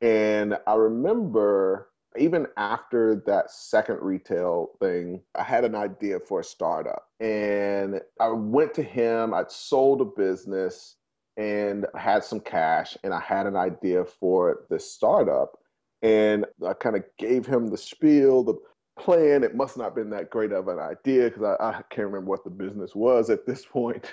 And 0.00 0.56
I 0.66 0.74
remember 0.74 1.88
even 2.18 2.46
after 2.56 3.22
that 3.26 3.50
second 3.50 3.98
retail 4.00 4.70
thing, 4.80 5.20
I 5.34 5.42
had 5.42 5.64
an 5.64 5.74
idea 5.74 6.20
for 6.20 6.40
a 6.40 6.44
startup. 6.44 7.08
And 7.20 8.00
I 8.20 8.28
went 8.28 8.74
to 8.74 8.82
him, 8.82 9.34
I'd 9.34 9.50
sold 9.50 10.00
a 10.00 10.04
business 10.04 10.95
and 11.36 11.86
had 11.96 12.24
some 12.24 12.40
cash 12.40 12.96
and 13.04 13.12
I 13.12 13.20
had 13.20 13.46
an 13.46 13.56
idea 13.56 14.04
for 14.04 14.66
the 14.70 14.78
startup. 14.78 15.58
And 16.02 16.46
I 16.66 16.72
kind 16.74 16.96
of 16.96 17.04
gave 17.18 17.46
him 17.46 17.68
the 17.68 17.76
spiel, 17.76 18.42
the 18.42 18.56
plan. 18.98 19.44
It 19.44 19.54
must 19.54 19.76
not 19.76 19.84
have 19.84 19.94
been 19.94 20.10
that 20.10 20.30
great 20.30 20.52
of 20.52 20.68
an 20.68 20.78
idea 20.78 21.24
because 21.24 21.42
I, 21.42 21.68
I 21.68 21.82
can't 21.90 22.08
remember 22.08 22.30
what 22.30 22.44
the 22.44 22.50
business 22.50 22.94
was 22.94 23.30
at 23.30 23.46
this 23.46 23.64
point. 23.70 24.12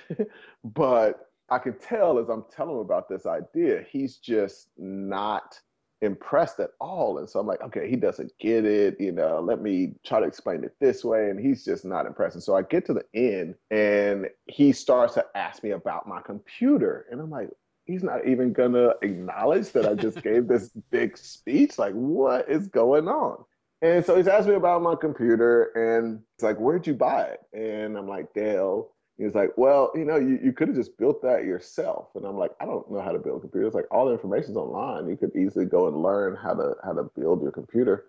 but 0.64 1.30
I 1.50 1.60
can 1.60 1.78
tell 1.78 2.20
as 2.20 2.30
I'm 2.30 2.46
telling 2.56 2.76
him 2.76 2.82
about 2.82 3.10
this 3.10 3.26
idea, 3.26 3.84
he's 3.90 4.18
just 4.18 4.70
not 4.78 5.60
impressed 6.04 6.60
at 6.60 6.72
all. 6.80 7.18
And 7.18 7.30
so 7.30 7.40
I'm 7.40 7.48
like, 7.48 7.62
okay, 7.62 7.90
he 7.90 7.96
doesn't 7.96 8.32
get 8.40 8.66
it. 8.66 9.00
You 9.00 9.12
know, 9.12 9.40
let 9.40 9.62
me 9.62 9.94
try 10.06 10.20
to 10.20 10.26
explain 10.26 10.64
it 10.64 10.76
this 10.80 11.04
way. 11.04 11.30
And 11.30 11.40
he's 11.40 11.64
just 11.64 11.86
not 11.86 12.06
impressed. 12.06 12.36
And 12.36 12.44
so 12.44 12.56
I 12.56 12.62
get 12.62 12.86
to 12.86 12.94
the 12.94 13.06
end 13.14 13.56
and 13.72 14.28
he 14.48 14.72
starts 14.72 15.16
to 15.16 15.26
ask 15.36 15.64
me 15.64 15.72
about 15.72 16.08
my 16.08 16.22
computer. 16.22 17.06
And 17.10 17.22
I'm 17.22 17.30
like, 17.30 17.50
he's 17.86 18.04
not 18.04 18.28
even 18.28 18.54
going 18.54 18.74
to 18.74 18.96
acknowledge 19.02 19.72
that 19.72 19.86
I 19.86 19.94
just 19.94 20.22
gave 20.24 20.48
this 20.48 20.70
big 20.92 21.18
speech. 21.18 21.80
Like, 21.80 21.94
what 21.94 22.50
is 22.50 22.68
going 22.68 23.08
on? 23.08 23.44
And 23.82 24.06
so 24.06 24.16
he's 24.16 24.28
asked 24.30 24.48
me 24.48 24.56
about 24.56 24.82
my 24.82 24.96
computer 24.96 25.66
and 25.76 26.22
it's 26.36 26.44
like, 26.44 26.58
where'd 26.58 26.88
you 26.88 26.94
buy 26.94 27.24
it? 27.24 27.40
And 27.54 27.98
I'm 27.98 28.08
like, 28.08 28.34
Dell. 28.34 28.96
He's 29.24 29.36
like, 29.36 29.52
well, 29.58 29.92
you 29.96 30.06
know, 30.06 30.18
you, 30.18 30.40
you 30.44 30.54
could 30.54 30.68
have 30.68 30.78
just 30.78 30.98
built 30.98 31.22
that 31.22 31.46
yourself. 31.46 32.10
And 32.16 32.26
I'm 32.26 32.38
like, 32.38 32.52
I 32.60 32.66
don't 32.66 32.90
know 32.92 33.02
how 33.02 33.12
to 33.12 33.20
build 33.20 33.42
computers. 33.42 33.74
Like 33.74 33.88
all 33.92 34.06
the 34.06 34.14
information's 34.14 34.58
online. 34.58 35.08
You 35.08 35.18
could 35.18 35.36
easily 35.36 35.66
go 35.66 35.88
and 35.88 36.02
learn 36.02 36.36
how 36.36 36.54
to 36.54 36.76
how 36.84 36.94
to 36.94 37.04
build 37.16 37.42
your 37.42 37.52
computer. 37.52 38.06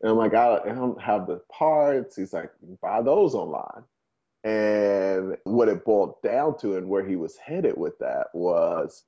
And 0.00 0.10
I'm 0.10 0.16
like, 0.16 0.34
I, 0.34 0.60
don't 0.64 1.00
have 1.00 1.26
the 1.26 1.40
parts. 1.50 2.16
He's 2.16 2.32
like, 2.32 2.50
buy 2.80 3.02
those 3.02 3.34
online. 3.34 3.82
And 4.44 5.36
what 5.44 5.68
it 5.68 5.84
boiled 5.84 6.22
down 6.22 6.56
to 6.58 6.76
and 6.76 6.88
where 6.88 7.04
he 7.04 7.16
was 7.16 7.36
headed 7.36 7.76
with 7.76 7.98
that 7.98 8.28
was 8.32 9.04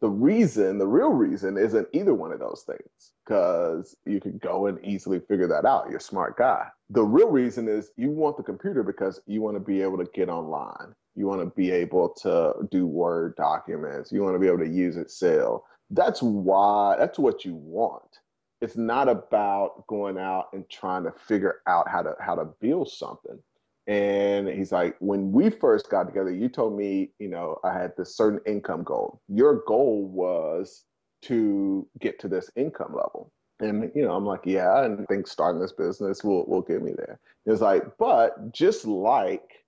the 0.00 0.10
reason, 0.10 0.76
the 0.76 0.86
real 0.86 1.12
reason, 1.12 1.56
isn't 1.56 1.88
either 1.94 2.12
one 2.12 2.30
of 2.30 2.40
those 2.40 2.62
things 2.66 3.12
because 3.24 3.96
you 4.04 4.20
can 4.20 4.36
go 4.38 4.66
and 4.66 4.84
easily 4.84 5.18
figure 5.18 5.48
that 5.48 5.64
out. 5.64 5.88
You're 5.88 5.96
a 5.96 6.02
smart 6.02 6.36
guy. 6.36 6.68
The 6.90 7.02
real 7.02 7.30
reason 7.30 7.68
is 7.68 7.90
you 7.96 8.10
want 8.10 8.36
the 8.36 8.42
computer 8.42 8.82
because 8.82 9.20
you 9.26 9.40
want 9.40 9.56
to 9.56 9.60
be 9.60 9.80
able 9.80 9.96
to 9.96 10.10
get 10.12 10.28
online. 10.28 10.94
You 11.14 11.26
want 11.26 11.40
to 11.40 11.46
be 11.54 11.70
able 11.70 12.08
to 12.22 12.54
do 12.70 12.86
Word 12.86 13.36
documents. 13.36 14.12
You 14.12 14.22
want 14.22 14.34
to 14.34 14.38
be 14.38 14.46
able 14.46 14.58
to 14.58 14.68
use 14.68 14.96
Excel. 14.96 15.64
That's 15.90 16.22
why, 16.22 16.96
that's 16.98 17.18
what 17.18 17.44
you 17.44 17.54
want. 17.54 18.20
It's 18.60 18.76
not 18.76 19.08
about 19.08 19.86
going 19.86 20.18
out 20.18 20.48
and 20.52 20.68
trying 20.70 21.04
to 21.04 21.12
figure 21.12 21.60
out 21.66 21.88
how 21.88 22.02
to 22.02 22.14
how 22.18 22.34
to 22.34 22.46
build 22.60 22.90
something. 22.90 23.38
And 23.86 24.48
he's 24.48 24.72
like, 24.72 24.96
when 25.00 25.32
we 25.32 25.50
first 25.50 25.90
got 25.90 26.06
together, 26.06 26.32
you 26.32 26.48
told 26.48 26.76
me, 26.76 27.10
you 27.18 27.28
know, 27.28 27.58
I 27.62 27.74
had 27.74 27.92
this 27.96 28.16
certain 28.16 28.40
income 28.46 28.82
goal. 28.82 29.20
Your 29.28 29.62
goal 29.66 30.06
was 30.06 30.84
to 31.22 31.86
get 32.00 32.18
to 32.20 32.28
this 32.28 32.50
income 32.56 32.94
level. 32.94 33.30
And 33.60 33.90
you 33.94 34.02
know, 34.02 34.14
I'm 34.14 34.24
like, 34.24 34.42
yeah, 34.44 34.84
and 34.84 35.00
I 35.00 35.04
think 35.04 35.26
starting 35.26 35.60
this 35.60 35.72
business 35.72 36.24
will 36.24 36.46
will 36.46 36.62
get 36.62 36.82
me 36.82 36.92
there. 36.96 37.20
It's 37.46 37.60
like, 37.60 37.84
but 37.98 38.52
just 38.52 38.86
like 38.86 39.63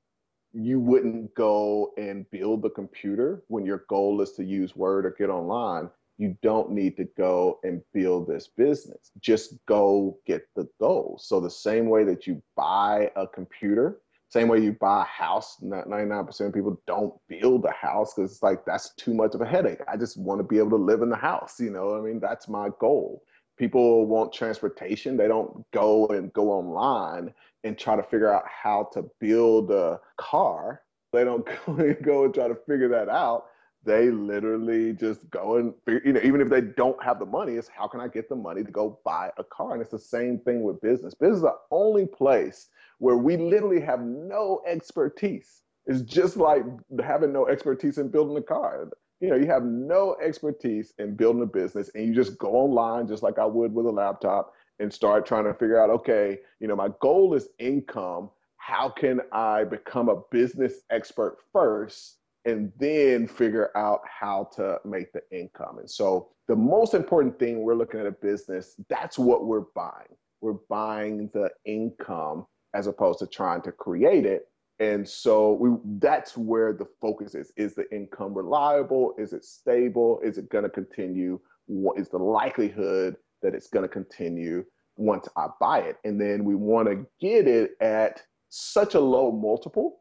you 0.57 0.81
wouldn't 0.81 1.35
go 1.35 1.93
and 1.99 2.29
build 2.31 2.63
the 2.63 2.71
computer 2.71 3.43
when 3.49 3.67
your 3.67 3.85
goal 3.89 4.21
is 4.23 4.33
to 4.33 4.45
use 4.45 4.75
Word 4.75 5.05
or 5.05 5.11
get 5.11 5.29
online, 5.29 5.91
you 6.19 6.37
don't 6.43 6.71
need 6.71 6.97
to 6.97 7.05
go 7.17 7.61
and 7.63 7.83
build 7.93 8.27
this 8.27 8.49
business. 8.49 9.11
Just 9.21 9.55
go 9.67 10.19
get 10.27 10.49
the 10.57 10.67
goal. 10.81 11.19
So 11.21 11.41
the 11.41 11.51
same 11.51 11.91
way 11.91 12.05
that 12.05 12.27
you 12.27 12.43
buy 12.57 13.11
a 13.17 13.27
computer, 13.27 14.01
same 14.31 14.49
way 14.49 14.61
you 14.61 14.73
buy 14.73 15.03
a 15.03 15.05
house, 15.05 15.59
99% 15.63 16.41
of 16.41 16.55
people 16.55 16.81
don't 16.87 17.15
build 17.29 17.67
a 17.67 17.73
house 17.73 18.15
because 18.15 18.33
it's 18.33 18.43
like 18.43 18.65
that's 18.65 18.95
too 18.95 19.13
much 19.13 19.35
of 19.35 19.43
a 19.43 19.47
headache. 19.47 19.81
I 19.87 19.99
just 19.99 20.17
want 20.17 20.41
to 20.41 20.45
be 20.45 20.59
able 20.59 20.71
to 20.71 20.77
live 20.77 21.03
in 21.03 21.11
the 21.11 21.17
house. 21.17 21.61
You 21.61 21.71
know, 21.71 21.97
I 21.97 22.01
mean, 22.01 22.19
that's 22.19 22.49
my 22.49 22.71
goal. 22.81 23.23
People 23.59 24.07
want 24.07 24.33
transportation. 24.33 25.17
They 25.17 25.29
don't 25.29 25.65
go 25.73 26.07
and 26.09 26.33
go 26.33 26.51
online 26.51 27.33
and 27.67 27.77
try 27.77 27.97
to 27.97 28.03
figure 28.03 28.33
out 28.33 28.45
how 28.47 28.89
to 28.93 29.05
build 29.21 29.71
a 29.71 30.01
car. 30.17 30.83
They 31.13 31.25
don't 31.25 31.45
go 32.03 32.25
and, 32.25 32.35
try 32.35 32.49
to 32.49 32.57
figure 32.67 32.89
that 32.89 33.09
out. 33.09 33.47
They 33.85 34.11
literally 34.11 34.93
just 34.95 35.29
go 35.31 35.57
and 35.57 35.73
you 36.05 36.13
know 36.13 36.21
even 36.25 36.41
if 36.41 36.49
they 36.49 36.61
don't 36.61 37.01
have 37.05 37.21
the 37.21 37.27
money 37.27 37.53
it's 37.53 37.69
how 37.69 37.87
can 37.87 38.01
i 38.01 38.09
get 38.09 38.29
the 38.29 38.35
money 38.35 38.65
to 38.65 38.71
go 38.71 38.99
buy 39.05 39.31
a 39.39 39.45
car? 39.45 39.75
And 39.75 39.81
it's 39.81 39.93
the 39.93 39.99
same 39.99 40.41
thing 40.41 40.65
with 40.65 40.81
business. 40.81 41.15
Business 41.15 41.37
is 41.37 41.43
the 41.43 41.57
only 41.71 42.07
place 42.07 42.69
where 42.99 43.17
we 43.17 43.37
literally 43.37 43.81
have 43.81 44.01
no 44.01 44.61
expertise. 44.67 45.63
It's 45.87 46.01
just 46.01 46.37
like 46.37 46.65
having 47.05 47.33
no 47.33 47.47
expertise 47.47 47.99
in 47.99 48.09
building 48.09 48.37
a 48.37 48.43
car. 48.43 48.89
You 49.21 49.31
know 49.31 49.37
you 49.37 49.47
have 49.47 49.63
no 49.63 50.17
expertise 50.21 50.93
in 50.99 51.15
building 51.15 51.43
a 51.43 51.47
business 51.47 51.91
and 51.95 52.07
you 52.07 52.15
just 52.15 52.37
go 52.39 52.51
online 52.55 53.07
just 53.07 53.23
like 53.23 53.39
i 53.39 53.47
would 53.47 53.73
with 53.73 53.87
a 53.87 53.91
laptop 53.91 54.53
and 54.79 54.93
start 54.93 55.27
trying 55.27 55.45
to 55.45 55.55
figure 55.55 55.81
out 55.81 55.91
okay 55.91 56.39
you 56.61 56.69
know 56.69 56.77
my 56.77 56.89
goal 57.01 57.35
is 57.35 57.49
income 57.59 58.31
how 58.57 58.89
can 58.89 59.21
i 59.33 59.65
become 59.65 60.09
a 60.09 60.17
business 60.31 60.83
expert 60.91 61.39
first 61.53 62.19
and 62.47 62.73
then 62.79 63.27
figure 63.27 63.77
out 63.77 64.01
how 64.09 64.49
to 64.55 64.79
make 64.85 65.13
the 65.13 65.21
income. 65.33 65.79
And 65.79 65.91
so 65.91 66.29
the 66.47 66.55
most 66.55 66.95
important 66.95 67.39
thing 67.39 67.63
we're 67.63 67.75
looking 67.75 67.99
at 67.99 68.07
a 68.07 68.13
business, 68.13 68.77
that's 68.89 69.19
what 69.19 69.47
we're 69.47 69.65
buying. 69.75 70.17
We're 70.41 70.61
buying 70.71 71.29
the 71.35 71.51
income 71.65 72.47
as 72.73 72.87
opposed 72.87 73.19
to 73.19 73.27
trying 73.27 73.63
to 73.63 73.73
create 73.73 74.25
it. 74.25 74.49
And 74.79 75.09
so 75.09 75.55
we 75.55 75.71
that's 75.99 76.37
where 76.37 76.73
the 76.73 76.87
focus 77.01 77.35
is. 77.35 77.53
Is 77.57 77.75
the 77.75 77.91
income 77.93 78.35
reliable? 78.35 79.15
Is 79.19 79.33
it 79.33 79.45
stable? 79.45 80.21
Is 80.23 80.39
it 80.39 80.51
going 80.51 80.65
to 80.65 80.71
continue? 80.71 81.41
What 81.67 81.99
is 81.99 82.11
the 82.11 82.19
likelihood 82.19 83.17
that 83.43 83.55
it's 83.55 83.69
going 83.69 83.85
to 83.85 83.89
continue 83.89 84.65
once 84.97 85.29
I 85.37 85.49
buy 85.61 85.81
it? 85.81 85.97
And 86.05 86.21
then 86.21 86.45
we 86.45 86.55
want 86.55 86.89
to 86.89 87.07
get 87.21 87.47
it 87.47 87.73
at 87.81 88.23
such 88.49 88.95
a 88.95 89.01
low 89.01 89.31
multiple 89.33 90.01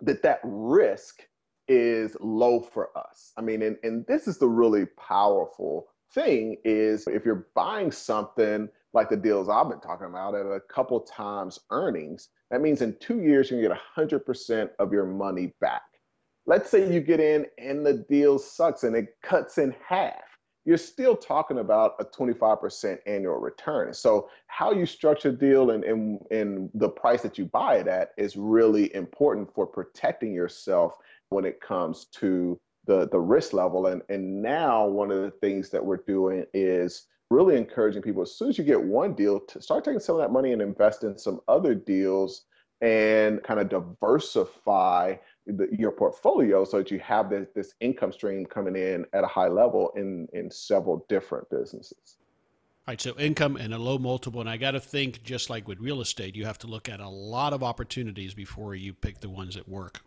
that 0.00 0.22
that 0.22 0.40
risk 0.42 1.22
is 1.68 2.16
low 2.20 2.60
for 2.60 2.96
us. 2.96 3.32
I 3.36 3.42
mean, 3.42 3.62
and, 3.62 3.76
and 3.82 4.06
this 4.06 4.28
is 4.28 4.38
the 4.38 4.48
really 4.48 4.86
powerful 4.98 5.88
thing 6.12 6.56
is 6.64 7.06
if 7.06 7.24
you're 7.24 7.48
buying 7.54 7.90
something 7.90 8.68
like 8.92 9.08
the 9.08 9.16
deals 9.16 9.48
I've 9.48 9.68
been 9.68 9.80
talking 9.80 10.06
about 10.06 10.34
at 10.34 10.46
a 10.46 10.60
couple 10.60 11.00
times 11.00 11.60
earnings, 11.70 12.28
that 12.50 12.60
means 12.60 12.82
in 12.82 12.96
two 13.00 13.20
years 13.20 13.50
you 13.50 13.60
can 13.60 13.68
get 13.68 13.78
100% 13.96 14.70
of 14.78 14.92
your 14.92 15.06
money 15.06 15.54
back. 15.60 15.82
Let's 16.46 16.70
say 16.70 16.92
you 16.92 17.00
get 17.00 17.20
in 17.20 17.46
and 17.58 17.84
the 17.84 18.04
deal 18.08 18.38
sucks 18.38 18.84
and 18.84 18.94
it 18.94 19.16
cuts 19.22 19.58
in 19.58 19.74
half. 19.86 20.22
You're 20.66 20.76
still 20.76 21.16
talking 21.16 21.60
about 21.60 21.94
a 22.00 22.04
25% 22.04 22.98
annual 23.06 23.36
return. 23.36 23.94
So 23.94 24.28
how 24.48 24.72
you 24.72 24.84
structure 24.84 25.30
a 25.30 25.32
deal 25.32 25.70
and, 25.70 25.84
and, 25.84 26.18
and 26.30 26.68
the 26.74 26.88
price 26.88 27.22
that 27.22 27.38
you 27.38 27.46
buy 27.46 27.76
it 27.76 27.86
at 27.86 28.10
is 28.18 28.36
really 28.36 28.94
important 28.94 29.54
for 29.54 29.66
protecting 29.66 30.34
yourself 30.34 30.98
when 31.30 31.44
it 31.44 31.60
comes 31.60 32.06
to 32.06 32.60
the 32.86 33.08
the 33.08 33.18
risk 33.18 33.52
level. 33.52 33.86
And 33.86 34.02
and 34.08 34.42
now 34.42 34.86
one 34.86 35.10
of 35.10 35.22
the 35.22 35.30
things 35.30 35.70
that 35.70 35.84
we're 35.84 35.98
doing 35.98 36.44
is 36.54 37.06
really 37.30 37.56
encouraging 37.56 38.02
people 38.02 38.22
as 38.22 38.34
soon 38.36 38.48
as 38.48 38.58
you 38.58 38.64
get 38.64 38.80
one 38.82 39.14
deal 39.14 39.40
to 39.40 39.60
start 39.60 39.84
taking 39.84 40.00
some 40.00 40.16
of 40.16 40.20
that 40.20 40.32
money 40.32 40.52
and 40.52 40.62
invest 40.62 41.02
in 41.02 41.18
some 41.18 41.40
other 41.48 41.74
deals 41.74 42.44
and 42.80 43.42
kind 43.42 43.58
of 43.58 43.68
diversify 43.68 45.14
the, 45.46 45.68
your 45.76 45.92
portfolio 45.92 46.64
so 46.64 46.78
that 46.78 46.90
you 46.90 46.98
have 47.00 47.30
this, 47.30 47.46
this 47.54 47.74
income 47.80 48.12
stream 48.12 48.44
coming 48.46 48.76
in 48.76 49.06
at 49.12 49.24
a 49.24 49.26
high 49.26 49.48
level 49.48 49.92
in 49.96 50.28
in 50.32 50.50
several 50.50 51.04
different 51.08 51.48
businesses. 51.50 52.18
All 52.86 52.92
right, 52.92 53.00
so 53.00 53.18
income 53.18 53.56
and 53.56 53.74
a 53.74 53.78
low 53.78 53.98
multiple, 53.98 54.40
and 54.40 54.48
I 54.48 54.56
got 54.56 54.72
to 54.72 54.80
think 54.80 55.24
just 55.24 55.50
like 55.50 55.66
with 55.66 55.80
real 55.80 56.00
estate, 56.00 56.36
you 56.36 56.44
have 56.44 56.58
to 56.58 56.68
look 56.68 56.88
at 56.88 57.00
a 57.00 57.08
lot 57.08 57.52
of 57.52 57.64
opportunities 57.64 58.32
before 58.32 58.76
you 58.76 58.94
pick 58.94 59.20
the 59.20 59.28
ones 59.28 59.56
that 59.56 59.68
work. 59.68 60.02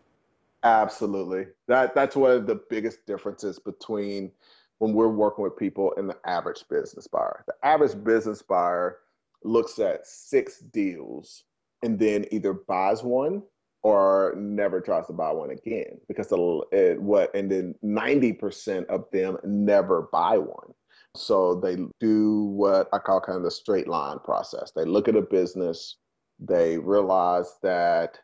Absolutely. 0.64 1.48
That 1.68 1.96
that's 1.96 2.16
one 2.16 2.32
of 2.32 2.48
the 2.48 2.62
biggest 2.70 3.06
differences 3.06 3.60
between 3.60 4.32
when 4.80 4.94
we're 4.94 5.10
working 5.10 5.44
with 5.44 5.58
people 5.58 5.94
and 5.98 6.10
the 6.10 6.18
average 6.26 6.64
business 6.70 7.08
buyer. 7.08 7.44
The 7.48 7.56
average 7.64 8.02
business 8.04 8.42
buyer 8.42 9.00
looks 9.44 9.80
at 9.80 10.06
six 10.06 10.60
deals 10.60 11.44
and 11.84 11.98
then 11.98 12.26
either 12.32 12.54
buys 12.54 13.04
one 13.04 13.44
or 13.84 14.34
never 14.38 14.82
tries 14.82 15.08
to 15.08 15.14
buy 15.14 15.32
one 15.32 15.52
again 15.52 15.98
because 16.08 16.28
the 16.28 16.62
it, 16.72 17.02
what 17.02 17.34
and 17.34 17.50
then 17.50 17.74
90% 17.84 18.86
of 18.88 19.06
them 19.12 19.38
never 19.44 20.10
buy 20.12 20.38
one. 20.38 20.74
So 21.16 21.56
they 21.56 21.78
do 22.00 22.44
what 22.44 22.88
I 22.94 23.00
call 23.00 23.22
kind 23.22 23.38
of 23.38 23.44
the 23.44 23.52
straight 23.52 23.88
line 23.88 24.20
process. 24.20 24.72
They 24.76 24.86
look 24.86 25.08
at 25.08 25.16
a 25.16 25.22
business, 25.22 25.98
they 26.40 26.78
realize 26.78 27.56
that 27.64 28.20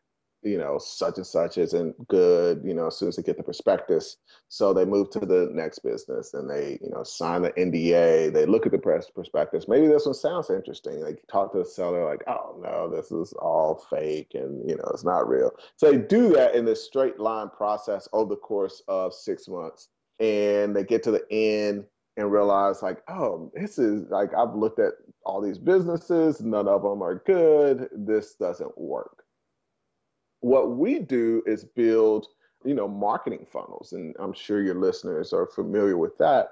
you 0.46 0.60
know, 0.60 0.78
such 0.78 1.18
and 1.18 1.26
such 1.26 1.58
isn't 1.58 2.08
good, 2.08 2.62
you 2.64 2.74
know, 2.74 2.88
as 2.88 2.98
soon 2.98 3.10
as 3.10 3.16
they 3.16 3.24
get 3.24 3.36
the 3.36 3.44
prospectus. 3.44 4.18
So 4.48 4.74
they 4.74 4.86
move 4.86 5.10
to 5.12 5.20
the 5.20 5.50
next 5.52 5.80
business 5.80 6.34
and 6.36 6.50
they, 6.50 6.78
you 6.82 6.90
know, 6.92 7.04
sign 7.04 7.42
the 7.42 7.52
NDA. 7.52 8.32
They 8.32 8.46
look 8.46 8.66
at 8.68 8.72
the 8.72 8.78
press 8.78 9.10
prospectus. 9.10 9.68
Maybe 9.68 9.88
this 9.88 10.06
one 10.06 10.14
sounds 10.14 10.52
interesting. 10.52 11.04
They 11.04 11.16
talk 11.32 11.52
to 11.52 11.60
the 11.60 11.66
seller 11.66 12.06
like, 12.06 12.24
oh 12.28 12.60
no, 12.62 12.90
this 12.96 13.12
is 13.12 13.34
all 13.34 13.84
fake 13.90 14.32
and, 14.36 14.70
you 14.70 14.78
know, 14.78 14.90
it's 14.94 15.04
not 15.04 15.28
real. 15.28 15.52
So 15.78 15.92
they 15.92 15.98
do 15.98 16.30
that 16.34 16.54
in 16.54 16.64
this 16.64 16.86
straight 16.86 17.20
line 17.20 17.50
process 17.50 18.08
over 18.14 18.30
the 18.30 18.40
course 18.40 18.84
of 18.88 19.14
six 19.14 19.48
months. 19.48 19.90
And 20.20 20.76
they 20.76 20.84
get 20.84 21.02
to 21.04 21.12
the 21.12 21.26
end 21.32 21.86
and 22.18 22.32
realize 22.32 22.82
like, 22.82 23.02
oh, 23.10 23.52
this 23.56 23.78
is 23.78 24.10
like, 24.10 24.34
I've 24.34 24.56
looked 24.56 24.80
at 24.80 24.94
all 25.26 25.42
these 25.42 25.58
businesses. 25.58 26.40
None 26.40 26.68
of 26.68 26.84
them 26.84 27.02
are 27.02 27.24
good. 27.26 27.90
This 27.92 28.36
doesn't 28.36 28.78
work 28.78 29.25
what 30.46 30.78
we 30.78 31.00
do 31.00 31.42
is 31.48 31.66
build 31.66 32.28
you 32.64 32.76
know 32.76 32.88
marketing 32.88 33.46
funnels 33.52 33.94
and 33.94 34.16
i'm 34.20 34.34
sure 34.34 34.62
your 34.62 34.76
listeners 34.76 35.34
are 35.34 35.48
familiar 35.48 35.98
with 35.98 36.16
that 36.20 36.52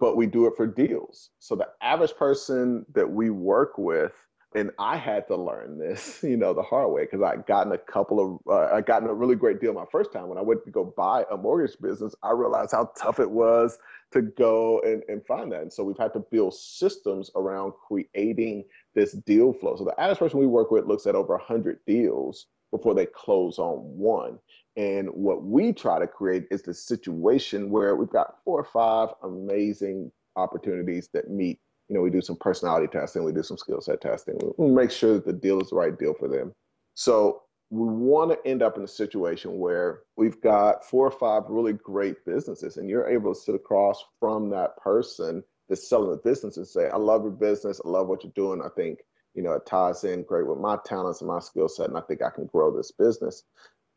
but 0.00 0.16
we 0.16 0.26
do 0.26 0.46
it 0.46 0.54
for 0.56 0.66
deals. 0.66 1.30
So 1.38 1.54
the 1.54 1.68
average 1.80 2.14
person 2.16 2.84
that 2.92 3.08
we 3.08 3.30
work 3.30 3.78
with 3.78 4.12
and 4.56 4.70
i 4.78 4.96
had 4.96 5.26
to 5.26 5.36
learn 5.36 5.78
this 5.78 6.20
you 6.24 6.36
know 6.36 6.54
the 6.54 6.62
hard 6.62 6.92
way 6.92 7.04
because 7.04 7.22
i 7.22 7.36
gotten 7.36 7.72
a 7.72 7.78
couple 7.78 8.40
of 8.46 8.52
uh, 8.52 8.74
i 8.74 8.80
gotten 8.80 9.08
a 9.08 9.14
really 9.14 9.34
great 9.34 9.60
deal 9.60 9.72
my 9.72 9.84
first 9.90 10.12
time. 10.12 10.28
When 10.28 10.38
i 10.38 10.42
went 10.42 10.64
to 10.64 10.70
go 10.70 10.92
buy 10.96 11.24
a 11.30 11.36
mortgage 11.36 11.76
business 11.80 12.14
i 12.22 12.32
realized 12.32 12.72
how 12.72 12.90
tough 12.96 13.20
it 13.20 13.30
was 13.30 13.78
to 14.12 14.22
go 14.22 14.80
and, 14.84 15.02
and 15.08 15.26
find 15.26 15.50
that. 15.50 15.62
And 15.62 15.72
so 15.72 15.82
we've 15.82 15.98
had 15.98 16.12
to 16.12 16.20
build 16.20 16.54
systems 16.54 17.32
around 17.34 17.72
creating 17.88 18.64
this 18.94 19.12
deal 19.12 19.52
flow. 19.52 19.74
So 19.76 19.84
the 19.84 20.00
average 20.00 20.20
person 20.20 20.38
we 20.38 20.46
work 20.46 20.70
with 20.70 20.86
looks 20.86 21.06
at 21.06 21.16
over 21.16 21.34
100 21.34 21.80
deals 21.84 22.46
before 22.74 22.92
they 22.92 23.06
close 23.06 23.60
on 23.60 23.76
one. 23.96 24.36
And 24.76 25.08
what 25.10 25.44
we 25.44 25.72
try 25.72 26.00
to 26.00 26.08
create 26.08 26.48
is 26.50 26.62
the 26.62 26.74
situation 26.74 27.70
where 27.70 27.94
we've 27.94 28.10
got 28.10 28.42
four 28.44 28.58
or 28.58 28.64
five 28.64 29.14
amazing 29.22 30.10
opportunities 30.34 31.08
that 31.14 31.30
meet. 31.30 31.60
You 31.88 31.94
know, 31.94 32.00
we 32.02 32.10
do 32.10 32.20
some 32.20 32.34
personality 32.34 32.88
testing, 32.88 33.22
we 33.22 33.30
do 33.30 33.44
some 33.44 33.58
skill 33.58 33.80
set 33.80 34.00
testing, 34.00 34.36
we 34.58 34.70
make 34.70 34.90
sure 34.90 35.14
that 35.14 35.24
the 35.24 35.32
deal 35.32 35.60
is 35.60 35.70
the 35.70 35.76
right 35.76 35.96
deal 35.96 36.14
for 36.14 36.26
them. 36.26 36.52
So 36.94 37.42
we 37.70 37.86
want 37.86 38.32
to 38.32 38.48
end 38.48 38.60
up 38.60 38.76
in 38.76 38.82
a 38.82 38.88
situation 38.88 39.60
where 39.60 40.00
we've 40.16 40.40
got 40.40 40.84
four 40.84 41.06
or 41.06 41.12
five 41.12 41.44
really 41.48 41.74
great 41.74 42.24
businesses 42.26 42.76
and 42.76 42.90
you're 42.90 43.08
able 43.08 43.32
to 43.32 43.40
sit 43.40 43.54
across 43.54 44.04
from 44.18 44.50
that 44.50 44.76
person 44.78 45.44
that's 45.68 45.88
selling 45.88 46.10
the 46.10 46.16
business 46.16 46.56
and 46.56 46.66
say, 46.66 46.88
I 46.88 46.96
love 46.96 47.22
your 47.22 47.30
business. 47.30 47.80
I 47.84 47.88
love 47.88 48.08
what 48.08 48.24
you're 48.24 48.32
doing. 48.34 48.60
I 48.60 48.68
think, 48.74 48.98
you 49.34 49.42
know, 49.42 49.52
it 49.52 49.66
ties 49.66 50.04
in 50.04 50.22
great 50.22 50.46
with 50.46 50.58
my 50.58 50.78
talents 50.84 51.20
and 51.20 51.28
my 51.28 51.40
skill 51.40 51.68
set. 51.68 51.88
And 51.88 51.98
I 51.98 52.02
think 52.02 52.22
I 52.22 52.30
can 52.30 52.46
grow 52.46 52.74
this 52.74 52.92
business. 52.92 53.44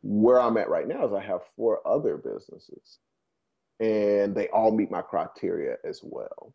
Where 0.01 0.39
I'm 0.39 0.57
at 0.57 0.69
right 0.69 0.87
now 0.87 1.05
is 1.05 1.13
I 1.13 1.21
have 1.21 1.41
four 1.55 1.85
other 1.87 2.17
businesses 2.17 2.99
and 3.79 4.35
they 4.35 4.47
all 4.49 4.71
meet 4.71 4.91
my 4.91 5.01
criteria 5.01 5.77
as 5.83 6.01
well. 6.03 6.53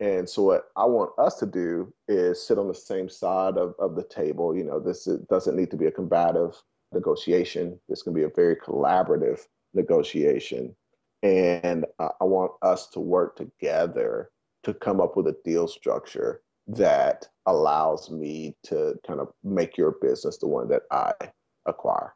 And 0.00 0.28
so 0.28 0.42
what 0.42 0.64
I 0.76 0.84
want 0.84 1.12
us 1.18 1.38
to 1.38 1.46
do 1.46 1.92
is 2.06 2.42
sit 2.42 2.58
on 2.58 2.68
the 2.68 2.74
same 2.74 3.08
side 3.08 3.56
of, 3.56 3.74
of 3.78 3.96
the 3.96 4.04
table. 4.04 4.54
You 4.54 4.64
know, 4.64 4.78
this 4.78 5.04
doesn't 5.28 5.56
need 5.56 5.70
to 5.70 5.76
be 5.76 5.86
a 5.86 5.90
combative 5.90 6.54
negotiation. 6.92 7.78
This 7.88 8.02
can 8.02 8.12
be 8.12 8.24
a 8.24 8.30
very 8.34 8.56
collaborative 8.56 9.40
negotiation. 9.72 10.76
And 11.22 11.86
I 11.98 12.24
want 12.24 12.52
us 12.62 12.88
to 12.88 13.00
work 13.00 13.36
together 13.36 14.30
to 14.64 14.74
come 14.74 15.00
up 15.00 15.16
with 15.16 15.28
a 15.28 15.36
deal 15.44 15.66
structure 15.66 16.42
that 16.68 17.28
allows 17.46 18.10
me 18.10 18.56
to 18.64 18.94
kind 19.06 19.20
of 19.20 19.28
make 19.44 19.76
your 19.76 19.96
business 20.00 20.38
the 20.38 20.48
one 20.48 20.68
that 20.68 20.82
I 20.90 21.12
acquire. 21.66 22.14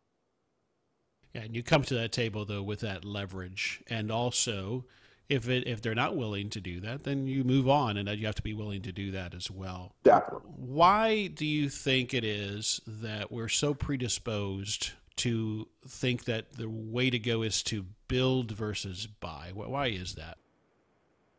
Yeah, 1.35 1.43
and 1.43 1.55
you 1.55 1.63
come 1.63 1.83
to 1.85 1.95
that 1.95 2.13
table 2.13 2.45
though 2.45 2.63
with 2.63 2.81
that 2.81 3.05
leverage 3.05 3.83
and 3.89 4.11
also 4.11 4.85
if 5.31 5.49
it 5.49 5.67
if 5.67 5.81
they're 5.81 5.95
not 5.95 6.17
willing 6.17 6.51
to 6.51 6.61
do 6.61 6.81
that, 6.81 7.05
then 7.05 7.27
you 7.27 7.45
move 7.45 7.69
on, 7.69 7.97
and 7.97 8.09
you 8.19 8.27
have 8.27 8.35
to 8.35 8.43
be 8.43 8.53
willing 8.53 8.83
to 8.83 8.93
do 8.93 9.13
that 9.13 9.33
as 9.33 9.49
well. 9.51 9.95
Definitely. 10.03 10.51
Why 10.57 11.29
do 11.29 11.47
you 11.47 11.71
think 11.71 12.13
it 12.13 12.25
is 12.25 12.81
that 12.87 13.31
we're 13.31 13.49
so 13.49 13.73
predisposed 13.73 14.91
to 15.17 15.69
think 15.87 16.25
that 16.25 16.55
the 16.55 16.69
way 16.69 17.11
to 17.11 17.19
go 17.19 17.43
is 17.43 17.63
to 17.65 17.87
build 18.09 18.51
versus 18.51 19.07
buy? 19.07 19.53
Why 19.55 19.87
is 19.87 20.17
that? 20.17 20.37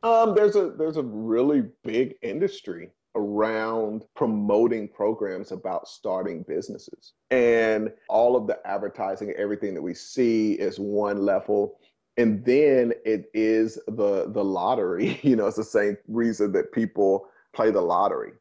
Um, 0.04 0.34
there's 0.36 0.56
a 0.56 0.72
there's 0.78 0.98
a 0.98 1.04
really 1.04 1.64
big 1.84 2.16
industry 2.22 2.90
around 3.16 4.06
promoting 4.16 4.88
programs 4.88 5.52
about 5.52 5.88
starting 5.88 6.44
businesses. 6.48 7.14
And 7.30 7.92
all 8.10 8.36
of 8.36 8.48
the 8.48 8.60
advertising, 8.66 9.34
everything 9.38 9.74
that 9.74 9.82
we 9.82 9.94
see 9.94 10.54
is 10.54 10.80
one 10.80 11.26
level. 11.26 11.80
And 12.18 12.44
then 12.46 12.94
it 13.06 13.30
is 13.34 13.76
the 13.88 14.30
the 14.32 14.44
lottery. 14.44 15.20
You 15.24 15.36
know 15.36 15.48
it's 15.48 15.58
the 15.58 15.64
same 15.64 15.98
reason 16.08 16.52
that 16.54 16.72
people 16.72 17.28
play 17.54 17.72
the 17.72 17.82
lottery. 17.82 18.34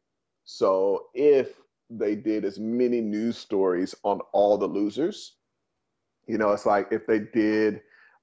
So 0.45 1.07
if 1.13 1.55
they 1.89 2.15
did 2.15 2.45
as 2.45 2.59
many 2.59 3.01
news 3.01 3.37
stories 3.37 3.93
on 4.03 4.21
all 4.31 4.57
the 4.57 4.67
losers 4.67 5.35
you 6.27 6.37
know 6.37 6.51
it's 6.51 6.65
like 6.65 6.87
if 6.91 7.05
they 7.07 7.19
did 7.19 7.81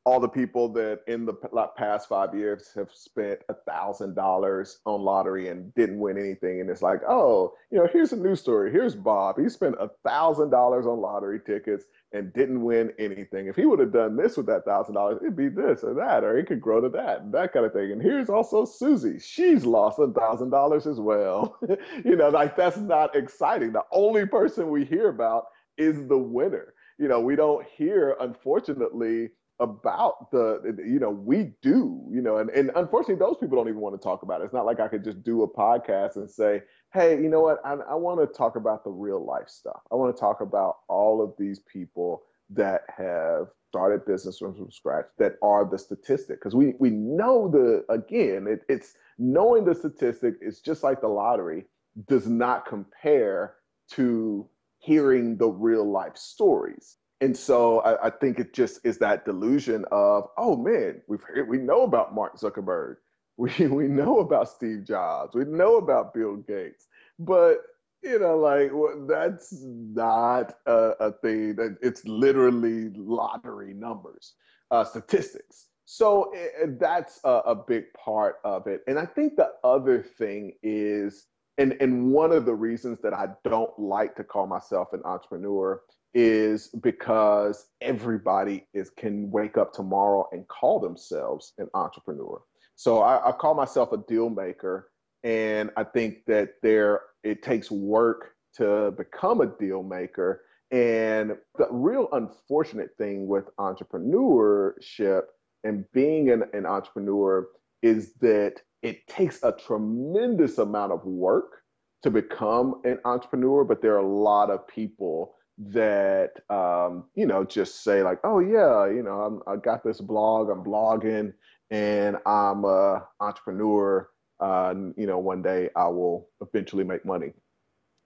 all 0.09 0.19
the 0.19 0.29
people 0.29 0.71
that 0.71 1.01
in 1.07 1.27
the 1.27 1.35
past 1.77 2.09
five 2.09 2.35
years 2.35 2.73
have 2.75 2.91
spent 2.91 3.41
a 3.51 3.55
thousand 3.71 4.15
dollars 4.15 4.79
on 4.87 5.03
lottery 5.03 5.49
and 5.49 5.75
didn't 5.75 5.99
win 5.99 6.17
anything 6.17 6.63
and 6.63 6.71
it's 6.71 6.81
like 6.81 7.01
oh 7.07 7.53
you 7.71 7.77
know 7.77 7.87
here's 7.93 8.13
a 8.15 8.17
news 8.17 8.41
story. 8.41 8.73
Here's 8.73 8.95
bob. 8.95 9.39
He 9.39 9.51
spent 9.51 9.75
a 9.79 9.91
thousand 10.07 10.49
dollars 10.49 10.87
on 10.87 11.03
lottery 11.03 11.41
tickets 11.45 11.85
and 12.15 12.33
didn't 12.33 12.63
win 12.63 12.91
anything. 12.99 13.49
If 13.49 13.57
he 13.57 13.67
would 13.67 13.81
have 13.81 13.93
done 13.93 14.17
this 14.17 14.39
with 14.39 14.47
that 14.47 14.65
thousand 14.65 14.95
dollars 14.95 15.19
it'd 15.21 15.37
be 15.37 15.51
this 15.51 15.85
or 15.85 15.93
that 15.95 16.25
or 16.25 16.39
it 16.39 16.47
could 16.47 16.63
grow 16.63 16.81
to 16.81 16.89
that 16.89 17.21
and 17.21 17.35
that 17.35 17.53
kind 17.53 17.67
of 17.67 17.75
thing. 17.75 17.93
And 17.93 18.01
here's 18.01 18.31
also 18.31 18.65
susie. 18.65 19.19
She's 19.19 19.67
lost 19.67 19.99
a 19.99 20.09
thousand 20.09 20.49
dollars 20.51 20.87
as 20.87 21.01
well. 21.01 21.59
You 22.05 22.17
know 22.17 22.31
like 22.31 22.57
that's 22.57 22.79
not 22.79 23.15
exciting. 23.15 23.73
The 23.73 23.85
only 23.93 24.25
person 24.25 24.71
we 24.71 24.87
hear 24.87 25.11
about 25.11 25.45
is 25.77 26.07
the 26.09 26.17
winner. 26.17 26.73
You 26.99 27.09
know 27.09 27.21
we 27.21 27.37
don't 27.37 27.67
hear 27.67 28.17
unfortunately 28.21 29.29
about 29.61 30.31
the 30.31 30.77
you 30.87 31.01
know 31.01 31.11
we 31.11 31.53
do 31.63 32.01
you 32.11 32.23
know 32.23 32.39
and, 32.39 32.49
and 32.51 32.71
unfortunately 32.77 33.17
those 33.17 33.37
people 33.39 33.57
don't 33.57 33.69
even 33.69 33.81
want 33.81 33.95
to 33.95 34.03
talk 34.03 34.23
about 34.23 34.41
it. 34.41 34.45
It's 34.45 34.55
not 34.55 34.67
like 34.67 34.81
i 34.81 34.89
could 34.89 35.03
just 35.03 35.23
do 35.25 35.43
a 35.43 35.49
podcast 35.49 36.17
and 36.17 36.31
say 36.31 36.63
hey 36.93 37.21
you 37.21 37.29
know 37.29 37.41
what? 37.41 37.59
I, 37.65 37.75
I 37.75 37.95
want 37.95 38.21
to 38.21 38.27
talk 38.27 38.57
about 38.57 38.85
the 38.85 38.91
real 38.91 39.25
life 39.25 39.49
stuff. 39.49 39.81
I 39.93 39.95
want 39.95 40.15
to 40.15 40.21
talk 40.21 40.41
about 40.41 40.79
all 40.89 41.23
of 41.23 41.35
these 41.39 41.61
people 41.61 42.23
that 42.51 42.83
have 42.97 43.49
started 43.69 44.07
business 44.07 44.39
from, 44.39 44.55
from 44.55 44.71
scratch 44.71 45.07
that 45.19 45.35
are 45.43 45.69
the 45.69 45.79
statistic. 45.79 46.41
Because 46.41 46.55
we 46.55 46.75
we 46.79 46.91
know 46.91 47.49
the 47.49 47.85
again 47.93 48.47
it, 48.49 48.63
it's 48.69 48.95
knowing 49.19 49.65
the 49.65 49.75
statistic 49.75 50.35
is 50.41 50.61
just 50.61 50.83
like 50.83 51.01
the 51.01 51.09
lottery 51.09 51.65
does 52.07 52.29
not 52.29 52.67
compare 52.67 53.55
to 53.91 54.49
hearing 54.79 55.37
the 55.37 55.49
real 55.49 55.91
life 55.91 56.17
stories 56.17 56.98
and 57.21 57.37
so 57.37 57.81
I, 57.81 58.07
I, 58.07 58.11
think 58.11 58.39
it 58.39 58.55
just 58.55 58.81
is 58.85 58.99
that 58.99 59.25
delusion 59.25 59.85
of, 59.91 60.29
oh 60.37 60.57
man, 60.57 61.03
we've 61.09 61.23
heard, 61.23 61.49
we 61.49 61.59
know 61.59 61.83
about 61.83 62.15
Mark 62.15 62.39
Zuckerberg, 62.39 62.97
we 63.37 63.51
we 63.67 63.87
know 63.87 64.19
about 64.19 64.49
Steve 64.49 64.85
Jobs, 64.85 65.35
we 65.35 65.45
know 65.45 65.77
about 65.77 66.15
Bill 66.15 66.37
Gates, 66.37 66.87
but 67.19 67.59
you 68.03 68.19
know, 68.19 68.37
like 68.37 68.71
well, 68.73 69.07
that's 69.09 69.53
not 69.63 70.55
a, 70.67 70.93
a 71.01 71.13
thing. 71.13 71.57
That 71.57 71.77
it's 71.83 72.05
literally 72.05 72.91
lottery 72.95 73.75
numbers, 73.75 74.35
uh, 74.71 74.85
statistics. 74.85 75.67
So 75.85 76.31
it, 76.35 76.79
that's 76.79 77.19
a, 77.25 77.41
a 77.47 77.55
big 77.55 77.93
part 77.95 78.37
of 78.45 78.67
it. 78.67 78.83
And 78.87 78.99
I 78.99 79.07
think 79.07 79.37
the 79.37 79.53
other 79.65 80.03
thing 80.03 80.53
is, 80.63 81.27
and 81.59 81.77
and 81.81 82.13
one 82.13 82.31
of 82.31 82.45
the 82.45 82.55
reasons 82.55 83.01
that 83.03 83.15
I 83.15 83.29
don't 83.43 83.77
like 83.79 84.15
to 84.17 84.25
call 84.25 84.47
myself 84.47 84.93
an 84.93 85.03
entrepreneur 85.05 85.81
is 86.15 86.69
because 86.69 87.67
everybody 87.81 88.67
is 88.75 88.91
can 88.91 89.31
wake 89.31 89.57
up 89.59 89.73
tomorrow 89.73 90.29
and 90.33 90.47
call 90.49 90.81
themselves 90.81 91.53
an 91.59 91.69
entrepreneur. 91.75 92.41
So 92.75 93.01
I, 93.01 93.29
I 93.29 93.33
call 93.33 93.55
myself 93.55 93.93
a 93.93 93.99
deal 93.99 94.31
maker, 94.31 94.91
and 95.25 95.71
I 95.77 95.85
think 95.85 96.25
that 96.27 96.55
there 96.63 97.03
it 97.25 97.43
takes 97.43 97.71
work 97.71 98.35
to 98.55 98.93
become 98.93 99.41
a 99.41 99.47
deal 99.47 99.83
maker. 99.83 100.43
And 100.71 101.37
the 101.57 101.69
real 101.71 102.09
unfortunate 102.13 102.91
thing 102.99 103.27
with 103.27 103.45
entrepreneurship 103.57 105.23
and 105.65 105.85
being 105.93 106.31
an, 106.31 106.45
an 106.53 106.67
entrepreneur 106.67 107.49
is 107.83 108.13
that 108.21 108.61
it 108.83 109.07
takes 109.09 109.43
a 109.43 109.53
tremendous 109.53 110.59
amount 110.59 110.93
of 110.93 111.05
work 111.05 111.63
to 112.03 112.11
become 112.11 112.81
an 112.85 112.99
entrepreneur, 113.05 113.65
but 113.65 113.83
there 113.83 113.95
are 113.95 114.05
a 114.05 114.07
lot 114.07 114.51
of 114.51 114.67
people 114.69 115.35
that 115.59 116.33
um, 116.51 117.05
you 117.15 117.27
know 117.27 117.45
just 117.45 117.83
say 117.83 118.03
like, 118.03 118.21
oh 118.25 118.39
yeah, 118.39 118.87
you 118.87 119.03
know, 119.03 119.21
I'm, 119.21 119.43
I 119.47 119.57
got 119.57 119.83
this 119.85 120.01
blog, 120.01 120.51
I'm 120.51 120.65
blogging, 120.65 121.33
and 121.71 122.17
I'm 122.27 122.65
a 122.65 123.07
entrepreneur. 123.21 124.09
Uh, 124.41 124.73
you 124.97 125.07
know, 125.07 125.19
one 125.19 125.43
day 125.43 125.69
I 125.75 125.89
will 125.89 126.29
eventually 126.41 126.85
make 126.85 127.05
money. 127.05 127.33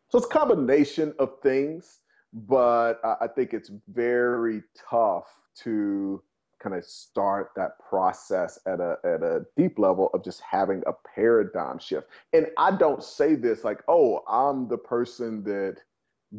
So 0.09 0.19
it's 0.19 0.27
a 0.27 0.31
combination 0.31 1.15
of 1.19 1.41
things, 1.43 2.01
but 2.33 3.01
I, 3.05 3.27
think 3.27 3.53
it's 3.53 3.71
very 3.89 4.63
tough 4.91 5.27
to 5.61 6.23
kind 6.59 6.77
of 6.77 6.85
start 6.85 7.51
that 7.57 7.79
process 7.79 8.59
at 8.67 8.81
a 8.81 8.97
at 9.05 9.23
a 9.23 9.45
deep 9.57 9.79
level 9.79 10.11
of 10.15 10.23
just 10.23 10.41
having 10.41 10.83
a 10.87 10.93
paradigm 11.15 11.79
shift. 11.79 12.09
And 12.33 12.47
I 12.57 12.71
don't 12.77 13.03
say 13.03 13.35
this 13.35 13.65
like, 13.65 13.83
oh, 13.89 14.23
I'm 14.29 14.69
the 14.69 14.79
person 14.79 15.43
that 15.45 15.79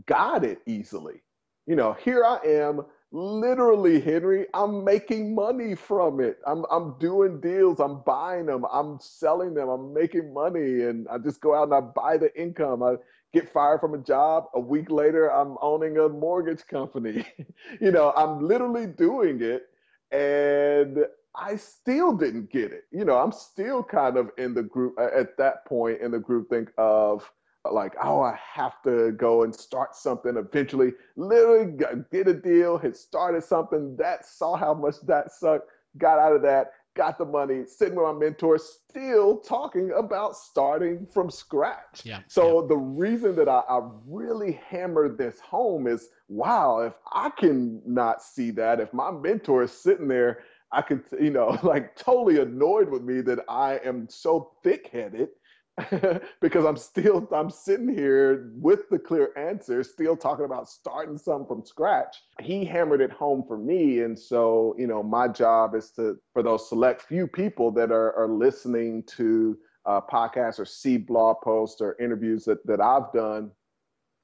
got 0.06 0.44
it 0.46 0.60
easily. 0.66 1.22
You 1.66 1.76
know, 1.76 1.94
here 1.94 2.26
I 2.26 2.40
am, 2.46 2.86
literally, 3.12 4.02
Henry, 4.02 4.48
I'm 4.54 4.84
making 4.84 5.34
money 5.36 5.76
from 5.76 6.20
it. 6.20 6.40
I'm 6.46 6.66
I'm 6.72 6.98
doing 7.00 7.40
deals, 7.40 7.80
I'm 7.80 8.02
buying 8.02 8.48
them, 8.48 8.66
I'm 8.72 9.00
selling 9.00 9.54
them, 9.54 9.70
I'm 9.70 9.94
making 9.94 10.34
money, 10.34 10.84
and 10.84 11.08
I 11.08 11.18
just 11.20 11.40
go 11.42 11.56
out 11.56 11.64
and 11.66 11.74
I 11.74 11.82
buy 11.82 12.18
the 12.18 12.34
income. 12.40 12.84
I 12.84 12.96
get 13.34 13.52
fired 13.52 13.80
from 13.82 13.94
a 13.94 13.98
job. 14.00 14.46
A 14.54 14.60
week 14.60 14.92
later, 14.92 15.32
I'm 15.32 15.58
owning 15.62 15.98
a 15.98 16.10
mortgage 16.10 16.66
company. 16.68 17.26
you 17.82 17.92
know, 17.92 18.14
I'm 18.16 18.46
literally 18.48 18.88
doing 18.88 19.42
it. 19.42 19.64
And 20.12 21.06
I 21.36 21.56
still 21.56 22.14
didn't 22.16 22.52
get 22.52 22.72
it. 22.72 22.84
You 22.92 23.06
know, 23.06 23.18
I'm 23.18 23.32
still 23.32 23.84
kind 23.84 24.18
of 24.18 24.30
in 24.38 24.54
the 24.54 24.62
group 24.64 24.96
at 25.00 25.36
that 25.38 25.66
point 25.66 26.02
in 26.02 26.12
the 26.12 26.20
group 26.20 26.50
think 26.50 26.70
of 26.78 27.30
like, 27.72 27.94
oh, 28.04 28.22
I 28.22 28.38
have 28.54 28.82
to 28.84 29.12
go 29.14 29.44
and 29.44 29.56
start 29.56 29.96
something 29.96 30.36
eventually. 30.36 30.94
Literally 31.16 31.78
did 32.12 32.28
a 32.28 32.34
deal, 32.34 32.78
had 32.78 32.96
started 32.96 33.44
something 33.44 33.96
that 33.98 34.26
saw 34.26 34.56
how 34.56 34.74
much 34.74 34.96
that 35.04 35.32
sucked, 35.32 35.70
got 35.98 36.20
out 36.20 36.34
of 36.34 36.42
that, 36.42 36.74
got 36.96 37.18
the 37.18 37.26
money, 37.26 37.64
sitting 37.66 37.96
with 37.96 38.06
my 38.06 38.14
mentor, 38.14 38.58
still 38.58 39.40
talking 39.40 39.92
about 39.98 40.36
starting 40.36 41.08
from 41.12 41.30
scratch. 41.30 42.02
Yeah, 42.04 42.20
so 42.28 42.62
yeah. 42.62 42.68
the 42.68 42.78
reason 42.78 43.36
that 43.38 43.48
I, 43.48 43.60
I 43.70 43.82
really 44.06 44.60
hammered 44.68 45.18
this 45.18 45.40
home 45.40 45.88
is 45.88 46.10
wow, 46.28 46.80
if 46.80 46.94
I 47.12 47.30
can 47.30 47.82
not 47.86 48.22
see 48.22 48.52
that, 48.52 48.80
if 48.80 48.94
my 48.94 49.12
mentor 49.12 49.64
is 49.64 49.72
sitting 49.72 50.08
there, 50.08 50.44
I 50.72 50.82
can, 50.82 51.04
you 51.20 51.30
know, 51.30 51.58
like 51.64 51.96
totally 51.96 52.40
annoyed 52.40 52.90
with 52.90 53.04
me 53.04 53.22
that 53.22 53.40
I 53.48 53.80
am 53.86 54.08
so 54.10 54.52
thick 54.64 54.90
headed 54.92 55.30
because 56.42 56.66
I'm 56.66 56.78
still 56.78 57.28
I'm 57.32 57.50
sitting 57.50 57.90
here 57.90 58.52
with 58.56 58.90
the 58.90 59.00
clear 59.00 59.32
answer, 59.36 59.84
still 59.84 60.16
talking 60.16 60.46
about 60.46 60.70
starting 60.70 61.18
something 61.18 61.48
from 61.48 61.66
scratch. 61.66 62.18
He 62.42 62.64
hammered 62.64 63.02
it 63.02 63.12
home 63.12 63.44
for 63.48 63.58
me, 63.58 64.02
and 64.02 64.18
so 64.18 64.76
you 64.78 64.86
know 64.86 65.02
my 65.02 65.28
job 65.28 65.74
is 65.74 65.90
to 65.92 66.20
for 66.34 66.44
those 66.44 66.70
select 66.70 67.02
few 67.02 67.28
people 67.28 67.72
that 67.72 67.92
are 67.92 68.14
are 68.16 68.28
listening 68.28 69.04
to 69.18 69.58
uh, 69.86 70.00
podcasts 70.02 70.60
or 70.60 70.66
see 70.66 70.98
blog 70.98 71.38
posts 71.44 71.82
or 71.82 71.96
interviews 72.00 72.46
that 72.46 72.66
that 72.68 72.80
I've 72.80 73.12
done. 73.12 73.50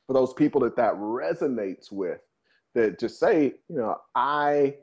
For 0.05 0.13
those 0.13 0.33
people 0.33 0.61
that 0.61 0.75
that 0.75 0.93
resonates 0.95 1.91
with, 1.91 2.21
that 2.75 2.99
just 2.99 3.19
say, 3.19 3.55
you 3.69 3.77
know, 3.77 3.95
I 4.15 4.75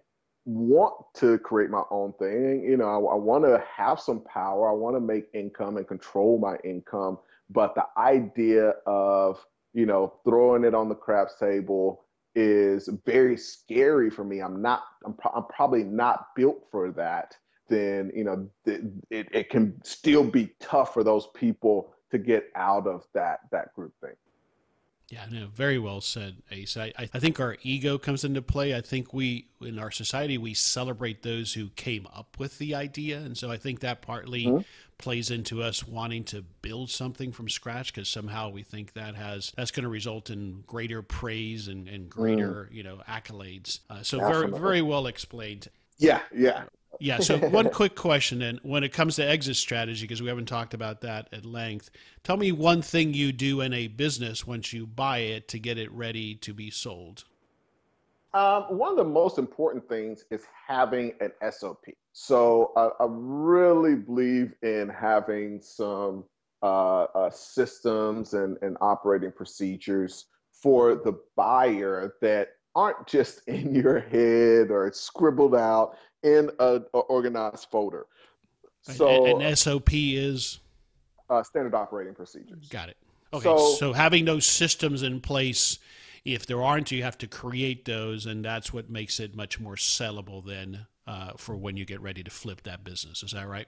want 0.46 0.94
to 1.14 1.38
create 1.40 1.70
my 1.70 1.82
own 1.90 2.14
thing. 2.14 2.64
You 2.64 2.76
know, 2.76 2.86
I, 2.86 3.14
I 3.14 3.16
want 3.16 3.44
to 3.44 3.62
have 3.76 4.00
some 4.00 4.20
power. 4.20 4.70
I 4.70 4.72
want 4.72 4.96
to 4.96 5.00
make 5.00 5.26
income 5.34 5.76
and 5.76 5.86
control 5.86 6.38
my 6.38 6.56
income. 6.64 7.18
But 7.50 7.74
the 7.74 7.86
idea 7.98 8.74
of, 8.86 9.44
you 9.74 9.86
know, 9.86 10.14
throwing 10.24 10.64
it 10.64 10.74
on 10.74 10.88
the 10.88 10.94
craps 10.94 11.38
table 11.38 12.04
is 12.34 12.88
very 13.04 13.36
scary 13.36 14.10
for 14.10 14.24
me. 14.24 14.40
I'm 14.40 14.62
not, 14.62 14.84
I'm, 15.04 15.14
pro- 15.14 15.32
I'm 15.32 15.46
probably 15.46 15.84
not 15.84 16.28
built 16.34 16.66
for 16.70 16.90
that. 16.92 17.36
Then, 17.68 18.12
you 18.14 18.24
know, 18.24 18.48
th- 18.64 18.82
it, 19.10 19.28
it 19.32 19.50
can 19.50 19.80
still 19.84 20.24
be 20.24 20.54
tough 20.60 20.94
for 20.94 21.02
those 21.02 21.28
people 21.34 21.92
to 22.12 22.18
get 22.18 22.50
out 22.54 22.86
of 22.86 23.04
that, 23.14 23.40
that 23.50 23.74
group 23.74 23.92
thing. 24.00 24.14
Yeah, 25.08 25.24
no, 25.30 25.46
very 25.46 25.78
well 25.78 26.00
said, 26.00 26.42
Ace. 26.50 26.76
I, 26.76 26.92
I 26.98 27.20
think 27.20 27.38
our 27.38 27.56
ego 27.62 27.96
comes 27.96 28.24
into 28.24 28.42
play. 28.42 28.74
I 28.74 28.80
think 28.80 29.14
we, 29.14 29.46
in 29.60 29.78
our 29.78 29.92
society, 29.92 30.36
we 30.36 30.52
celebrate 30.52 31.22
those 31.22 31.54
who 31.54 31.68
came 31.76 32.08
up 32.12 32.36
with 32.40 32.58
the 32.58 32.74
idea. 32.74 33.18
And 33.18 33.38
so 33.38 33.48
I 33.48 33.56
think 33.56 33.80
that 33.80 34.02
partly 34.02 34.46
mm-hmm. 34.46 34.62
plays 34.98 35.30
into 35.30 35.62
us 35.62 35.86
wanting 35.86 36.24
to 36.24 36.42
build 36.60 36.90
something 36.90 37.30
from 37.30 37.48
scratch 37.48 37.94
because 37.94 38.08
somehow 38.08 38.48
we 38.48 38.64
think 38.64 38.94
that 38.94 39.14
has, 39.14 39.52
that's 39.56 39.70
going 39.70 39.84
to 39.84 39.88
result 39.88 40.28
in 40.28 40.64
greater 40.66 41.02
praise 41.02 41.68
and, 41.68 41.86
and 41.86 42.10
greater, 42.10 42.68
mm. 42.68 42.74
you 42.74 42.82
know, 42.82 42.98
accolades. 43.08 43.78
Uh, 43.88 44.02
so 44.02 44.18
very, 44.18 44.50
very 44.50 44.82
well 44.82 45.06
explained. 45.06 45.68
Yeah, 45.98 46.20
yeah. 46.34 46.64
Yeah. 47.00 47.18
So 47.18 47.38
one 47.48 47.70
quick 47.70 47.94
question, 47.94 48.42
and 48.42 48.60
when 48.62 48.84
it 48.84 48.92
comes 48.92 49.16
to 49.16 49.28
exit 49.28 49.56
strategy, 49.56 50.02
because 50.02 50.22
we 50.22 50.28
haven't 50.28 50.46
talked 50.46 50.74
about 50.74 51.00
that 51.02 51.28
at 51.32 51.44
length, 51.44 51.90
tell 52.22 52.36
me 52.36 52.52
one 52.52 52.82
thing 52.82 53.14
you 53.14 53.32
do 53.32 53.60
in 53.60 53.72
a 53.72 53.88
business 53.88 54.46
once 54.46 54.72
you 54.72 54.86
buy 54.86 55.18
it 55.18 55.48
to 55.48 55.58
get 55.58 55.78
it 55.78 55.90
ready 55.92 56.34
to 56.36 56.52
be 56.54 56.70
sold. 56.70 57.24
Um, 58.34 58.64
one 58.64 58.90
of 58.90 58.96
the 58.98 59.04
most 59.04 59.38
important 59.38 59.88
things 59.88 60.24
is 60.30 60.44
having 60.66 61.14
an 61.20 61.32
SOP. 61.50 61.86
So 62.12 62.72
uh, 62.76 62.90
I 63.00 63.06
really 63.08 63.94
believe 63.94 64.52
in 64.62 64.90
having 64.90 65.60
some 65.62 66.24
uh, 66.62 67.04
uh, 67.04 67.30
systems 67.30 68.34
and, 68.34 68.58
and 68.60 68.76
operating 68.80 69.32
procedures 69.32 70.26
for 70.52 70.96
the 70.96 71.18
buyer 71.36 72.14
that 72.20 72.48
aren't 72.76 73.06
just 73.06 73.40
in 73.48 73.74
your 73.74 73.98
head 73.98 74.70
or 74.70 74.92
scribbled 74.92 75.56
out 75.56 75.96
in 76.22 76.50
a, 76.60 76.82
a 76.94 76.98
organized 76.98 77.66
folder. 77.70 78.06
So 78.82 79.40
an 79.40 79.56
SOP 79.56 79.88
is 79.92 80.60
uh, 81.28 81.42
standard 81.42 81.74
operating 81.74 82.14
procedures. 82.14 82.68
Got 82.68 82.90
it. 82.90 82.96
Okay, 83.32 83.42
so, 83.42 83.74
so 83.74 83.92
having 83.92 84.24
those 84.24 84.46
systems 84.46 85.02
in 85.02 85.20
place, 85.20 85.80
if 86.24 86.46
there 86.46 86.62
aren't, 86.62 86.92
you 86.92 87.02
have 87.02 87.18
to 87.18 87.26
create 87.26 87.84
those, 87.84 88.26
and 88.26 88.44
that's 88.44 88.72
what 88.72 88.88
makes 88.88 89.18
it 89.18 89.34
much 89.34 89.58
more 89.58 89.74
sellable 89.74 90.44
then 90.44 90.86
uh, 91.08 91.32
for 91.36 91.56
when 91.56 91.76
you 91.76 91.84
get 91.84 92.00
ready 92.00 92.22
to 92.22 92.30
flip 92.30 92.62
that 92.62 92.84
business. 92.84 93.24
Is 93.24 93.32
that 93.32 93.48
right? 93.48 93.66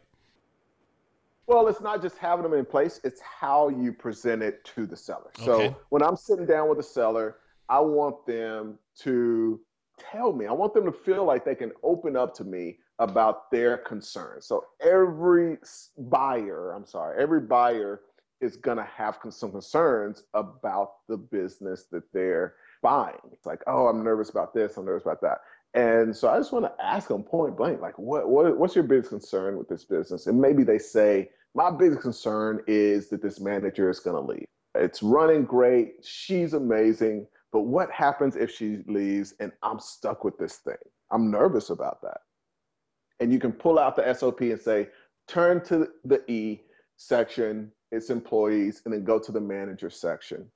Well, 1.48 1.66
it's 1.66 1.80
not 1.80 2.00
just 2.00 2.16
having 2.18 2.44
them 2.44 2.52
in 2.52 2.64
place; 2.64 3.00
it's 3.02 3.20
how 3.20 3.70
you 3.70 3.92
present 3.92 4.42
it 4.42 4.64
to 4.76 4.86
the 4.86 4.96
seller. 4.96 5.30
Okay. 5.40 5.68
So 5.68 5.76
when 5.88 6.02
I'm 6.02 6.16
sitting 6.16 6.46
down 6.46 6.68
with 6.68 6.78
a 6.78 6.82
seller, 6.82 7.38
I 7.68 7.80
want 7.80 8.26
them 8.26 8.78
to 9.00 9.60
tell 9.98 10.32
me. 10.32 10.46
I 10.46 10.52
want 10.52 10.74
them 10.74 10.84
to 10.84 10.92
feel 10.92 11.24
like 11.24 11.44
they 11.44 11.54
can 11.54 11.72
open 11.82 12.16
up 12.16 12.34
to 12.36 12.44
me 12.44 12.78
about 12.98 13.50
their 13.50 13.78
concerns. 13.78 14.46
So 14.46 14.64
every 14.80 15.58
buyer, 15.96 16.72
I'm 16.72 16.86
sorry, 16.86 17.20
every 17.22 17.40
buyer 17.40 18.00
is 18.40 18.56
going 18.56 18.76
to 18.76 18.84
have 18.84 19.18
some 19.30 19.50
concerns 19.50 20.22
about 20.34 21.06
the 21.08 21.16
business 21.16 21.86
that 21.90 22.04
they're 22.12 22.54
buying. 22.82 23.18
It's 23.32 23.46
like, 23.46 23.62
oh, 23.66 23.88
I'm 23.88 24.04
nervous 24.04 24.30
about 24.30 24.54
this, 24.54 24.76
I'm 24.76 24.86
nervous 24.86 25.02
about 25.02 25.20
that. 25.22 25.38
And 25.74 26.16
so 26.16 26.28
I 26.28 26.38
just 26.38 26.52
want 26.52 26.64
to 26.64 26.84
ask 26.84 27.08
them 27.08 27.22
point 27.22 27.56
blank, 27.56 27.80
like, 27.80 27.98
what, 27.98 28.28
what 28.28 28.56
what's 28.56 28.74
your 28.74 28.84
biggest 28.84 29.10
concern 29.10 29.58
with 29.58 29.68
this 29.68 29.84
business? 29.84 30.26
And 30.26 30.40
maybe 30.40 30.64
they 30.64 30.78
say, 30.78 31.30
my 31.54 31.70
biggest 31.70 32.00
concern 32.00 32.62
is 32.66 33.10
that 33.10 33.22
this 33.22 33.40
manager 33.40 33.90
is 33.90 34.00
going 34.00 34.16
to 34.16 34.32
leave. 34.32 34.46
It's 34.74 35.02
running 35.02 35.44
great. 35.44 35.96
She's 36.02 36.54
amazing 36.54 37.26
but 37.52 37.62
what 37.62 37.90
happens 37.90 38.36
if 38.36 38.50
she 38.50 38.78
leaves 38.86 39.34
and 39.40 39.52
I'm 39.62 39.78
stuck 39.78 40.24
with 40.24 40.36
this 40.38 40.56
thing? 40.56 40.76
I'm 41.10 41.30
nervous 41.30 41.70
about 41.70 42.02
that. 42.02 42.18
And 43.20 43.32
you 43.32 43.38
can 43.38 43.52
pull 43.52 43.78
out 43.78 43.96
the 43.96 44.14
SOP 44.14 44.40
and 44.42 44.60
say, 44.60 44.88
turn 45.26 45.64
to 45.64 45.88
the 46.04 46.30
E 46.30 46.62
section, 46.96 47.72
its 47.90 48.10
employees, 48.10 48.82
and 48.84 48.92
then 48.92 49.04
go 49.04 49.18
to 49.18 49.32
the 49.32 49.40
manager 49.40 49.90
section. 49.90 50.46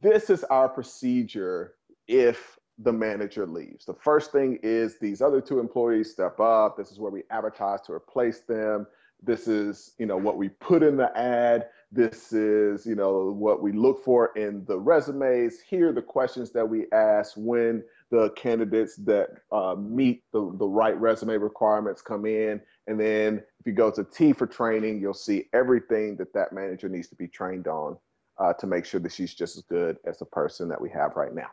This 0.00 0.30
is 0.30 0.44
our 0.44 0.68
procedure 0.68 1.74
if 2.06 2.58
the 2.78 2.92
manager 2.92 3.46
leaves. 3.46 3.86
The 3.86 3.94
first 3.94 4.32
thing 4.32 4.58
is 4.62 4.98
these 4.98 5.22
other 5.22 5.40
two 5.40 5.58
employees 5.58 6.10
step 6.10 6.38
up. 6.38 6.76
This 6.76 6.92
is 6.92 6.98
where 6.98 7.10
we 7.10 7.22
advertise 7.30 7.80
to 7.82 7.92
replace 7.92 8.40
them. 8.40 8.86
This 9.22 9.48
is, 9.48 9.94
you 9.98 10.04
know, 10.04 10.18
what 10.18 10.36
we 10.36 10.50
put 10.50 10.82
in 10.82 10.96
the 10.96 11.16
ad. 11.16 11.68
This 11.96 12.30
is, 12.34 12.84
you 12.84 12.94
know, 12.94 13.32
what 13.32 13.62
we 13.62 13.72
look 13.72 14.04
for 14.04 14.36
in 14.36 14.66
the 14.66 14.78
resumes. 14.78 15.60
Here 15.60 15.88
are 15.88 15.92
the 15.92 16.02
questions 16.02 16.50
that 16.50 16.68
we 16.68 16.84
ask 16.92 17.32
when 17.36 17.82
the 18.10 18.28
candidates 18.30 18.96
that 18.96 19.30
uh, 19.50 19.74
meet 19.76 20.22
the, 20.30 20.54
the 20.58 20.68
right 20.68 20.98
resume 21.00 21.38
requirements 21.38 22.02
come 22.02 22.26
in. 22.26 22.60
And 22.86 23.00
then 23.00 23.42
if 23.58 23.66
you 23.66 23.72
go 23.72 23.90
to 23.90 24.04
T 24.04 24.34
for 24.34 24.46
training, 24.46 25.00
you'll 25.00 25.14
see 25.14 25.48
everything 25.54 26.16
that 26.16 26.34
that 26.34 26.52
manager 26.52 26.90
needs 26.90 27.08
to 27.08 27.16
be 27.16 27.28
trained 27.28 27.66
on 27.66 27.96
uh, 28.36 28.52
to 28.52 28.66
make 28.66 28.84
sure 28.84 29.00
that 29.00 29.12
she's 29.12 29.32
just 29.32 29.56
as 29.56 29.62
good 29.62 29.96
as 30.04 30.18
the 30.18 30.26
person 30.26 30.68
that 30.68 30.80
we 30.80 30.90
have 30.90 31.16
right 31.16 31.34
now 31.34 31.50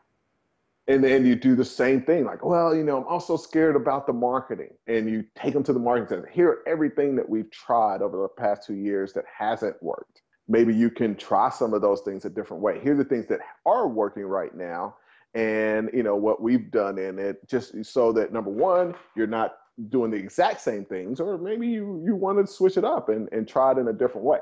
and 0.87 1.03
then 1.03 1.25
you 1.25 1.35
do 1.35 1.55
the 1.55 1.63
same 1.63 2.01
thing 2.01 2.25
like 2.25 2.43
well 2.43 2.75
you 2.75 2.83
know 2.83 2.97
i'm 2.97 3.07
also 3.07 3.37
scared 3.37 3.75
about 3.75 4.05
the 4.05 4.11
marketing 4.13 4.73
and 4.87 5.09
you 5.09 5.23
take 5.35 5.53
them 5.53 5.63
to 5.63 5.71
the 5.71 5.79
marketing 5.79 6.09
center 6.09 6.29
here 6.31 6.49
are 6.49 6.63
everything 6.67 7.15
that 7.15 7.27
we've 7.27 7.49
tried 7.51 8.01
over 8.01 8.17
the 8.17 8.27
past 8.27 8.67
two 8.67 8.75
years 8.75 9.13
that 9.13 9.23
hasn't 9.37 9.81
worked 9.81 10.22
maybe 10.47 10.73
you 10.73 10.89
can 10.89 11.15
try 11.15 11.49
some 11.49 11.73
of 11.73 11.81
those 11.81 12.01
things 12.01 12.25
a 12.25 12.29
different 12.29 12.61
way. 12.61 12.79
Here 12.81 12.93
are 12.93 12.97
the 12.97 13.05
things 13.05 13.27
that 13.27 13.39
are 13.65 13.87
working 13.87 14.23
right 14.23 14.55
now. 14.55 14.95
And 15.35 15.89
you 15.93 16.03
know 16.03 16.15
what 16.15 16.43
we've 16.43 16.69
done 16.69 16.99
in 16.99 17.17
it, 17.17 17.47
just 17.47 17.83
so 17.85 18.11
that 18.13 18.31
number 18.31 18.51
one, 18.51 18.93
you're 19.15 19.25
not 19.25 19.55
doing 19.89 20.11
the 20.11 20.17
exact 20.17 20.61
same 20.61 20.85
things, 20.85 21.19
or 21.19 21.39
maybe 21.39 21.67
you 21.67 22.03
you 22.05 22.15
want 22.15 22.37
to 22.37 22.45
switch 22.45 22.77
it 22.77 22.85
up 22.85 23.09
and, 23.09 23.27
and 23.31 23.47
try 23.47 23.71
it 23.71 23.79
in 23.79 23.87
a 23.87 23.93
different 23.93 24.27
way. 24.27 24.37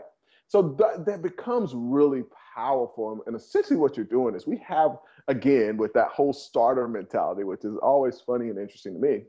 So 0.52 0.76
that, 0.80 1.06
that 1.06 1.22
becomes 1.22 1.72
really 1.74 2.24
powerful. 2.54 3.24
And 3.26 3.38
essentially 3.38 3.78
what 3.78 3.96
you're 3.96 4.06
doing 4.06 4.36
is 4.36 4.46
we 4.46 4.58
have, 4.58 4.98
again, 5.30 5.78
with 5.78 5.94
that 5.94 6.10
whole 6.10 6.34
starter 6.34 6.90
mentality, 6.90 7.46
which 7.46 7.64
is 7.64 7.78
always 7.78 8.20
funny 8.20 8.50
and 8.50 8.60
interesting 8.60 8.96
to 8.96 9.00
me, 9.00 9.24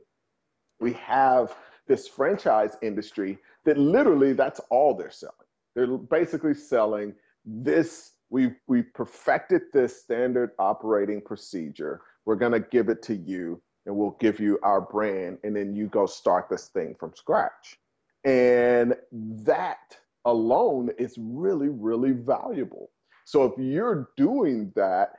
we 0.81 0.91
have 0.93 1.55
this 1.87 2.09
franchise 2.09 2.75
industry 2.81 3.37
that 3.63 3.77
literally 3.77 4.33
that's 4.33 4.59
all 4.69 4.95
they're 4.95 5.09
selling. 5.09 5.42
They're 5.75 5.97
basically 5.97 6.53
selling 6.53 7.13
this. 7.45 8.11
We 8.29 8.53
we 8.67 8.81
perfected 8.81 9.63
this 9.73 10.01
standard 10.01 10.51
operating 10.59 11.21
procedure. 11.21 12.01
We're 12.25 12.35
gonna 12.35 12.59
give 12.59 12.89
it 12.89 13.01
to 13.03 13.15
you, 13.15 13.61
and 13.85 13.95
we'll 13.95 14.17
give 14.19 14.39
you 14.39 14.59
our 14.63 14.81
brand, 14.81 15.39
and 15.43 15.55
then 15.55 15.75
you 15.75 15.87
go 15.87 16.05
start 16.05 16.49
this 16.49 16.67
thing 16.67 16.95
from 16.99 17.13
scratch. 17.15 17.79
And 18.25 18.95
that 19.11 19.97
alone 20.25 20.89
is 20.97 21.15
really 21.17 21.69
really 21.69 22.11
valuable. 22.11 22.89
So 23.25 23.43
if 23.45 23.53
you're 23.57 24.09
doing 24.17 24.71
that 24.75 25.13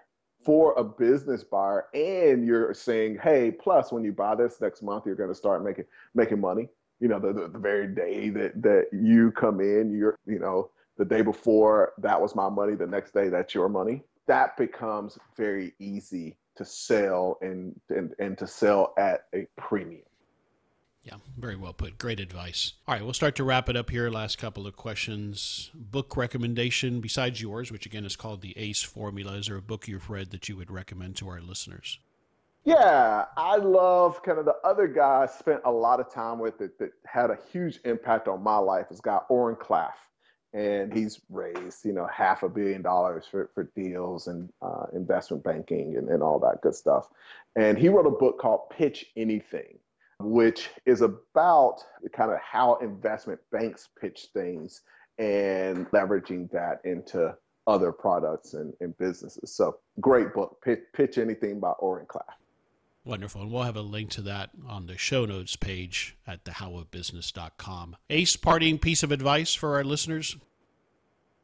for 0.45 0.75
a 0.75 0.85
business 0.85 1.43
buyer 1.43 1.87
and 1.95 2.47
you're 2.47 2.75
saying, 2.75 3.19
hey, 3.23 3.51
plus 3.51 3.91
when 3.93 4.05
you 4.05 4.13
buy 4.13 4.35
this 4.35 4.61
next 4.61 4.83
month, 4.83 5.07
you're 5.07 5.15
going 5.15 5.31
to 5.31 5.35
start 5.35 5.65
making 5.65 5.87
making 6.15 6.41
money 6.41 6.69
you 7.05 7.11
know, 7.11 7.19
the, 7.19 7.35
the, 7.35 7.49
the 7.49 7.59
very 7.59 7.87
day 7.87 8.31
that, 8.31 8.63
that 8.63 8.87
you 8.91 9.31
come 9.33 9.61
in, 9.61 9.93
you're, 9.93 10.19
you 10.25 10.39
know, 10.39 10.71
the 10.97 11.05
day 11.05 11.21
before 11.21 11.93
that 11.99 12.19
was 12.19 12.35
my 12.35 12.49
money, 12.49 12.75
the 12.77 12.87
next 12.87 13.13
day 13.13 13.29
that's 13.29 13.55
your 13.55 13.69
money. 13.69 14.03
That 14.27 14.57
becomes 14.57 15.19
very 15.37 15.75
easy 15.79 16.39
to 16.57 16.65
sell 16.65 17.37
and, 17.43 17.79
and, 17.91 18.15
and 18.19 18.39
to 18.39 18.47
sell 18.47 18.95
at 18.97 19.27
a 19.35 19.47
premium. 19.59 20.01
Yeah, 21.03 21.17
very 21.37 21.57
well 21.57 21.75
put. 21.75 21.99
Great 21.99 22.21
advice. 22.21 22.73
All 22.89 22.95
right, 22.95 23.05
we'll 23.05 23.13
start 23.13 23.37
to 23.37 23.45
wrap 23.45 23.69
it 23.69 23.77
up 23.77 23.91
here. 23.91 24.09
Last 24.09 24.39
couple 24.39 24.67
of 24.67 24.75
questions. 24.75 25.71
Book 25.75 26.17
recommendation 26.17 27.03
besides 27.03 27.43
yours, 27.43 27.71
which 27.71 27.85
again 27.85 28.07
is 28.07 28.17
called 28.17 28.41
the 28.41 28.57
ACE 28.57 28.83
Formula. 28.83 29.33
Is 29.35 29.49
there 29.49 29.59
a 29.59 29.61
book 29.61 29.89
you've 29.89 30.09
read 30.09 30.31
that 30.31 30.49
you 30.49 30.57
would 30.57 30.71
recommend 30.71 31.17
to 31.17 31.29
our 31.29 31.43
listeners? 31.43 31.99
Yeah, 32.65 33.27
I 33.37 33.57
love 33.57 34.23
kind 34.23 34.39
of 34.39 34.47
the 34.47 34.57
other 34.65 34.89
guy 34.89 35.23
I 35.23 35.27
spent 35.27 35.61
a 35.67 35.71
lot 35.71 36.01
of 36.01 36.11
time 36.13 36.39
with 36.39 36.59
that, 36.59 36.79
that 36.79 36.93
had 37.07 37.31
a 37.31 37.39
huge 37.53 37.81
impact 37.85 38.29
on 38.29 38.43
my 38.43 38.57
life 38.57 38.87
is 38.91 39.01
guy 39.01 39.19
Oren 39.29 39.57
Klaff. 39.57 39.93
and 40.55 40.93
he's 40.95 41.21
raised 41.31 41.85
you 41.85 41.93
know 41.93 42.07
half 42.07 42.43
a 42.43 42.49
billion 42.49 42.81
dollars 42.83 43.27
for, 43.31 43.51
for 43.55 43.65
deals 43.77 44.29
and 44.29 44.51
uh, 44.63 44.87
investment 44.95 45.45
banking 45.45 45.97
and, 45.97 46.09
and 46.09 46.23
all 46.23 46.39
that 46.39 46.61
good 46.63 46.75
stuff. 46.75 47.11
And 47.57 47.79
he 47.79 47.89
wrote 47.91 48.07
a 48.07 48.11
book 48.11 48.39
called 48.39 48.71
pitch 48.71 49.07
anything 49.17 49.79
which 50.21 50.71
is 50.87 51.03
about 51.03 51.85
kind 52.13 52.31
of 52.31 52.39
how 52.41 52.77
investment 52.77 53.41
banks 53.53 53.89
pitch 54.01 54.29
things 54.33 54.83
and 55.19 55.91
leveraging 55.91 56.51
that 56.53 56.81
into 56.85 57.37
other 57.67 57.93
products 57.93 58.55
and, 58.55 58.73
and 58.81 58.97
businesses. 58.97 59.55
So 59.55 59.79
great 60.01 60.33
book 60.33 60.63
pitch, 60.65 60.81
pitch 60.95 61.19
anything 61.19 61.61
by 61.61 61.71
Oren 61.73 62.07
Klaff 62.07 62.35
Wonderful. 63.05 63.43
And 63.43 63.53
we'll 63.53 63.65
have 63.65 63.77
a 63.77 63.83
link 63.83 64.11
to 64.11 64.23
that 64.23 64.51
on 64.67 64.87
the 64.87 64.97
show 64.97 65.27
notes 65.27 65.57
page 65.57 66.17
at 66.27 66.45
thehowofbusiness.com. 66.45 67.97
Ace, 68.09 68.37
parting 68.37 68.79
piece 68.79 69.03
of 69.03 69.13
advice 69.13 69.55
for 69.55 69.75
our 69.75 69.85
listeners? 69.85 70.37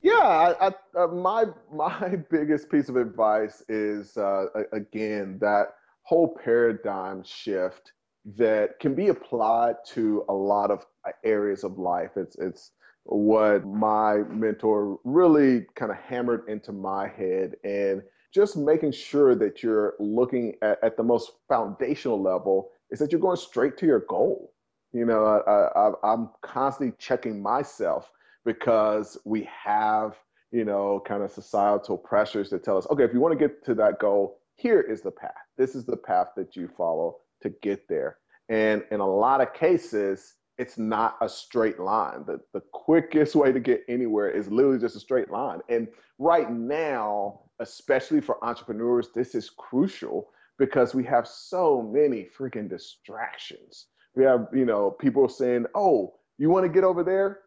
Yeah, 0.03 0.13
I, 0.13 0.69
I, 0.69 1.03
uh, 1.03 1.07
my 1.09 1.45
my 1.71 2.17
biggest 2.31 2.71
piece 2.71 2.89
of 2.89 2.97
advice 2.97 3.63
is 3.69 4.17
uh, 4.17 4.47
again 4.73 5.39
that 5.43 5.75
whole 6.03 6.35
paradigm 6.43 7.23
shift 7.23 7.93
that 8.37 8.79
can 8.81 8.95
be 8.95 9.09
applied 9.09 9.77
to 9.89 10.25
a 10.29 10.33
lot 10.33 10.71
of 10.71 10.87
uh, 11.07 11.11
areas 11.25 11.65
of 11.65 11.79
life. 11.79 12.13
It's 12.17 12.37
it's 12.37 12.73
what 13.05 13.67
my 13.67 14.19
mentor 14.29 14.99
really 15.05 15.67
kind 15.75 15.91
of 15.91 15.99
hammered 15.99 16.49
into 16.49 16.73
my 16.73 17.09
head 17.09 17.57
and 17.65 18.03
just 18.33 18.57
making 18.57 18.93
sure 18.93 19.35
that 19.35 19.63
you're 19.63 19.95
looking 19.99 20.55
at, 20.63 20.79
at 20.83 20.97
the 20.97 21.03
most 21.03 21.33
foundational 21.49 22.21
level 22.21 22.71
is 22.91 22.99
that 22.99 23.13
you're 23.13 23.21
going 23.21 23.37
straight 23.37 23.77
to 23.79 23.87
your 23.87 24.05
goal. 24.09 24.53
You 24.93 25.05
know, 25.05 25.25
I, 25.25 25.79
I, 25.79 26.13
I'm 26.13 26.31
constantly 26.43 26.95
checking 26.99 27.41
myself 27.41 28.11
because 28.45 29.19
we 29.25 29.49
have, 29.65 30.17
you 30.51 30.65
know, 30.65 31.03
kind 31.07 31.23
of 31.23 31.31
societal 31.31 31.97
pressures 31.97 32.51
that 32.51 32.65
tell 32.65 32.77
us, 32.77 32.87
okay, 32.91 33.05
if 33.05 33.13
you 33.13 33.21
want 33.21 33.39
to 33.39 33.49
get 33.49 33.65
to 33.67 33.75
that 33.75 33.99
goal, 34.01 34.39
here 34.57 34.81
is 34.81 35.01
the 35.01 35.11
path. 35.11 35.31
This 35.57 35.75
is 35.75 35.85
the 35.85 35.97
path 35.97 36.29
that 36.37 36.57
you 36.57 36.69
follow 36.77 37.19
to 37.43 37.51
get 37.63 37.89
there. 37.89 38.19
And 38.49 38.83
in 38.91 39.01
a 39.01 39.07
lot 39.07 39.41
of 39.41 39.55
cases, 39.55 40.35
it's 40.59 40.77
not 40.77 41.17
a 41.21 41.29
straight 41.29 41.79
line. 41.79 42.25
The, 42.27 42.41
the 42.53 42.63
quickest 42.73 43.35
way 43.35 43.53
to 43.53 43.61
get 43.61 43.83
anywhere 43.89 44.29
is 44.29 44.51
literally 44.51 44.79
just 44.79 44.97
a 44.97 45.01
straight 45.01 45.31
line. 45.31 45.61
And 45.69 45.89
right 46.19 46.51
now, 46.53 47.43
especially 47.61 48.21
for 48.21 48.43
entrepreneurs, 48.45 49.11
this 49.15 49.35
is 49.35 49.51
crucial 49.51 50.31
because 50.59 50.95
we 50.95 51.05
have 51.05 51.27
so 51.27 51.83
many 51.83 52.27
freaking 52.37 52.69
distractions. 52.69 53.87
We 54.15 54.25
have, 54.25 54.49
you 54.53 54.65
know, 54.65 54.91
people 54.91 55.29
saying, 55.29 55.67
oh, 55.75 56.15
you 56.39 56.51
want 56.51 56.65
to 56.65 56.73
get 56.73 56.85
over 56.85 57.05
there? 57.05 57.41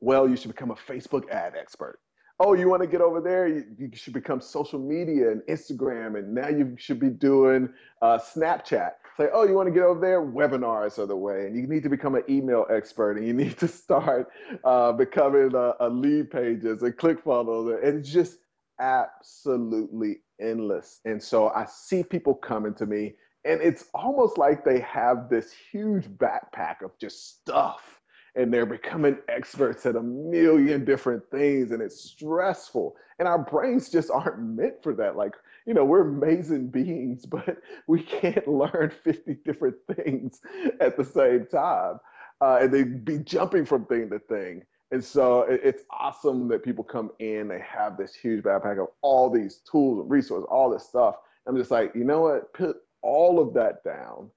Well, 0.00 0.28
you 0.28 0.36
should 0.36 0.50
become 0.50 0.70
a 0.70 0.74
Facebook 0.74 1.28
ad 1.30 1.54
expert. 1.58 1.98
Oh, 2.38 2.52
you 2.52 2.68
want 2.68 2.82
to 2.82 2.88
get 2.88 3.00
over 3.00 3.20
there? 3.20 3.48
You, 3.48 3.64
you 3.78 3.90
should 3.94 4.12
become 4.12 4.42
social 4.42 4.78
media 4.78 5.30
and 5.30 5.40
Instagram, 5.48 6.18
and 6.18 6.34
now 6.34 6.48
you 6.48 6.76
should 6.78 7.00
be 7.00 7.08
doing 7.08 7.70
uh, 8.02 8.18
Snapchat. 8.18 8.90
Say, 9.16 9.28
oh, 9.32 9.46
you 9.46 9.54
want 9.54 9.68
to 9.68 9.72
get 9.72 9.84
over 9.84 9.98
there? 9.98 10.20
Webinars 10.20 10.98
are 10.98 11.06
the 11.06 11.16
way, 11.16 11.46
and 11.46 11.56
you 11.56 11.66
need 11.66 11.82
to 11.84 11.88
become 11.88 12.14
an 12.14 12.24
email 12.28 12.66
expert, 12.68 13.16
and 13.16 13.26
you 13.26 13.32
need 13.32 13.56
to 13.58 13.68
start 13.68 14.28
uh, 14.64 14.92
becoming 14.92 15.54
a, 15.54 15.74
a 15.80 15.90
Leadpages 15.90 16.82
and 16.82 16.96
click 16.98 17.24
ClickFunnels, 17.24 17.82
and 17.82 18.04
just 18.04 18.36
absolutely 18.78 20.18
endless. 20.40 21.00
And 21.04 21.22
so 21.22 21.48
I 21.48 21.66
see 21.66 22.02
people 22.02 22.34
coming 22.34 22.74
to 22.74 22.86
me, 22.86 23.14
and 23.44 23.60
it's 23.60 23.86
almost 23.94 24.38
like 24.38 24.64
they 24.64 24.80
have 24.80 25.28
this 25.28 25.52
huge 25.52 26.06
backpack 26.06 26.82
of 26.84 26.98
just 26.98 27.40
stuff, 27.40 28.00
and 28.34 28.52
they're 28.52 28.66
becoming 28.66 29.18
experts 29.28 29.86
at 29.86 29.96
a 29.96 30.02
million 30.02 30.84
different 30.84 31.22
things, 31.30 31.70
and 31.70 31.80
it's 31.80 32.00
stressful. 32.00 32.96
And 33.18 33.28
our 33.28 33.38
brains 33.38 33.88
just 33.88 34.10
aren't 34.10 34.40
meant 34.40 34.82
for 34.82 34.94
that. 34.94 35.16
Like, 35.16 35.34
you 35.66 35.74
know, 35.74 35.84
we're 35.84 36.08
amazing 36.08 36.68
beings, 36.68 37.24
but 37.26 37.58
we 37.86 38.02
can't 38.02 38.46
learn 38.46 38.92
50 39.04 39.38
different 39.44 39.76
things 39.94 40.40
at 40.80 40.96
the 40.96 41.04
same 41.04 41.46
time. 41.46 41.98
Uh, 42.40 42.58
and 42.60 42.74
they'd 42.74 43.04
be 43.04 43.18
jumping 43.18 43.64
from 43.64 43.86
thing 43.86 44.10
to 44.10 44.18
thing. 44.18 44.62
And 44.92 45.04
so 45.04 45.42
it's 45.48 45.82
awesome 45.90 46.46
that 46.48 46.62
people 46.62 46.84
come 46.84 47.10
in, 47.18 47.48
they 47.48 47.60
have 47.60 47.96
this 47.96 48.14
huge 48.14 48.44
backpack 48.44 48.80
of 48.80 48.88
all 49.02 49.28
these 49.28 49.60
tools 49.70 50.00
and 50.00 50.10
resources, 50.10 50.46
all 50.48 50.70
this 50.70 50.88
stuff. 50.88 51.16
I'm 51.46 51.56
just 51.56 51.72
like, 51.72 51.92
you 51.94 52.04
know 52.04 52.20
what? 52.20 52.52
Put 52.52 52.76
all 53.02 53.40
of 53.40 53.52
that 53.54 53.82
down, 53.84 54.30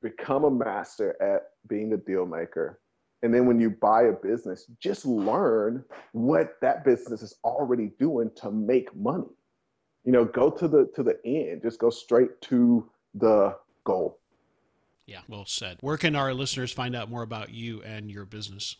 become 0.00 0.44
a 0.44 0.50
master 0.50 1.20
at 1.20 1.50
being 1.68 1.92
a 1.92 1.96
deal 1.96 2.24
maker. 2.24 2.80
And 3.22 3.34
then 3.34 3.46
when 3.46 3.58
you 3.58 3.70
buy 3.70 4.02
a 4.02 4.12
business, 4.12 4.66
just 4.78 5.06
learn 5.06 5.84
what 6.12 6.56
that 6.60 6.84
business 6.84 7.22
is 7.22 7.34
already 7.42 7.90
doing 7.98 8.30
to 8.36 8.50
make 8.52 8.94
money. 8.94 9.24
You 10.04 10.12
know, 10.12 10.24
go 10.24 10.50
to 10.50 10.68
the 10.68 10.90
to 10.94 11.02
the 11.02 11.18
end, 11.24 11.62
just 11.62 11.78
go 11.78 11.88
straight 11.88 12.38
to 12.42 12.88
the 13.14 13.56
goal. 13.84 14.18
Yeah, 15.06 15.20
well 15.26 15.46
said. 15.46 15.78
Where 15.80 15.96
can 15.96 16.14
our 16.14 16.34
listeners 16.34 16.72
find 16.72 16.94
out 16.94 17.10
more 17.10 17.22
about 17.22 17.50
you 17.50 17.82
and 17.82 18.10
your 18.10 18.26
business? 18.26 18.76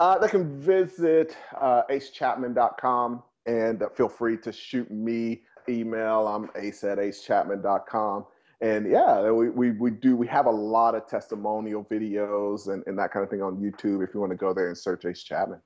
Uh, 0.00 0.16
they 0.18 0.28
can 0.28 0.60
visit 0.60 1.36
uh, 1.60 1.82
acechapman.com 1.90 3.22
and 3.46 3.82
uh, 3.82 3.88
feel 3.88 4.08
free 4.08 4.36
to 4.36 4.52
shoot 4.52 4.88
me 4.90 5.42
email. 5.68 6.28
I'm 6.28 6.50
ace 6.54 6.84
at 6.84 6.98
acechapman.com. 6.98 8.26
And 8.60 8.90
yeah, 8.90 9.30
we, 9.30 9.50
we, 9.50 9.70
we 9.72 9.90
do, 9.90 10.16
we 10.16 10.26
have 10.28 10.46
a 10.46 10.50
lot 10.50 10.94
of 10.94 11.06
testimonial 11.08 11.84
videos 11.84 12.68
and, 12.72 12.82
and 12.86 12.98
that 12.98 13.12
kind 13.12 13.22
of 13.24 13.30
thing 13.30 13.42
on 13.42 13.56
YouTube 13.56 14.06
if 14.06 14.14
you 14.14 14.20
want 14.20 14.30
to 14.30 14.36
go 14.36 14.52
there 14.52 14.68
and 14.68 14.76
search 14.76 15.04
Ace 15.04 15.22
Chapman. 15.22 15.60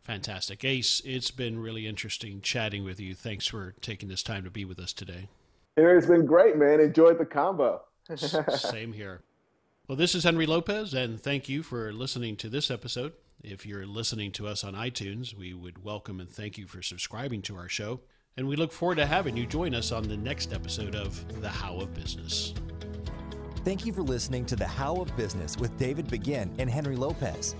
Fantastic. 0.00 0.64
Ace, 0.64 1.02
it's 1.04 1.30
been 1.30 1.58
really 1.58 1.86
interesting 1.86 2.40
chatting 2.40 2.84
with 2.84 2.98
you. 2.98 3.14
Thanks 3.14 3.46
for 3.46 3.74
taking 3.80 4.08
this 4.08 4.22
time 4.22 4.44
to 4.44 4.50
be 4.50 4.64
with 4.64 4.78
us 4.78 4.92
today. 4.92 5.28
It's 5.76 6.06
been 6.06 6.24
great, 6.24 6.56
man. 6.56 6.80
Enjoyed 6.80 7.18
the 7.18 7.26
combo. 7.26 7.82
Same 8.16 8.92
here. 8.92 9.22
Well, 9.86 9.96
this 9.96 10.14
is 10.14 10.24
Henry 10.24 10.46
Lopez, 10.46 10.94
and 10.94 11.20
thank 11.20 11.48
you 11.48 11.62
for 11.62 11.92
listening 11.92 12.36
to 12.36 12.48
this 12.48 12.70
episode. 12.70 13.12
If 13.44 13.64
you're 13.64 13.86
listening 13.86 14.32
to 14.32 14.48
us 14.48 14.64
on 14.64 14.74
iTunes, 14.74 15.32
we 15.32 15.54
would 15.54 15.84
welcome 15.84 16.18
and 16.18 16.28
thank 16.28 16.58
you 16.58 16.66
for 16.66 16.82
subscribing 16.82 17.40
to 17.42 17.54
our 17.54 17.68
show. 17.68 18.00
And 18.36 18.48
we 18.48 18.56
look 18.56 18.72
forward 18.72 18.96
to 18.96 19.06
having 19.06 19.36
you 19.36 19.46
join 19.46 19.76
us 19.76 19.92
on 19.92 20.02
the 20.02 20.16
next 20.16 20.52
episode 20.52 20.96
of 20.96 21.40
The 21.40 21.48
How 21.48 21.76
of 21.76 21.94
Business. 21.94 22.52
Thank 23.64 23.86
you 23.86 23.92
for 23.92 24.02
listening 24.02 24.44
to 24.46 24.56
The 24.56 24.66
How 24.66 24.96
of 24.96 25.16
Business 25.16 25.56
with 25.56 25.76
David 25.76 26.10
Begin 26.10 26.52
and 26.58 26.68
Henry 26.68 26.96
Lopez. 26.96 27.54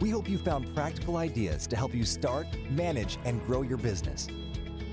We 0.00 0.08
hope 0.08 0.30
you 0.30 0.38
found 0.38 0.74
practical 0.74 1.18
ideas 1.18 1.66
to 1.66 1.76
help 1.76 1.94
you 1.94 2.06
start, 2.06 2.46
manage, 2.70 3.18
and 3.26 3.44
grow 3.44 3.60
your 3.60 3.78
business. 3.78 4.28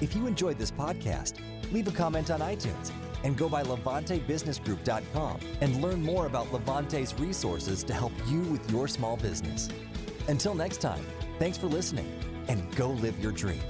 If 0.01 0.17
you 0.17 0.27
enjoyed 0.27 0.57
this 0.57 0.71
podcast, 0.71 1.39
leave 1.71 1.87
a 1.87 1.91
comment 1.91 2.29
on 2.29 2.41
iTunes 2.41 2.91
and 3.23 3.37
go 3.37 3.47
by 3.47 3.63
LevanteBusinessGroup.com 3.63 5.39
and 5.61 5.81
learn 5.81 6.03
more 6.03 6.25
about 6.25 6.51
Levante's 6.51 7.17
resources 7.17 7.85
to 7.85 7.93
help 7.93 8.11
you 8.27 8.39
with 8.41 8.69
your 8.69 8.89
small 8.89 9.15
business. 9.15 9.69
Until 10.27 10.55
next 10.55 10.81
time, 10.81 11.05
thanks 11.39 11.57
for 11.57 11.67
listening 11.67 12.11
and 12.47 12.75
go 12.75 12.91
live 12.91 13.19
your 13.19 13.31
dream. 13.31 13.61